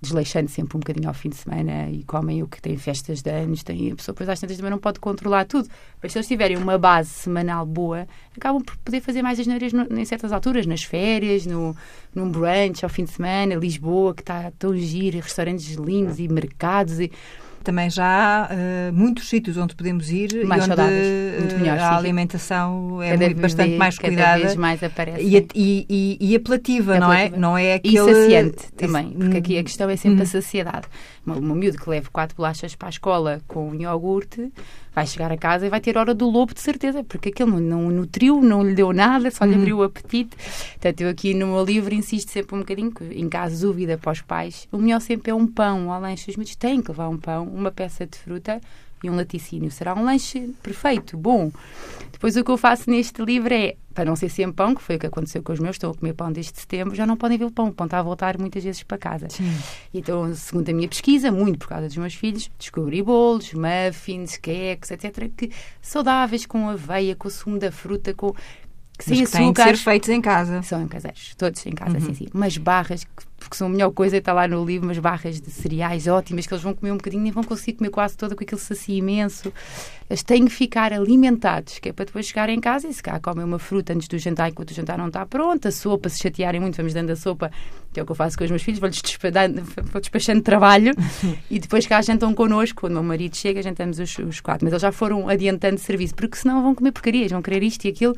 desleixando 0.00 0.50
sempre 0.50 0.76
um 0.76 0.80
bocadinho 0.80 1.08
ao 1.08 1.14
fim 1.14 1.28
de 1.28 1.36
semana 1.36 1.88
e 1.90 2.04
comem 2.04 2.42
o 2.42 2.46
que 2.46 2.60
tem 2.60 2.76
festas 2.76 3.22
de 3.22 3.30
anos, 3.30 3.62
tem, 3.62 3.92
a 3.92 3.96
pessoa 3.96 4.12
depois 4.12 4.28
às 4.28 4.38
tantas 4.38 4.56
também 4.56 4.70
não 4.70 4.78
pode 4.78 5.00
controlar 5.00 5.44
tudo. 5.44 5.68
Mas 6.02 6.12
se 6.12 6.18
eles 6.18 6.28
tiverem 6.28 6.56
uma 6.56 6.78
base 6.78 7.08
semanal 7.10 7.64
boa, 7.64 8.06
acabam 8.36 8.62
por 8.62 8.76
poder 8.78 9.00
fazer 9.00 9.22
mais 9.22 9.40
as 9.40 9.46
neiras 9.46 9.72
em 9.72 10.04
certas 10.04 10.32
alturas, 10.32 10.66
nas 10.66 10.82
férias, 10.82 11.46
no, 11.46 11.74
num 12.14 12.30
brunch 12.30 12.84
ao 12.84 12.90
fim 12.90 13.04
de 13.04 13.10
semana, 13.10 13.54
Lisboa, 13.54 14.14
que 14.14 14.22
está 14.22 14.52
tão 14.58 14.76
giro, 14.76 15.18
restaurantes 15.18 15.74
lindos 15.74 16.18
e 16.18 16.28
mercados 16.28 17.00
e 17.00 17.10
também 17.66 17.90
já 17.90 18.04
há 18.06 18.54
uh, 18.54 18.92
muitos 18.92 19.28
sítios 19.28 19.56
onde 19.56 19.74
podemos 19.74 20.08
ir 20.08 20.46
mais 20.46 20.68
e 20.68 20.70
onde 20.70 20.82
muito 21.40 21.58
melhor, 21.58 21.78
a 21.80 21.96
alimentação 21.96 23.02
é 23.02 23.16
muito, 23.16 23.40
bastante 23.40 23.70
vez, 23.70 23.78
mais 23.78 23.98
cuidada 23.98 24.54
mais 24.54 24.82
aparece. 24.84 25.20
E, 25.20 25.48
e, 25.88 26.16
e, 26.20 26.36
apelativa, 26.36 27.00
não 27.00 27.12
é? 27.12 27.28
Não 27.30 27.58
é 27.58 27.74
aquele... 27.74 27.96
E 27.96 27.98
saciante 27.98 28.72
também, 28.74 29.10
porque 29.10 29.36
aqui 29.38 29.58
a 29.58 29.64
questão 29.64 29.90
é 29.90 29.96
sempre 29.96 30.22
a 30.22 30.26
saciedade. 30.26 30.86
Uma, 31.26 31.36
uma 31.36 31.56
miúdo 31.56 31.76
que 31.76 31.90
leve 31.90 32.08
quatro 32.10 32.36
bolachas 32.36 32.76
para 32.76 32.86
a 32.86 32.90
escola 32.90 33.40
com 33.48 33.70
um 33.70 33.74
iogurte 33.74 34.52
vai 34.96 35.06
chegar 35.06 35.30
a 35.30 35.36
casa 35.36 35.66
e 35.66 35.68
vai 35.68 35.78
ter 35.78 35.98
hora 35.98 36.14
do 36.14 36.26
lobo 36.26 36.54
de 36.54 36.60
certeza, 36.60 37.04
porque 37.04 37.28
aquele 37.28 37.50
não, 37.50 37.60
não 37.60 37.90
nutriu, 37.90 38.40
não 38.40 38.62
lhe 38.62 38.74
deu 38.74 38.94
nada, 38.94 39.30
só 39.30 39.44
lhe 39.44 39.52
uhum. 39.52 39.60
abriu 39.60 39.78
o 39.80 39.82
apetite. 39.82 40.34
Portanto, 40.72 41.02
eu 41.02 41.10
aqui 41.10 41.34
no 41.34 41.48
meu 41.48 41.62
livro 41.62 41.92
insisto 41.92 42.30
sempre 42.30 42.56
um 42.56 42.60
bocadinho, 42.60 42.90
que, 42.90 43.04
em 43.04 43.28
caso 43.28 43.56
de 43.56 43.60
dúvida 43.60 43.98
para 43.98 44.12
os 44.12 44.22
pais, 44.22 44.66
o 44.72 44.78
melhor 44.78 45.02
sempre 45.02 45.30
é 45.30 45.34
um 45.34 45.46
pão 45.46 45.92
ao 45.92 46.00
lanche. 46.00 46.30
Os 46.30 46.36
miúdos 46.36 46.56
têm 46.56 46.80
que 46.80 46.88
levar 46.90 47.10
um 47.10 47.18
pão, 47.18 47.46
uma 47.46 47.70
peça 47.70 48.06
de 48.06 48.16
fruta 48.16 48.58
e 49.06 49.10
um 49.10 49.16
laticínio. 49.16 49.70
Será 49.70 49.94
um 49.94 50.04
lanche 50.04 50.52
perfeito, 50.62 51.16
bom. 51.16 51.50
Depois 52.12 52.36
o 52.36 52.44
que 52.44 52.50
eu 52.50 52.56
faço 52.56 52.90
neste 52.90 53.22
livro 53.22 53.52
é, 53.52 53.76
para 53.92 54.04
não 54.04 54.16
ser 54.16 54.28
sempre 54.30 54.54
pão, 54.54 54.74
que 54.74 54.82
foi 54.82 54.96
o 54.96 54.98
que 54.98 55.06
aconteceu 55.06 55.42
com 55.42 55.52
os 55.52 55.60
meus, 55.60 55.76
estão 55.76 55.90
a 55.90 55.94
comer 55.94 56.14
pão 56.14 56.32
desde 56.32 56.58
setembro, 56.58 56.94
já 56.94 57.06
não 57.06 57.16
podem 57.16 57.36
ver 57.36 57.44
o 57.44 57.50
pão, 57.50 57.68
o 57.68 57.72
pão 57.72 57.86
está 57.86 57.98
a 57.98 58.02
voltar 58.02 58.38
muitas 58.38 58.64
vezes 58.64 58.82
para 58.82 58.96
casa. 58.96 59.28
Sim. 59.28 59.52
Então, 59.92 60.34
segundo 60.34 60.68
a 60.68 60.72
minha 60.72 60.88
pesquisa, 60.88 61.30
muito 61.30 61.58
por 61.58 61.68
causa 61.68 61.86
dos 61.86 61.96
meus 61.96 62.14
filhos, 62.14 62.50
descobri 62.58 63.02
bolos, 63.02 63.52
muffins, 63.52 64.36
queques, 64.36 64.90
etc., 64.90 65.30
que 65.36 65.50
saudáveis, 65.80 66.46
com 66.46 66.68
aveia, 66.68 67.14
com 67.14 67.28
o 67.28 67.30
sumo 67.30 67.58
da 67.58 67.70
fruta, 67.70 68.14
com 68.14 68.34
que 68.96 69.10
Mas 69.10 69.20
que 69.20 69.36
têm 69.36 69.52
de 69.52 69.62
ser 69.62 69.76
feitos 69.76 70.08
em 70.08 70.20
casa. 70.20 70.62
São 70.62 70.82
em 70.82 70.88
caseiros, 70.88 71.34
todos 71.36 71.64
em 71.66 71.72
casa, 71.72 71.98
uhum. 71.98 72.06
sim, 72.06 72.14
sim. 72.14 72.26
Umas 72.32 72.56
barras, 72.56 73.04
que, 73.04 73.48
que 73.50 73.56
são 73.56 73.66
a 73.66 73.70
melhor 73.70 73.90
coisa, 73.90 74.16
está 74.16 74.32
lá 74.32 74.48
no 74.48 74.64
livro, 74.64 74.86
umas 74.86 74.98
barras 74.98 75.40
de 75.40 75.50
cereais 75.50 76.06
ótimas, 76.06 76.46
que 76.46 76.54
eles 76.54 76.62
vão 76.62 76.72
comer 76.72 76.92
um 76.92 76.96
bocadinho 76.96 77.26
e 77.26 77.30
vão 77.30 77.44
conseguir 77.44 77.74
comer 77.74 77.90
quase 77.90 78.16
toda 78.16 78.34
com 78.34 78.42
aquele 78.42 78.60
saci 78.60 78.94
imenso. 78.94 79.52
Eles 80.08 80.22
têm 80.22 80.46
que 80.46 80.52
ficar 80.52 80.92
alimentados, 80.92 81.78
que 81.78 81.88
é 81.90 81.92
para 81.92 82.04
depois 82.04 82.26
chegar 82.26 82.48
em 82.48 82.60
casa 82.60 82.88
e 82.88 82.94
se 82.94 83.02
cá 83.02 83.18
comem 83.20 83.44
uma 83.44 83.58
fruta 83.58 83.92
antes 83.92 84.08
do 84.08 84.18
jantar, 84.18 84.48
enquanto 84.48 84.70
o 84.70 84.74
jantar 84.74 84.96
não 84.96 85.08
está 85.08 85.26
pronto, 85.26 85.68
a 85.68 85.72
sopa, 85.72 86.08
se 86.08 86.20
chatearem 86.20 86.60
muito, 86.60 86.76
vamos 86.76 86.94
dando 86.94 87.10
a 87.10 87.16
sopa, 87.16 87.50
que 87.92 88.00
é 88.00 88.02
o 88.02 88.06
que 88.06 88.12
eu 88.12 88.16
faço 88.16 88.38
com 88.38 88.44
os 88.44 88.50
meus 88.50 88.62
filhos, 88.62 88.78
vou-lhes 88.78 89.02
vou 89.92 90.00
despachando 90.00 90.42
trabalho 90.42 90.92
e 91.50 91.58
depois 91.58 91.86
cá 91.86 92.00
jantam 92.00 92.32
connosco, 92.34 92.82
quando 92.82 92.92
o 92.92 92.94
meu 92.96 93.02
marido 93.02 93.36
chega, 93.36 93.60
jantamos 93.60 93.98
os, 93.98 94.16
os 94.18 94.40
quatro. 94.40 94.64
Mas 94.64 94.72
eles 94.72 94.82
já 94.82 94.92
foram 94.92 95.28
adiantando 95.28 95.78
serviço, 95.78 96.14
porque 96.14 96.36
senão 96.36 96.62
vão 96.62 96.74
comer 96.74 96.92
porcarias, 96.92 97.32
vão 97.32 97.42
querer 97.42 97.62
isto 97.64 97.84
e 97.84 97.88
aquilo 97.88 98.16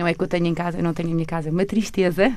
não 0.00 0.06
é 0.06 0.14
que 0.14 0.22
eu 0.22 0.26
tenho 0.26 0.46
em 0.46 0.54
casa, 0.54 0.78
eu 0.78 0.82
não 0.82 0.94
tenho 0.94 1.10
em 1.10 1.14
minha 1.14 1.26
casa 1.26 1.50
uma 1.50 1.66
tristeza. 1.66 2.32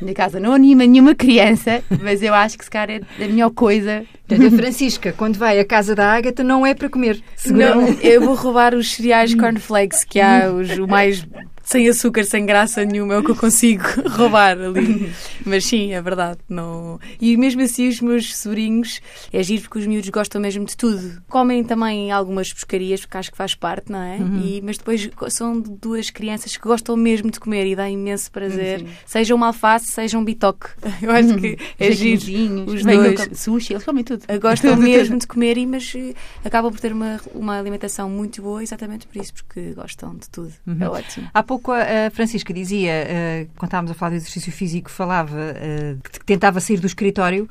Minha 0.00 0.14
casa 0.14 0.38
não 0.38 0.52
anima 0.52 0.86
nenhuma 0.86 1.14
criança, 1.16 1.82
mas 2.00 2.22
eu 2.22 2.32
acho 2.32 2.56
que 2.56 2.64
se 2.64 2.70
calhar 2.70 3.02
é 3.18 3.24
a 3.24 3.28
melhor 3.28 3.50
coisa. 3.50 4.04
A 4.30 4.56
Francisca, 4.56 5.12
quando 5.12 5.36
vai 5.36 5.58
à 5.58 5.64
casa 5.64 5.94
da 5.94 6.12
Ágata, 6.14 6.44
não 6.44 6.64
é 6.64 6.74
para 6.74 6.88
comer. 6.88 7.20
Não, 7.46 7.88
eu 8.00 8.20
vou 8.22 8.34
roubar 8.34 8.74
os 8.74 8.94
cereais 8.94 9.34
cornflakes, 9.34 10.04
que 10.04 10.20
há 10.20 10.50
os, 10.50 10.78
o 10.78 10.86
mais 10.86 11.26
sem 11.72 11.88
açúcar, 11.88 12.24
sem 12.24 12.44
graça 12.44 12.84
nenhuma, 12.84 13.14
é 13.14 13.18
o 13.18 13.24
que 13.24 13.30
eu 13.30 13.36
consigo 13.36 13.84
roubar 14.10 14.58
ali. 14.58 15.10
Mas 15.44 15.64
sim, 15.64 15.94
é 15.94 16.02
verdade. 16.02 16.38
Não... 16.48 17.00
E 17.20 17.34
mesmo 17.36 17.62
assim, 17.62 17.88
os 17.88 18.00
meus 18.00 18.36
sobrinhos, 18.36 19.00
é 19.32 19.42
giro 19.42 19.62
porque 19.62 19.78
os 19.78 19.86
miúdos 19.86 20.10
gostam 20.10 20.40
mesmo 20.40 20.66
de 20.66 20.76
tudo. 20.76 21.22
Comem 21.28 21.64
também 21.64 22.12
algumas 22.12 22.52
pescarias, 22.52 23.00
porque 23.00 23.16
acho 23.16 23.30
que 23.30 23.36
faz 23.36 23.54
parte, 23.54 23.90
não 23.90 24.02
é? 24.02 24.18
Uhum. 24.18 24.42
E, 24.44 24.60
mas 24.62 24.76
depois 24.76 25.08
são 25.30 25.58
duas 25.60 26.10
crianças 26.10 26.56
que 26.56 26.62
gostam 26.62 26.94
mesmo 26.94 27.30
de 27.30 27.40
comer 27.40 27.66
e 27.66 27.74
dá 27.74 27.88
imenso 27.88 28.30
prazer. 28.30 28.80
Sim. 28.80 28.88
Seja 29.06 29.34
uma 29.34 29.46
alface, 29.46 29.86
seja 29.86 30.18
um 30.18 30.24
bitoque. 30.24 30.68
Eu 31.00 31.10
acho 31.10 31.36
que 31.36 31.56
é 31.78 31.88
os 31.88 31.96
giro. 31.96 32.70
Os 32.70 32.84
dois. 32.84 33.38
Sushi, 33.38 33.72
eles 33.72 33.84
comem 33.84 34.04
tudo. 34.04 34.24
Gostam 34.40 34.76
mesmo 34.76 35.18
de 35.18 35.26
comer, 35.26 35.56
mas 35.66 35.92
eh, 35.96 36.14
acabam 36.44 36.70
por 36.70 36.80
ter 36.80 36.92
uma, 36.92 37.18
uma 37.34 37.58
alimentação 37.58 38.10
muito 38.10 38.42
boa 38.42 38.62
exatamente 38.62 39.06
por 39.06 39.20
isso, 39.20 39.32
porque 39.32 39.72
gostam 39.72 40.14
de 40.16 40.28
tudo. 40.28 40.52
Uhum. 40.66 40.76
É 40.80 40.88
ótimo. 40.88 41.30
Há 41.32 41.42
pouco 41.42 41.61
pouco 41.62 41.72
a 41.72 42.10
Francisca 42.10 42.52
dizia, 42.52 42.92
uh, 42.92 43.50
quando 43.56 43.68
estávamos 43.68 43.90
a 43.92 43.94
falar 43.94 44.10
de 44.10 44.16
exercício 44.16 44.52
físico, 44.52 44.90
falava 44.90 45.36
uh, 45.36 46.10
que 46.10 46.24
tentava 46.24 46.60
sair 46.60 46.80
do 46.80 46.86
escritório 46.86 47.48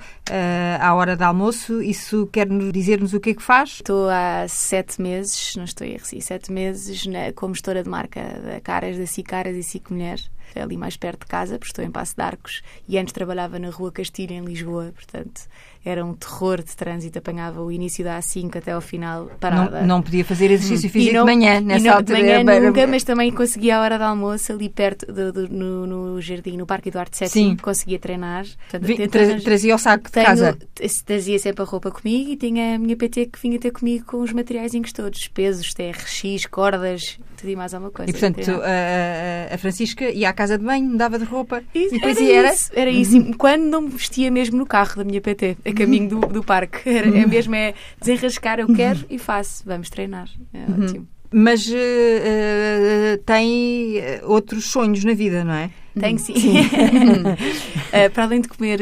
à 0.80 0.94
hora 0.94 1.16
de 1.16 1.24
almoço. 1.24 1.82
Isso 1.82 2.28
quer 2.32 2.48
dizer-nos 2.72 3.14
o 3.14 3.20
que 3.20 3.32
é 3.32 3.34
que 3.34 3.42
faz? 3.42 3.70
Estou 3.76 4.10
há 4.10 4.46
sete 4.48 5.02
meses, 5.02 5.56
não 5.56 5.64
estou 5.64 5.86
a 5.86 5.90
errar, 5.90 6.06
sete 6.22 6.52
meses 6.52 7.04
como 7.36 7.54
gestora 7.54 7.84
de 7.84 7.90
marca 7.90 8.22
da 8.22 8.60
Caras, 8.60 8.98
da 8.98 9.06
Cicaras 9.06 9.56
e 9.56 9.64
Cic 9.64 9.92
Mulher, 9.92 10.20
ali 10.60 10.78
mais 10.78 10.98
perto 10.98 11.22
de 11.22 11.28
casa, 11.28 11.58
porque 11.58 11.72
estou 11.72 11.86
em 11.86 11.92
Passo 11.92 12.16
de 12.16 12.22
Arcos 12.22 12.62
e 12.88 12.98
antes 12.98 13.14
trabalhava 13.14 13.60
na 13.60 13.70
Rua 13.70 13.92
Castilho, 13.92 14.34
em 14.34 14.44
Lisboa, 14.44 14.92
portanto 14.96 15.42
era 15.84 16.06
um 16.06 16.14
terror 16.14 16.62
de 16.64 16.76
trânsito, 16.76 17.18
apanhava 17.18 17.62
o 17.62 17.72
início 17.72 18.04
da 18.04 18.20
A5 18.20 18.56
até 18.56 18.72
ao 18.72 18.82
final 18.82 19.32
parada. 19.40 19.82
Não, 19.82 19.88
não 19.88 20.02
podia 20.02 20.24
fazer 20.24 20.52
exercício 20.52 20.90
físico 20.90 21.16
não, 21.16 21.26
de 21.26 21.34
manhã, 21.34 21.60
nessa 21.60 21.86
não, 21.86 21.94
altura. 21.96 22.18
De 22.18 22.24
manhã 22.24 22.60
nunca, 22.60 22.86
mas 22.86 23.04
também 23.04 23.32
conseguia 23.32 23.78
a 23.78 23.82
hora 23.82 23.98
de 23.98 24.04
almoço 24.04 24.54
ali 24.54 24.70
perto 24.70 25.12
do, 25.12 25.32
do 25.34 25.50
no, 25.50 25.88
no, 25.88 26.22
jardim, 26.22 26.56
no 26.56 26.68
Parque 26.68 26.90
Eduardo 26.90 27.18
VII, 27.18 27.30
Sim. 27.30 27.56
conseguia 27.56 27.98
treinar. 27.98 28.46
Portanto, 28.70 29.10
tra 29.10 29.42
trazia 29.42 29.74
o 29.74 29.80
saco 29.80 30.06
de 30.06 30.12
tenho, 30.12 30.26
casa? 30.28 30.58
Trazia 31.04 31.40
sempre 31.40 31.64
a 31.64 31.66
roupa 31.66 31.90
comigo 31.90 32.30
e 32.30 32.38
tinha 32.38 32.76
a 32.76 32.78
minha 32.78 32.96
PT 32.96 33.26
que 33.26 33.40
vinha 33.42 33.58
ter 33.58 33.72
comigo 33.72 34.06
com 34.06 34.22
os 34.22 34.32
materiais 34.32 34.74
todos, 34.94 35.28
pesos, 35.28 35.74
TRX, 35.74 36.46
cordas, 36.46 37.18
tudo 37.42 37.50
e 37.50 37.56
mais 37.56 37.74
alguma 37.74 37.92
coisa. 37.92 38.10
E 38.10 38.14
portanto, 38.14 38.62
a, 38.62 39.54
a, 39.54 39.58
Francisca 39.58 40.10
ia 40.10 40.30
à 40.30 40.34
casa 40.34 40.58
de 40.58 40.64
banho, 40.64 40.96
dava 40.96 41.18
de 41.18 41.26
roupa 41.26 41.64
isso, 41.74 41.96
e 41.96 41.98
depois 41.98 42.18
era 42.18 42.32
era... 42.32 42.54
Isso, 42.54 42.72
era 42.76 42.90
isso. 42.90 43.18
Uhum. 43.18 43.34
Quando 43.34 43.64
não 43.64 43.82
me 43.82 43.90
vestia 43.90 44.30
mesmo 44.30 44.58
no 44.58 44.66
carro 44.66 44.98
da 44.98 45.04
minha 45.04 45.20
PT, 45.20 45.58
a 45.66 45.74
caminho 45.74 46.08
do, 46.10 46.20
do 46.20 46.44
parque. 46.44 46.88
Era, 46.92 47.08
é 47.08 47.26
mesmo 47.26 47.56
é 47.56 47.74
desenrascar, 48.00 48.60
eu 48.60 48.68
quero 48.74 49.00
e 49.10 49.18
faço. 49.18 49.64
Vamos 49.66 49.90
treinar. 49.90 50.30
É 50.54 50.58
uhum. 50.58 50.86
ótimo. 50.86 51.08
Mas 51.34 51.66
uh, 51.68 51.74
uh, 51.74 53.18
tem 53.26 53.96
outros 54.24 54.66
sonhos 54.66 55.04
na 55.06 55.14
vida, 55.14 55.44
não 55.46 55.54
é? 55.54 55.72
Tenho 55.98 56.20
sim. 56.20 56.36
sim. 56.36 56.60
uh, 56.60 58.12
para 58.14 58.24
além 58.24 58.42
de 58.42 58.50
comer 58.50 58.80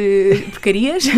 porcarias, 0.50 1.04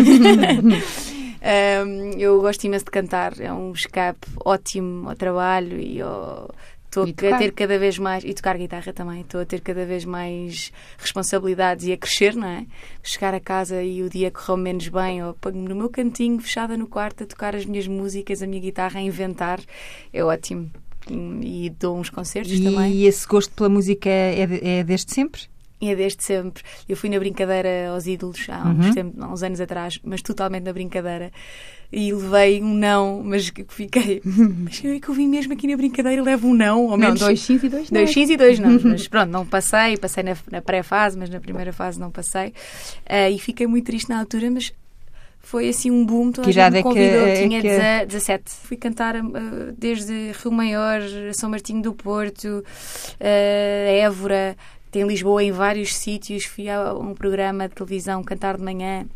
eu 2.18 2.40
gosto 2.40 2.64
imenso 2.64 2.84
de 2.84 2.90
cantar. 2.90 3.40
É 3.40 3.52
um 3.52 3.72
escape 3.72 4.26
ótimo 4.44 5.08
ao 5.08 5.16
trabalho 5.16 5.80
e 5.80 6.00
ao 6.02 6.54
Estou 6.94 7.32
a 7.32 7.38
ter 7.38 7.52
cada 7.52 7.78
vez 7.78 7.98
mais. 7.98 8.22
E 8.22 8.34
tocar 8.34 8.58
guitarra 8.58 8.92
também. 8.92 9.22
Estou 9.22 9.40
a 9.40 9.46
ter 9.46 9.60
cada 9.62 9.86
vez 9.86 10.04
mais 10.04 10.70
responsabilidades 10.98 11.86
e 11.86 11.92
a 11.92 11.96
crescer, 11.96 12.36
não 12.36 12.46
é? 12.46 12.66
Chegar 13.02 13.32
a 13.32 13.40
casa 13.40 13.82
e 13.82 14.02
o 14.02 14.10
dia 14.10 14.30
correu 14.30 14.58
menos 14.58 14.88
bem, 14.88 15.24
ou 15.24 15.34
no 15.54 15.74
meu 15.74 15.88
cantinho, 15.88 16.38
fechada 16.38 16.76
no 16.76 16.86
quarto, 16.86 17.24
a 17.24 17.26
tocar 17.26 17.56
as 17.56 17.64
minhas 17.64 17.88
músicas, 17.88 18.42
a 18.42 18.46
minha 18.46 18.60
guitarra, 18.60 19.00
a 19.00 19.02
inventar. 19.02 19.58
É 20.12 20.22
ótimo. 20.22 20.70
E 21.08 21.70
dou 21.80 21.98
uns 21.98 22.10
concertos 22.10 22.52
e 22.52 22.62
também. 22.62 22.92
E 22.92 23.06
esse 23.06 23.26
gosto 23.26 23.52
pela 23.54 23.70
música 23.70 24.10
é, 24.10 24.78
é 24.80 24.84
desde 24.84 25.12
sempre? 25.12 25.42
É 25.80 25.96
desde 25.96 26.22
sempre. 26.22 26.62
Eu 26.88 26.96
fui 26.96 27.08
na 27.08 27.18
brincadeira 27.18 27.88
aos 27.88 28.06
ídolos 28.06 28.46
há 28.48 28.68
uns, 28.68 28.86
uhum. 28.86 28.94
tempo, 28.94 29.24
há 29.24 29.32
uns 29.32 29.42
anos 29.42 29.60
atrás, 29.60 29.98
mas 30.04 30.22
totalmente 30.22 30.62
na 30.62 30.72
brincadeira 30.72 31.32
e 31.92 32.10
levei 32.10 32.62
um 32.62 32.72
não, 32.72 33.22
mas 33.22 33.50
que 33.50 33.64
fiquei. 33.68 34.22
Mas 34.24 34.82
eu 34.82 34.94
é 34.94 35.00
que 35.00 35.08
eu 35.10 35.14
vim 35.14 35.28
mesmo 35.28 35.52
aqui 35.52 35.66
na 35.66 35.76
brincadeira 35.76 36.22
levo 36.22 36.48
um 36.48 36.54
não, 36.54 36.90
ao 36.90 36.96
menos. 36.96 37.20
Não, 37.20 37.28
dois 37.28 37.40
X 37.40 37.62
e 37.62 37.68
dois 37.68 37.90
não. 37.90 38.00
Dois 38.00 38.10
X 38.10 38.30
e 38.30 38.36
dois 38.36 38.58
não. 38.58 38.80
mas 38.90 39.06
pronto, 39.06 39.30
não 39.30 39.44
passei, 39.44 39.98
passei 39.98 40.22
na, 40.22 40.34
na 40.50 40.62
pré-fase, 40.62 41.18
mas 41.18 41.28
na 41.28 41.38
primeira 41.38 41.72
fase 41.72 42.00
não 42.00 42.10
passei. 42.10 42.48
Uh, 42.48 43.30
e 43.30 43.38
fiquei 43.38 43.66
muito 43.66 43.84
triste 43.84 44.08
na 44.08 44.18
altura, 44.18 44.50
mas 44.50 44.72
foi 45.40 45.68
assim 45.68 45.90
um 45.90 46.06
boom. 46.06 46.32
Toda 46.32 46.50
que 46.50 46.58
a 46.58 46.64
gente 46.64 46.76
me 46.76 46.82
convidou, 46.82 47.26
é 47.26 47.34
que, 47.34 47.42
tinha 47.42 47.60
que... 47.60 48.06
17. 48.06 48.50
Fui 48.50 48.76
cantar 48.78 49.16
uh, 49.16 49.72
desde 49.76 50.32
Rio 50.42 50.50
Maior, 50.50 51.00
São 51.34 51.50
Martinho 51.50 51.82
do 51.82 51.92
Porto, 51.92 52.46
uh, 52.46 52.64
Évora, 53.20 54.56
em 54.94 55.06
Lisboa, 55.06 55.44
em 55.44 55.52
vários 55.52 55.94
sítios. 55.94 56.44
Fui 56.44 56.70
a 56.70 56.94
um 56.94 57.12
programa 57.12 57.68
de 57.68 57.74
televisão 57.74 58.22
cantar 58.22 58.56
de 58.56 58.62
manhã 58.62 59.06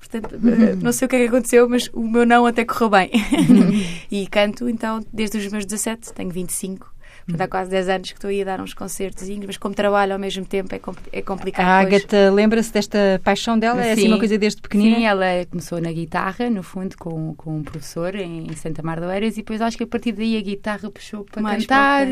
Portanto, 0.00 0.34
eh, 0.34 0.74
não 0.76 0.92
sei 0.92 1.06
o 1.06 1.08
que 1.08 1.16
é 1.16 1.18
que 1.20 1.28
aconteceu, 1.28 1.68
mas 1.68 1.88
o 1.92 2.02
meu 2.02 2.24
não 2.24 2.46
até 2.46 2.64
correu 2.64 2.88
bem. 2.88 3.10
e 4.10 4.26
canto, 4.26 4.68
então, 4.68 5.04
desde 5.12 5.36
os 5.38 5.46
meus 5.52 5.66
17, 5.66 6.12
tenho 6.14 6.30
25. 6.30 6.90
Portanto, 7.26 7.40
há 7.42 7.48
quase 7.48 7.70
10 7.70 7.88
anos 7.88 8.10
que 8.10 8.16
estou 8.16 8.30
aí 8.30 8.42
a 8.42 8.44
dar 8.44 8.60
uns 8.60 8.74
concertos, 8.74 9.28
mas 9.46 9.56
como 9.56 9.74
trabalho 9.74 10.14
ao 10.14 10.18
mesmo 10.18 10.44
tempo 10.44 10.74
é, 10.74 10.78
compl 10.78 11.00
é 11.12 11.22
complicado. 11.22 11.66
A 11.66 11.78
Agatha 11.78 12.30
lembra-se 12.30 12.72
desta 12.72 13.20
paixão 13.22 13.58
dela? 13.58 13.84
É 13.84 13.92
assim 13.92 14.08
uma 14.08 14.18
coisa 14.18 14.36
desde 14.38 14.60
pequenina? 14.60 14.96
Sim, 14.96 15.04
ela 15.04 15.26
começou 15.48 15.80
na 15.80 15.92
guitarra, 15.92 16.50
no 16.50 16.62
fundo, 16.62 16.96
com, 16.98 17.34
com 17.34 17.58
um 17.58 17.62
professor 17.62 18.14
em 18.14 18.52
Santa 18.56 18.82
Mar 18.82 18.98
de 19.00 19.06
Oeiras 19.06 19.34
e 19.34 19.36
depois 19.36 19.60
acho 19.60 19.76
que 19.76 19.84
a 19.84 19.86
partir 19.86 20.12
daí 20.12 20.36
a 20.36 20.40
guitarra 20.40 20.90
puxou 20.90 21.24
para 21.24 21.42
Mais 21.42 21.64
cantar. 21.64 22.06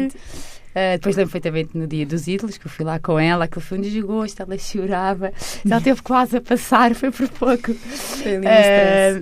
Uh, 0.71 0.93
depois 0.93 1.17
lembro 1.17 1.33
perfeitamente 1.33 1.77
no 1.77 1.87
dia 1.87 2.07
dos 2.07 2.29
ídolos, 2.29 2.59
que 2.59 2.67
eu 2.67 2.71
fui 2.71 2.85
lá 2.85 2.99
com 2.99 3.19
ela, 3.19 3.47
aquele 3.47 3.65
foi 3.65 3.79
um 3.79 3.81
desgosto, 3.81 4.43
ela 4.43 4.59
chorava, 4.59 5.33
ela 5.69 5.81
teve 5.83 6.03
quase 6.03 6.37
a 6.37 6.41
passar, 6.41 6.95
foi 6.95 7.11
por 7.11 7.29
pouco. 7.29 7.75
Foi 7.75 8.39
uh, 8.39 8.43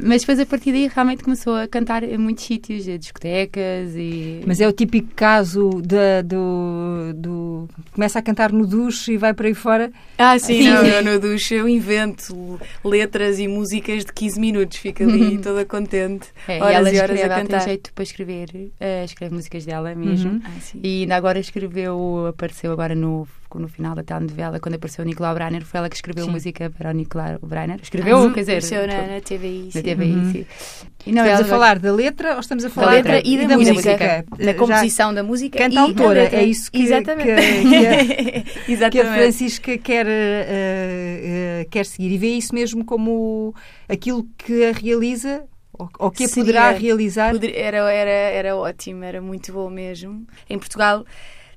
mas 0.02 0.22
depois 0.22 0.40
a 0.40 0.46
partir 0.46 0.72
daí 0.72 0.90
realmente 0.92 1.22
começou 1.22 1.54
a 1.56 1.66
cantar 1.66 2.02
em 2.02 2.18
muitos 2.18 2.44
sítios, 2.44 2.84
discotecas 2.84 3.94
e. 3.94 4.42
Mas 4.46 4.60
é 4.60 4.68
o 4.68 4.72
típico 4.72 5.08
caso 5.14 5.70
de, 5.82 6.22
do, 6.24 7.12
do. 7.14 7.68
Começa 7.92 8.18
a 8.18 8.22
cantar 8.22 8.52
no 8.52 8.66
duche 8.66 9.12
e 9.12 9.16
vai 9.16 9.32
para 9.32 9.46
aí 9.46 9.54
fora. 9.54 9.90
Ah, 10.18 10.38
sim, 10.38 10.62
sim, 10.62 10.70
não, 10.70 10.84
sim. 10.84 11.02
no 11.02 11.18
duche 11.18 11.54
eu 11.54 11.68
invento 11.68 12.58
letras 12.84 13.38
e 13.38 13.48
músicas 13.48 14.04
de 14.04 14.12
15 14.12 14.40
minutos, 14.40 14.78
fico 14.78 15.02
ali 15.02 15.38
toda 15.38 15.64
contente. 15.64 16.28
É, 16.48 16.62
horas 16.62 16.72
e, 16.72 16.74
ela 16.74 16.90
e 16.90 16.98
horas 16.98 17.16
escreve, 17.16 17.22
a 17.22 17.28
cantar. 17.28 17.56
Ela 17.56 17.64
tem 17.64 17.68
jeito 17.68 17.92
para 17.92 18.02
escrever, 18.02 18.48
uh, 18.54 19.04
escreve 19.04 19.34
músicas 19.34 19.64
dela 19.64 19.94
mesmo. 19.94 20.32
Uhum. 20.32 20.42
Ah, 20.44 20.50
e 20.82 21.02
ainda 21.02 21.16
agora 21.16 21.35
escreveu, 21.38 22.26
apareceu 22.28 22.72
agora 22.72 22.94
no, 22.94 23.26
no 23.54 23.68
final 23.68 23.94
da 23.94 24.02
telenovela, 24.02 24.60
quando 24.60 24.74
apareceu 24.74 25.04
o 25.04 25.06
Nicolau 25.06 25.34
Breiner, 25.34 25.64
foi 25.64 25.78
ela 25.78 25.88
que 25.88 25.96
escreveu 25.96 26.24
sim. 26.26 26.30
música 26.30 26.70
para 26.70 26.90
o 26.90 26.92
Nicolau 26.92 27.38
Breiner. 27.42 27.78
Escreveu, 27.82 28.18
ah, 28.18 28.32
quer 28.32 28.40
dizer. 28.40 28.52
Apareceu 28.52 28.86
na, 28.86 29.14
na 29.14 29.20
TVI. 29.20 29.70
Na 29.74 29.82
TVI, 29.82 30.12
uhum. 30.12 30.32
sim. 30.32 30.46
E 31.06 31.12
não, 31.12 31.24
estamos 31.24 31.46
a 31.46 31.48
falar 31.48 31.78
da 31.78 31.92
letra 31.92 32.34
ou 32.34 32.40
estamos 32.40 32.64
a 32.64 32.70
falar 32.70 32.86
da 32.86 32.92
letra 32.94 33.22
e 33.24 33.36
da, 33.36 33.42
e 33.44 33.46
da 33.46 33.56
música? 33.56 33.74
música. 33.74 34.24
Da 34.38 34.54
composição 34.54 35.08
Já 35.10 35.14
da 35.14 35.22
música 35.22 35.58
canta 35.58 35.80
autora, 35.80 36.28
é 36.34 36.44
isso 36.44 36.70
que, 36.70 36.82
Exatamente. 36.82 37.28
que, 37.28 38.66
que, 38.76 38.84
a, 38.84 38.90
que 38.90 39.00
a 39.00 39.14
Francisca 39.14 39.78
quer, 39.78 40.06
uh, 40.06 40.10
uh, 40.10 41.70
quer 41.70 41.86
seguir 41.86 42.12
e 42.12 42.18
vê 42.18 42.28
isso 42.30 42.54
mesmo 42.54 42.84
como 42.84 43.54
aquilo 43.88 44.26
que 44.36 44.64
a 44.64 44.72
realiza 44.72 45.44
ou 45.98 46.10
que 46.10 46.24
a 46.24 46.28
poderá 46.28 46.70
realizar? 46.70 47.32
Poder, 47.32 47.54
era, 47.56 47.78
era, 47.90 48.10
era 48.10 48.56
ótimo, 48.56 49.04
era 49.04 49.20
muito 49.20 49.52
bom 49.52 49.68
mesmo. 49.68 50.26
Em 50.48 50.58
Portugal 50.58 51.04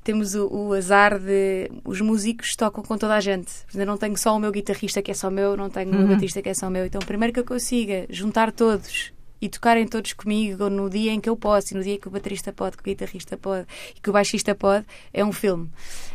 temos 0.04 0.34
o, 0.34 0.48
o, 0.48 0.74
azar 0.74 1.20
de 1.20 1.70
os 1.84 2.02
músicos 2.02 2.56
tocam 2.56 2.84
com 2.84 2.98
toda 2.98 3.16
a 3.16 3.20
gente. 3.20 3.52
Eu 3.74 3.86
não 3.86 3.98
tenho 3.98 4.18
só 4.18 4.36
o 4.36 4.40
meu 4.40 4.52
guitarrista 4.52 5.02
que 5.02 5.12
é 5.12 5.14
só 5.14 5.30
meu, 5.30 5.56
não 5.56 5.70
tenho 5.70 5.90
uhum. 5.92 5.96
o 5.96 6.00
meu 6.00 6.16
batista 6.16 6.42
que 6.42 6.50
é 6.50 6.54
só 6.54 6.70
meu. 6.70 6.86
Então, 6.86 7.00
primeiro 7.02 7.34
que 7.34 7.40
eu 7.40 7.46
consiga 7.46 8.06
juntar 8.10 8.52
todos 8.52 9.12
e 9.42 9.50
tocarem 9.50 9.88
todos 9.88 10.14
comigo 10.14 10.70
no 10.70 10.90
dia 10.90 11.12
em 11.12 11.20
que 11.20 11.30
eu 11.30 11.36
posso, 11.36 11.74
e 11.74 11.78
no 11.78 11.84
dia 11.84 11.98
que 11.98 12.08
o 12.08 12.12
baterista 12.12 12.52
pode, 12.52 12.78
que 12.78 12.84
o 12.84 12.86
guitarrista 12.86 13.38
pode 13.38 13.68
e 13.96 14.00
que 14.00 14.10
o 14.10 14.14
baixista 14.14 14.54
pode, 14.54 14.86
é 15.14 15.24
um 15.24 15.32
filme. 15.32 15.70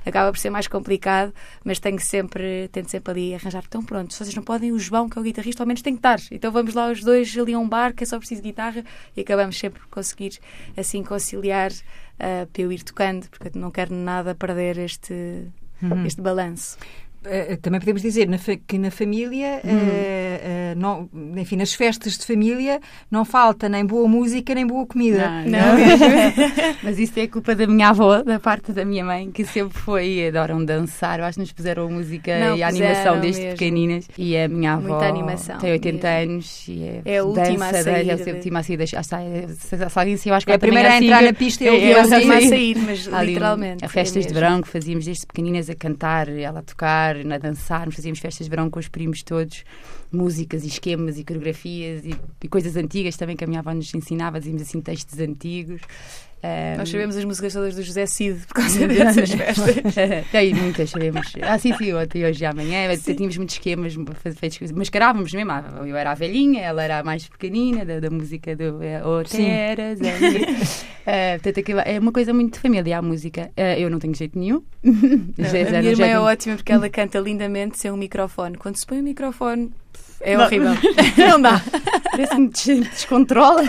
Acaba 0.04 0.30
por 0.30 0.38
ser 0.38 0.50
mais 0.50 0.66
complicado, 0.66 1.32
mas 1.64 1.78
tenho 1.78 2.00
sempre, 2.00 2.68
tento 2.68 2.90
sempre 2.90 3.10
ali 3.10 3.34
arranjar. 3.34 3.64
Então 3.66 3.82
pronto, 3.82 4.12
se 4.12 4.18
vocês 4.18 4.34
não 4.34 4.42
podem, 4.42 4.72
o 4.72 4.78
João, 4.78 5.08
que 5.08 5.18
é 5.18 5.20
o 5.20 5.24
guitarrista, 5.24 5.62
ao 5.62 5.66
menos 5.66 5.82
tem 5.82 5.94
que 5.94 5.98
estar. 5.98 6.20
Então 6.30 6.52
vamos 6.52 6.74
lá 6.74 6.90
os 6.90 7.00
dois 7.00 7.36
ali 7.36 7.54
a 7.54 7.58
um 7.58 7.68
bar, 7.68 7.94
que 7.94 8.04
é 8.04 8.06
só 8.06 8.18
preciso 8.18 8.42
de 8.42 8.48
guitarra, 8.48 8.84
e 9.16 9.20
acabamos 9.20 9.58
sempre 9.58 9.80
por 9.80 9.88
conseguir 9.88 10.38
assim 10.76 11.02
conciliar 11.02 11.70
uh, 11.70 12.46
para 12.52 12.62
eu 12.62 12.70
ir 12.70 12.82
tocando, 12.82 13.28
porque 13.28 13.56
eu 13.56 13.60
não 13.60 13.70
quero 13.70 13.94
nada 13.94 14.34
perder 14.34 14.78
este, 14.78 15.14
uhum. 15.82 16.06
este 16.06 16.20
balanço. 16.20 16.76
Uh, 17.24 17.56
também 17.56 17.80
podemos 17.80 18.02
dizer 18.02 18.28
na 18.28 18.36
que 18.66 18.76
na 18.76 18.90
família, 18.90 19.62
uh, 19.64 19.68
uh, 19.68 20.78
não, 20.78 21.08
enfim, 21.40 21.56
nas 21.56 21.72
festas 21.72 22.18
de 22.18 22.26
família, 22.26 22.80
não 23.10 23.24
falta 23.24 23.66
nem 23.66 23.84
boa 23.84 24.06
música 24.06 24.54
nem 24.54 24.66
boa 24.66 24.86
comida. 24.86 25.42
Não, 25.42 25.50
não. 25.50 25.76
Mas 26.84 26.98
isso 26.98 27.18
é 27.18 27.26
culpa 27.26 27.54
da 27.54 27.66
minha 27.66 27.88
avó, 27.88 28.22
da 28.22 28.38
parte 28.38 28.72
da 28.72 28.84
minha 28.84 29.04
mãe, 29.04 29.30
que 29.30 29.44
sempre 29.44 29.78
foi, 29.78 30.28
adoram 30.28 30.62
dançar. 30.64 31.18
Eu 31.18 31.24
acho 31.24 31.36
que 31.36 31.40
nos 31.40 31.52
puseram 31.52 31.86
a 31.86 31.90
música 31.90 32.38
não, 32.38 32.56
e 32.56 32.62
a 32.62 32.68
animação 32.68 33.20
desde 33.20 33.40
mesmo. 33.40 33.58
pequeninas. 33.58 34.08
E 34.18 34.36
a 34.36 34.46
minha 34.46 34.74
avó 34.74 34.98
tem 35.60 35.72
80 35.72 36.06
mesmo. 36.06 36.32
anos 36.32 36.68
e 36.68 36.84
é, 36.84 37.02
é 37.04 37.18
a 37.18 37.24
última 37.24 37.72
dança, 37.72 37.78
a 37.78 37.82
sair. 37.84 38.08
É 38.08 38.12
a 38.12 38.34
última 38.34 38.58
a 38.58 38.62
sair. 39.02 39.48
Se 39.48 39.98
alguém 39.98 40.16
se 40.18 40.28
eu 40.28 40.34
acho 40.34 40.44
que 40.44 40.52
é 40.52 40.56
a 40.56 40.58
primeira 40.58 40.92
a 40.92 41.02
entrar 41.02 41.22
na 41.22 41.32
pista 41.32 41.64
e 41.64 41.68
é, 41.68 41.90
é 41.90 41.98
a 41.98 42.02
última 42.02 42.36
a 42.36 42.40
sair, 42.42 42.76
mas 42.76 43.06
literalmente. 43.06 43.84
A 43.84 43.88
festas 43.88 44.26
de 44.26 44.34
verão 44.34 44.60
que 44.60 44.68
fazíamos 44.68 45.06
desde 45.06 45.26
pequeninas 45.26 45.70
a 45.70 45.74
cantar, 45.74 46.28
ela 46.28 46.60
a 46.60 46.62
tocar 46.62 47.13
a 47.14 47.38
dançar, 47.38 47.90
fazíamos 47.90 48.18
festas 48.18 48.46
de 48.46 48.50
verão 48.50 48.70
com 48.70 48.78
os 48.78 48.88
primos 48.88 49.22
todos, 49.22 49.64
músicas 50.10 50.64
e 50.64 50.68
esquemas 50.68 51.18
e 51.18 51.24
coreografias 51.24 52.04
e, 52.04 52.14
e 52.42 52.48
coisas 52.48 52.76
antigas 52.76 53.16
também 53.16 53.36
que 53.36 53.44
a 53.44 53.46
minha 53.46 53.60
avó 53.60 53.72
nos 53.72 53.92
ensinava, 53.94 54.38
dizíamos 54.38 54.62
assim 54.62 54.80
textos 54.80 55.18
antigos. 55.18 55.80
Um... 56.44 56.76
Nós 56.76 56.90
sabemos 56.90 57.16
as 57.16 57.24
músicas 57.24 57.54
todas 57.54 57.74
do 57.74 57.82
José 57.82 58.04
Cid 58.04 58.46
por 58.46 58.54
causa 58.54 58.86
dessas 58.86 59.30
festas. 59.30 59.94
Tem 60.30 60.52
muitas, 60.52 60.90
sabemos. 60.90 61.32
Ah, 61.40 61.58
sim, 61.58 61.74
sim, 61.74 61.94
ontem, 61.94 62.26
hoje 62.26 62.44
e 62.44 62.46
amanhã. 62.46 62.94
Sim. 62.96 63.14
Tínhamos 63.14 63.38
muitos 63.38 63.54
esquemas 63.54 63.94
feitos. 64.36 64.70
Mascarávamos 64.72 65.32
mesmo. 65.32 65.50
Ah, 65.50 65.64
eu 65.86 65.96
era 65.96 66.10
a 66.10 66.14
velhinha, 66.14 66.60
ela 66.60 66.82
era 66.82 66.98
a 66.98 67.02
mais 67.02 67.26
pequenina, 67.26 67.86
da, 67.86 67.98
da 67.98 68.10
música 68.10 68.54
do 68.54 68.78
Oteras. 69.08 69.98
uh, 70.00 71.40
portanto, 71.42 71.78
é 71.86 71.98
uma 71.98 72.12
coisa 72.12 72.34
muito 72.34 72.54
de 72.54 72.60
família 72.60 72.98
a 72.98 73.02
música. 73.02 73.50
Uh, 73.56 73.80
eu 73.80 73.88
não 73.88 73.98
tenho 73.98 74.14
jeito 74.14 74.38
nenhum. 74.38 74.62
Não, 74.82 74.92
a 75.48 75.80
minha 75.80 75.92
irmã 75.92 76.04
é 76.04 76.18
ótima 76.18 76.56
porque 76.56 76.72
ela 76.72 76.88
canta 76.90 77.18
lindamente 77.20 77.78
sem 77.78 77.90
um 77.90 77.96
microfone. 77.96 78.58
Quando 78.58 78.76
se 78.76 78.86
põe 78.86 78.98
o 78.98 79.00
um 79.00 79.04
microfone, 79.04 79.72
é 80.20 80.36
não. 80.36 80.44
horrível. 80.44 80.72
não 81.16 81.40
dá. 81.40 81.62
Parece-me 82.10 82.48
descontrola. 82.48 83.62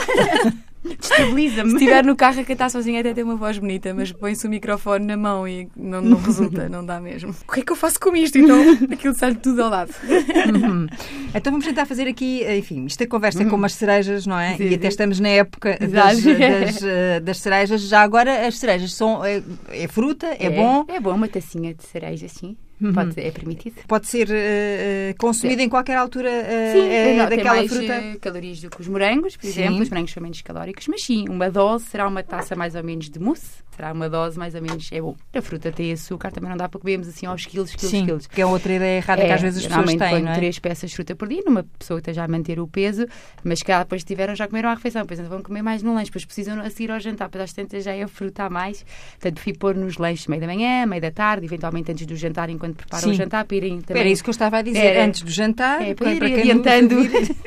Destabiliza-me. 1.00 1.70
Se 1.72 1.76
estiver 1.78 2.04
no 2.04 2.16
carro 2.16 2.40
a 2.40 2.44
cantar 2.44 2.70
sozinha 2.70 3.00
até 3.00 3.14
tem 3.14 3.24
uma 3.24 3.36
voz 3.36 3.58
bonita, 3.58 3.94
mas 3.94 4.12
põe-se 4.12 4.46
o 4.46 4.50
microfone 4.50 5.06
na 5.06 5.18
mão 5.18 5.48
e 5.48 5.68
não, 5.76 6.02
não 6.02 6.18
resulta, 6.18 6.70
não 6.70 6.86
dá 6.86 7.00
mesmo. 7.00 7.36
O 7.48 7.52
que 7.52 7.62
é 7.62 7.64
que 7.64 7.72
eu 7.72 7.76
faço 7.76 8.00
com 8.00 8.16
isto? 8.16 8.38
Então 8.38 8.58
aquilo 8.92 9.16
sai 9.16 9.36
tudo 9.36 9.64
ao 9.64 9.70
lado. 9.70 9.92
Uhum. 10.08 10.88
Então 11.34 11.52
vamos 11.52 11.66
tentar 11.66 11.86
fazer 11.86 12.08
aqui, 12.08 12.46
enfim, 12.58 12.86
isto 12.86 13.02
é 13.02 13.06
conversa 13.06 13.44
uhum. 13.44 13.50
com 13.50 13.56
umas 13.56 13.74
cerejas, 13.74 14.26
não 14.26 14.40
é? 14.40 14.56
Sim, 14.56 14.70
e 14.70 14.76
até 14.76 14.88
estamos 14.88 15.20
na 15.20 15.30
época 15.30 15.78
das, 15.80 16.22
das, 16.22 16.84
eh, 16.84 17.20
das, 17.20 17.38
cerejas. 17.40 17.82
Já 17.82 18.02
agora 18.02 18.48
as 18.48 18.58
cerejas 18.58 18.94
são. 18.94 19.24
É, 19.24 19.42
é 19.70 19.88
fruta, 19.88 20.28
é, 20.28 20.46
é, 20.46 20.50
bom. 20.50 20.86
É 20.88 21.00
bom 21.00 21.14
uma 21.16 21.28
tacinha 21.28 21.74
de 21.74 21.84
cereja, 21.84 22.28
sim. 22.28 22.56
Uhum. 22.82 22.94
Pode, 22.94 23.20
é 23.20 23.32
permitido. 23.32 23.76
Pode 23.88 24.08
ser 24.08 24.28
uh, 24.28 25.18
consumido 25.18 25.62
em 25.62 25.70
qualquer 25.70 25.96
altura 25.96 26.30
uh, 26.30 26.72
sim, 26.74 26.80
uh, 26.80 27.18
não, 27.18 27.30
daquela 27.30 27.56
mais, 27.56 27.72
fruta? 27.72 28.20
calorias 28.20 28.60
do 28.60 28.70
que 28.70 28.82
os 28.82 28.88
morangos, 28.88 29.38
por 29.38 29.44
sim. 29.44 29.62
exemplo. 29.62 29.82
Os 29.82 29.90
morangos 29.90 30.12
são 30.12 30.22
menos 30.22 30.42
calóricos, 30.42 30.88
mas 30.88 31.04
sim, 31.04 31.26
uma 31.30 31.50
dose 31.50 31.86
será 31.86 32.08
uma 32.08 32.22
taça 32.22 32.56
mais 32.56 32.76
ou 32.76 32.84
menos 32.84 33.10
de 33.10 33.20
mousse. 33.20 33.64
Será 33.76 33.92
uma 33.92 34.10
dose 34.10 34.40
mais 34.40 34.56
ou 34.56 34.62
menos. 34.62 34.90
É 34.92 35.02
bom. 35.02 35.16
A 35.34 35.42
fruta 35.42 35.70
tem 35.70 35.92
açúcar, 35.92 36.32
também 36.32 36.50
não 36.50 36.56
dá 36.56 36.70
para 36.70 36.80
comermos 36.80 37.10
assim 37.10 37.26
aos 37.26 37.46
quilos, 37.46 37.72
quilos, 37.72 37.92
sim, 37.92 38.06
quilos. 38.06 38.26
Que 38.26 38.42
é 38.42 38.46
outra 38.46 38.74
ideia 38.74 38.98
errada 38.98 39.22
é, 39.22 39.28
que 39.28 39.32
às 39.34 39.42
vezes 39.42 39.66
as 39.66 39.68
pessoas 39.68 39.96
têm. 39.96 40.24
Não 40.24 40.32
é? 40.32 40.36
três 40.36 40.60
peças 40.60 40.90
de 40.90 40.96
fruta 40.96 41.14
por 41.14 41.28
dia, 41.28 41.42
numa 41.46 41.64
pessoa 41.78 42.00
que 42.00 42.10
esteja 42.10 42.24
a 42.24 42.28
manter 42.28 42.58
o 42.60 42.68
peso, 42.68 43.06
mas 43.44 43.62
que 43.62 43.78
depois 43.78 44.04
tiveram 44.04 44.34
já 44.34 44.48
comeram 44.48 44.70
a 44.70 44.74
refeição, 44.74 45.02
depois 45.02 45.20
vão 45.28 45.42
comer 45.42 45.62
mais 45.62 45.84
no 45.84 45.94
lanche, 45.94 46.06
depois 46.06 46.24
precisam 46.24 46.60
a 46.62 46.70
seguir 46.70 46.90
ao 46.92 47.00
jantar, 47.02 47.26
depois 47.26 47.44
às 47.44 47.54
tantas 47.54 47.84
já 47.84 47.94
é 47.94 48.04
a 48.04 48.08
fruta 48.08 48.44
a 48.44 48.50
mais. 48.50 48.86
Portanto, 49.20 49.42
fui 49.42 49.54
pôr 49.54 49.76
nos 49.76 49.98
lanches 49.98 50.28
meio 50.28 50.42
da 50.42 50.48
manhã, 50.48 50.86
meio 50.86 51.02
da 51.02 51.12
tarde, 51.12 51.46
eventualmente 51.46 51.92
antes 51.92 52.06
do 52.06 52.16
jantar, 52.16 52.50
enquanto 52.50 52.65
preparam 52.74 53.10
o 53.10 53.14
jantar 53.14 53.46
para 53.46 53.58
irem 53.58 53.82
também. 53.82 54.02
Era 54.02 54.10
isso 54.10 54.24
que 54.24 54.30
eu 54.30 54.34
estava 54.34 54.58
a 54.58 54.62
dizer, 54.62 54.80
Era, 54.80 55.06
antes 55.06 55.22
do 55.22 55.32
jantar, 55.32 55.82
é, 55.82 55.94
para, 55.94 56.14
ir 56.14 56.18
para 56.18 56.28
adiantando 56.28 56.96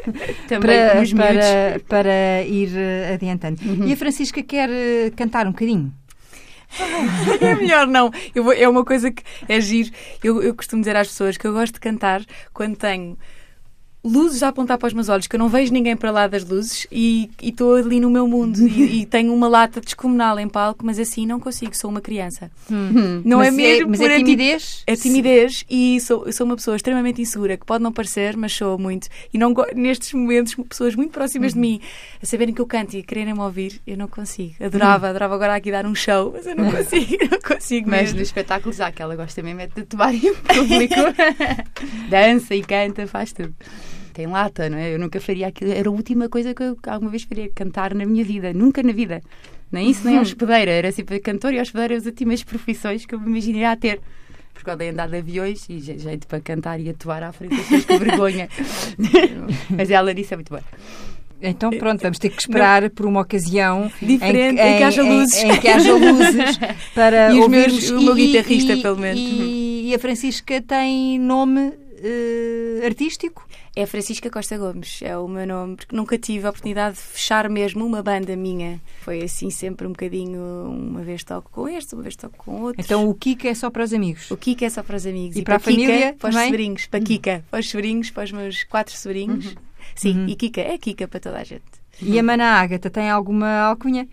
também 0.48 0.60
para, 0.60 1.02
os 1.02 1.12
para, 1.12 1.80
para 1.88 2.42
ir 2.42 2.68
uh, 2.68 3.14
adiantando. 3.14 3.60
Uhum. 3.62 3.86
E 3.86 3.92
a 3.92 3.96
Francisca 3.96 4.42
quer 4.42 4.68
uh, 4.68 5.16
cantar 5.16 5.46
um 5.46 5.50
bocadinho? 5.50 5.92
é 7.40 7.54
melhor 7.54 7.86
não. 7.86 8.10
Vou, 8.34 8.52
é 8.52 8.68
uma 8.68 8.84
coisa 8.84 9.10
que 9.10 9.22
é 9.48 9.60
giro. 9.60 9.90
Eu, 10.22 10.42
eu 10.42 10.54
costumo 10.54 10.82
dizer 10.82 10.96
às 10.96 11.08
pessoas 11.08 11.36
que 11.36 11.46
eu 11.46 11.52
gosto 11.52 11.74
de 11.74 11.80
cantar 11.80 12.22
quando 12.52 12.76
tenho 12.76 13.16
luzes 14.04 14.42
a 14.42 14.48
apontar 14.48 14.78
para 14.78 14.86
os 14.86 14.92
meus 14.92 15.08
olhos, 15.08 15.26
que 15.26 15.34
eu 15.34 15.38
não 15.38 15.48
vejo 15.48 15.72
ninguém 15.72 15.96
para 15.96 16.10
lá 16.10 16.26
das 16.26 16.44
luzes 16.44 16.86
e 16.90 17.30
estou 17.42 17.74
ali 17.74 17.98
no 17.98 18.08
meu 18.08 18.28
mundo 18.28 18.60
e, 18.66 19.02
e, 19.02 19.06
tenho 19.06 19.34
uma 19.34 19.48
lata 19.48 19.80
descomunal 19.80 20.38
em 20.38 20.48
palco, 20.48 20.84
mas 20.86 20.98
assim 20.98 21.26
não 21.26 21.40
consigo, 21.40 21.76
sou 21.76 21.90
uma 21.90 22.00
criança. 22.00 22.50
Hum. 22.70 23.22
Não 23.24 23.42
é 23.42 23.50
mas 23.50 23.54
é 23.54 23.56
mesmo? 23.56 23.84
É, 23.84 23.88
mas 23.88 24.00
é 24.00 24.16
timidez? 24.16 24.82
É 24.86 24.96
timidez 24.96 25.64
e 25.68 26.00
sou, 26.00 26.30
sou 26.32 26.46
uma 26.46 26.56
pessoa 26.56 26.76
extremamente 26.76 27.20
insegura, 27.20 27.56
que 27.56 27.66
pode 27.66 27.82
não 27.82 27.92
parecer, 27.92 28.36
mas 28.36 28.52
sou 28.52 28.78
muito. 28.78 29.08
E 29.32 29.38
não 29.38 29.54
nestes 29.74 30.12
momentos, 30.12 30.54
pessoas 30.68 30.94
muito 30.94 31.10
próximas 31.10 31.54
de 31.54 31.58
mim, 31.58 31.80
a 32.22 32.26
saberem 32.26 32.54
que 32.54 32.60
eu 32.60 32.66
canto 32.66 32.96
e 32.96 33.00
a 33.00 33.02
quererem-me 33.02 33.40
ouvir, 33.40 33.80
eu 33.86 33.96
não 33.96 34.06
consigo. 34.06 34.54
Adorava, 34.60 35.08
adorava 35.08 35.34
agora 35.34 35.56
aqui 35.56 35.70
dar 35.70 35.84
um 35.86 35.94
show, 35.94 36.32
mas 36.32 36.46
eu 36.46 36.54
não 36.54 36.70
consigo, 36.72 37.28
não 37.30 37.40
consigo 37.40 37.90
Mas 37.90 38.02
mesmo. 38.02 38.16
no 38.16 38.22
espetáculo 38.22 38.72
já 38.72 38.92
que 38.92 39.02
ela 39.02 39.16
gosta 39.16 39.42
mesmo 39.42 39.60
é 39.60 39.66
de 39.66 39.74
tatuar 39.74 40.14
em 40.14 40.34
público. 40.34 40.94
Dança 42.08 42.54
e 42.54 42.62
canta, 42.62 43.06
faz 43.06 43.32
tudo 43.32 43.54
tem 44.18 44.26
lata, 44.26 44.68
não 44.68 44.76
é? 44.76 44.92
Eu 44.92 44.98
nunca 44.98 45.20
faria 45.20 45.46
aquilo. 45.46 45.70
Era 45.70 45.88
a 45.88 45.92
última 45.92 46.28
coisa 46.28 46.52
que 46.52 46.60
eu 46.60 46.76
alguma 46.88 47.08
vez 47.08 47.22
faria, 47.22 47.48
cantar 47.50 47.94
na 47.94 48.04
minha 48.04 48.24
vida. 48.24 48.52
Nunca 48.52 48.82
na 48.82 48.90
vida. 48.90 49.22
Nem 49.70 49.90
isso, 49.90 50.04
nem 50.04 50.18
a 50.18 50.20
hospedeira. 50.22 50.72
Era 50.72 50.90
sempre 50.90 51.20
cantor 51.20 51.54
e 51.54 51.60
hospedeira 51.60 51.96
as 51.96 52.04
últimas 52.04 52.42
profissões 52.42 53.06
que 53.06 53.14
eu 53.14 53.20
me 53.20 53.28
imaginaria 53.28 53.70
a 53.70 53.76
ter. 53.76 54.00
Porque 54.52 54.68
eu 54.68 54.76
dei 54.76 54.88
andar 54.88 55.08
de 55.08 55.18
aviões 55.18 55.68
e 55.68 55.78
jeito 55.78 56.26
para 56.26 56.40
cantar 56.40 56.80
e 56.80 56.90
atuar 56.90 57.22
à 57.22 57.30
frente 57.30 57.54
das 57.54 57.64
pessoas 57.66 57.84
com 57.84 57.98
vergonha. 57.98 58.48
Mas 59.70 59.88
ela 59.88 60.12
disse 60.12 60.34
é 60.34 60.36
muito 60.36 60.48
boa. 60.48 60.64
Então 61.40 61.70
pronto, 61.70 62.02
vamos 62.02 62.18
ter 62.18 62.30
que 62.30 62.40
esperar 62.40 62.90
por 62.90 63.06
uma 63.06 63.20
ocasião 63.20 63.88
Diferente, 64.02 64.60
em 64.60 64.78
que, 64.78 64.82
haja 64.82 65.02
luzes. 65.04 65.44
Em, 65.44 65.52
em 65.52 65.60
que 65.60 65.68
haja 65.68 65.94
luzes 65.94 66.58
para 66.92 67.32
e 67.32 67.38
ouvirmos. 67.38 67.88
o 67.90 68.02
meu 68.02 68.16
guitarrista, 68.16 68.72
e, 68.72 68.82
pelo 68.82 68.96
menos. 68.96 69.20
E, 69.20 69.90
e 69.90 69.94
a 69.94 69.98
Francisca 70.00 70.60
tem 70.60 71.20
nome 71.20 71.60
uh, 71.68 72.84
artístico? 72.84 73.47
É 73.78 73.86
Francisca 73.86 74.28
Costa 74.28 74.58
Gomes, 74.58 75.00
é 75.02 75.16
o 75.16 75.28
meu 75.28 75.46
nome, 75.46 75.76
porque 75.76 75.94
nunca 75.94 76.18
tive 76.18 76.44
a 76.44 76.50
oportunidade 76.50 76.96
de 76.96 77.00
fechar 77.00 77.48
mesmo 77.48 77.86
uma 77.86 78.02
banda 78.02 78.34
minha. 78.34 78.80
Foi 79.02 79.22
assim 79.22 79.50
sempre 79.50 79.86
um 79.86 79.90
bocadinho, 79.90 80.40
uma 80.68 81.00
vez 81.02 81.22
toco 81.22 81.48
com 81.52 81.68
este, 81.68 81.94
uma 81.94 82.02
vez 82.02 82.16
toco 82.16 82.36
com 82.38 82.62
outro. 82.62 82.82
Então 82.82 83.08
o 83.08 83.14
Kika 83.14 83.46
é 83.46 83.54
só 83.54 83.70
para 83.70 83.84
os 83.84 83.92
amigos? 83.92 84.32
O 84.32 84.36
Kika 84.36 84.66
é 84.66 84.68
só 84.68 84.82
para 84.82 84.96
os 84.96 85.06
amigos. 85.06 85.36
E, 85.36 85.38
e 85.38 85.42
para, 85.44 85.54
a 85.54 85.58
família? 85.60 86.08
Kika, 86.08 86.18
para 86.18 86.28
os 86.28 86.34
também? 86.34 86.50
sobrinhos. 86.50 86.86
Para 86.88 87.00
Kika, 87.00 87.44
para 87.48 87.60
os 87.60 87.70
sobrinhos, 87.70 88.10
para 88.10 88.24
os 88.24 88.32
meus 88.32 88.64
quatro 88.64 88.96
sobrinhos. 88.96 89.46
Uhum. 89.46 89.54
Sim, 89.94 90.18
uhum. 90.18 90.28
e 90.28 90.34
Kika 90.34 90.60
é 90.60 90.76
Kika 90.76 91.06
para 91.06 91.20
toda 91.20 91.38
a 91.38 91.44
gente. 91.44 91.62
E 92.02 92.18
a 92.18 92.22
Mana 92.24 92.60
Ágata 92.60 92.90
tem 92.90 93.08
alguma 93.08 93.60
alcunha? 93.60 94.08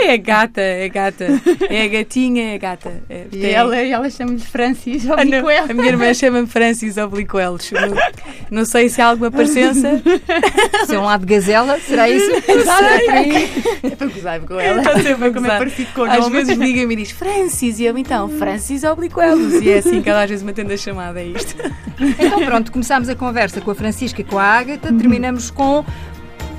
É 0.00 0.16
gata, 0.16 0.60
é 0.60 0.88
gata. 0.88 1.26
É 1.68 1.82
a 1.82 1.88
gatinha, 1.88 2.52
é 2.52 2.54
a 2.54 2.58
gata. 2.58 3.02
É, 3.08 3.26
e 3.32 3.46
ela, 3.46 3.76
ela 3.76 4.08
chama-lhe 4.08 4.38
Francis 4.38 5.04
Obliquelos. 5.08 5.50
Ah, 5.58 5.70
a 5.70 5.74
minha 5.74 5.88
irmã 5.88 6.14
chama-me 6.14 6.46
Francis 6.46 6.96
Obliquelos. 6.96 7.70
Não, 7.72 8.58
não 8.58 8.64
sei 8.64 8.88
se 8.88 9.02
há 9.02 9.06
alguma 9.06 9.30
parecença. 9.30 10.00
Se 10.86 10.94
é 10.94 10.98
um 10.98 11.04
lado 11.04 11.26
gazela, 11.26 11.78
será 11.80 12.08
isso? 12.08 12.30
É 13.82 13.90
para 13.90 14.06
gozar 14.06 14.40
com 14.40 14.58
ela. 14.58 14.80
É 14.80 15.02
sempre 15.02 15.32
como 15.32 15.46
é 15.46 15.58
parecido 15.58 15.90
com 15.92 16.02
o 16.02 16.04
Às 16.04 16.28
vezes 16.28 16.56
liga-me 16.56 16.94
e 16.94 16.96
diz 16.98 17.10
Francis, 17.10 17.78
e 17.78 17.84
eu 17.84 17.96
então, 17.98 18.28
Francis 18.28 18.84
Obliquelos. 18.84 19.54
E 19.62 19.70
é 19.70 19.78
assim 19.78 20.02
que 20.02 20.08
ela 20.08 20.22
às 20.22 20.30
vezes 20.30 20.44
me 20.44 20.50
atende 20.50 20.72
a 20.72 20.76
chamada, 20.76 21.20
é 21.20 21.26
isto. 21.26 21.56
Então 22.18 22.44
pronto, 22.44 22.72
começámos 22.72 23.08
a 23.08 23.14
conversa 23.14 23.60
com 23.60 23.70
a 23.70 23.74
Francisca 23.74 24.20
e 24.20 24.24
com 24.24 24.38
a 24.38 24.44
Ágata, 24.44 24.92
terminamos 24.92 25.50
com 25.50 25.84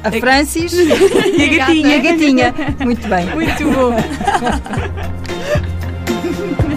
a, 0.04 0.12
Francis 0.12 0.74
e 0.74 0.92
a 0.92 1.58
gatinha. 1.58 1.88
E 1.88 1.96
a 1.96 2.00
gatinha. 2.00 2.54
Muito 2.84 3.08
bem. 3.08 3.26
Muito 3.36 3.64
bom. 3.72 3.96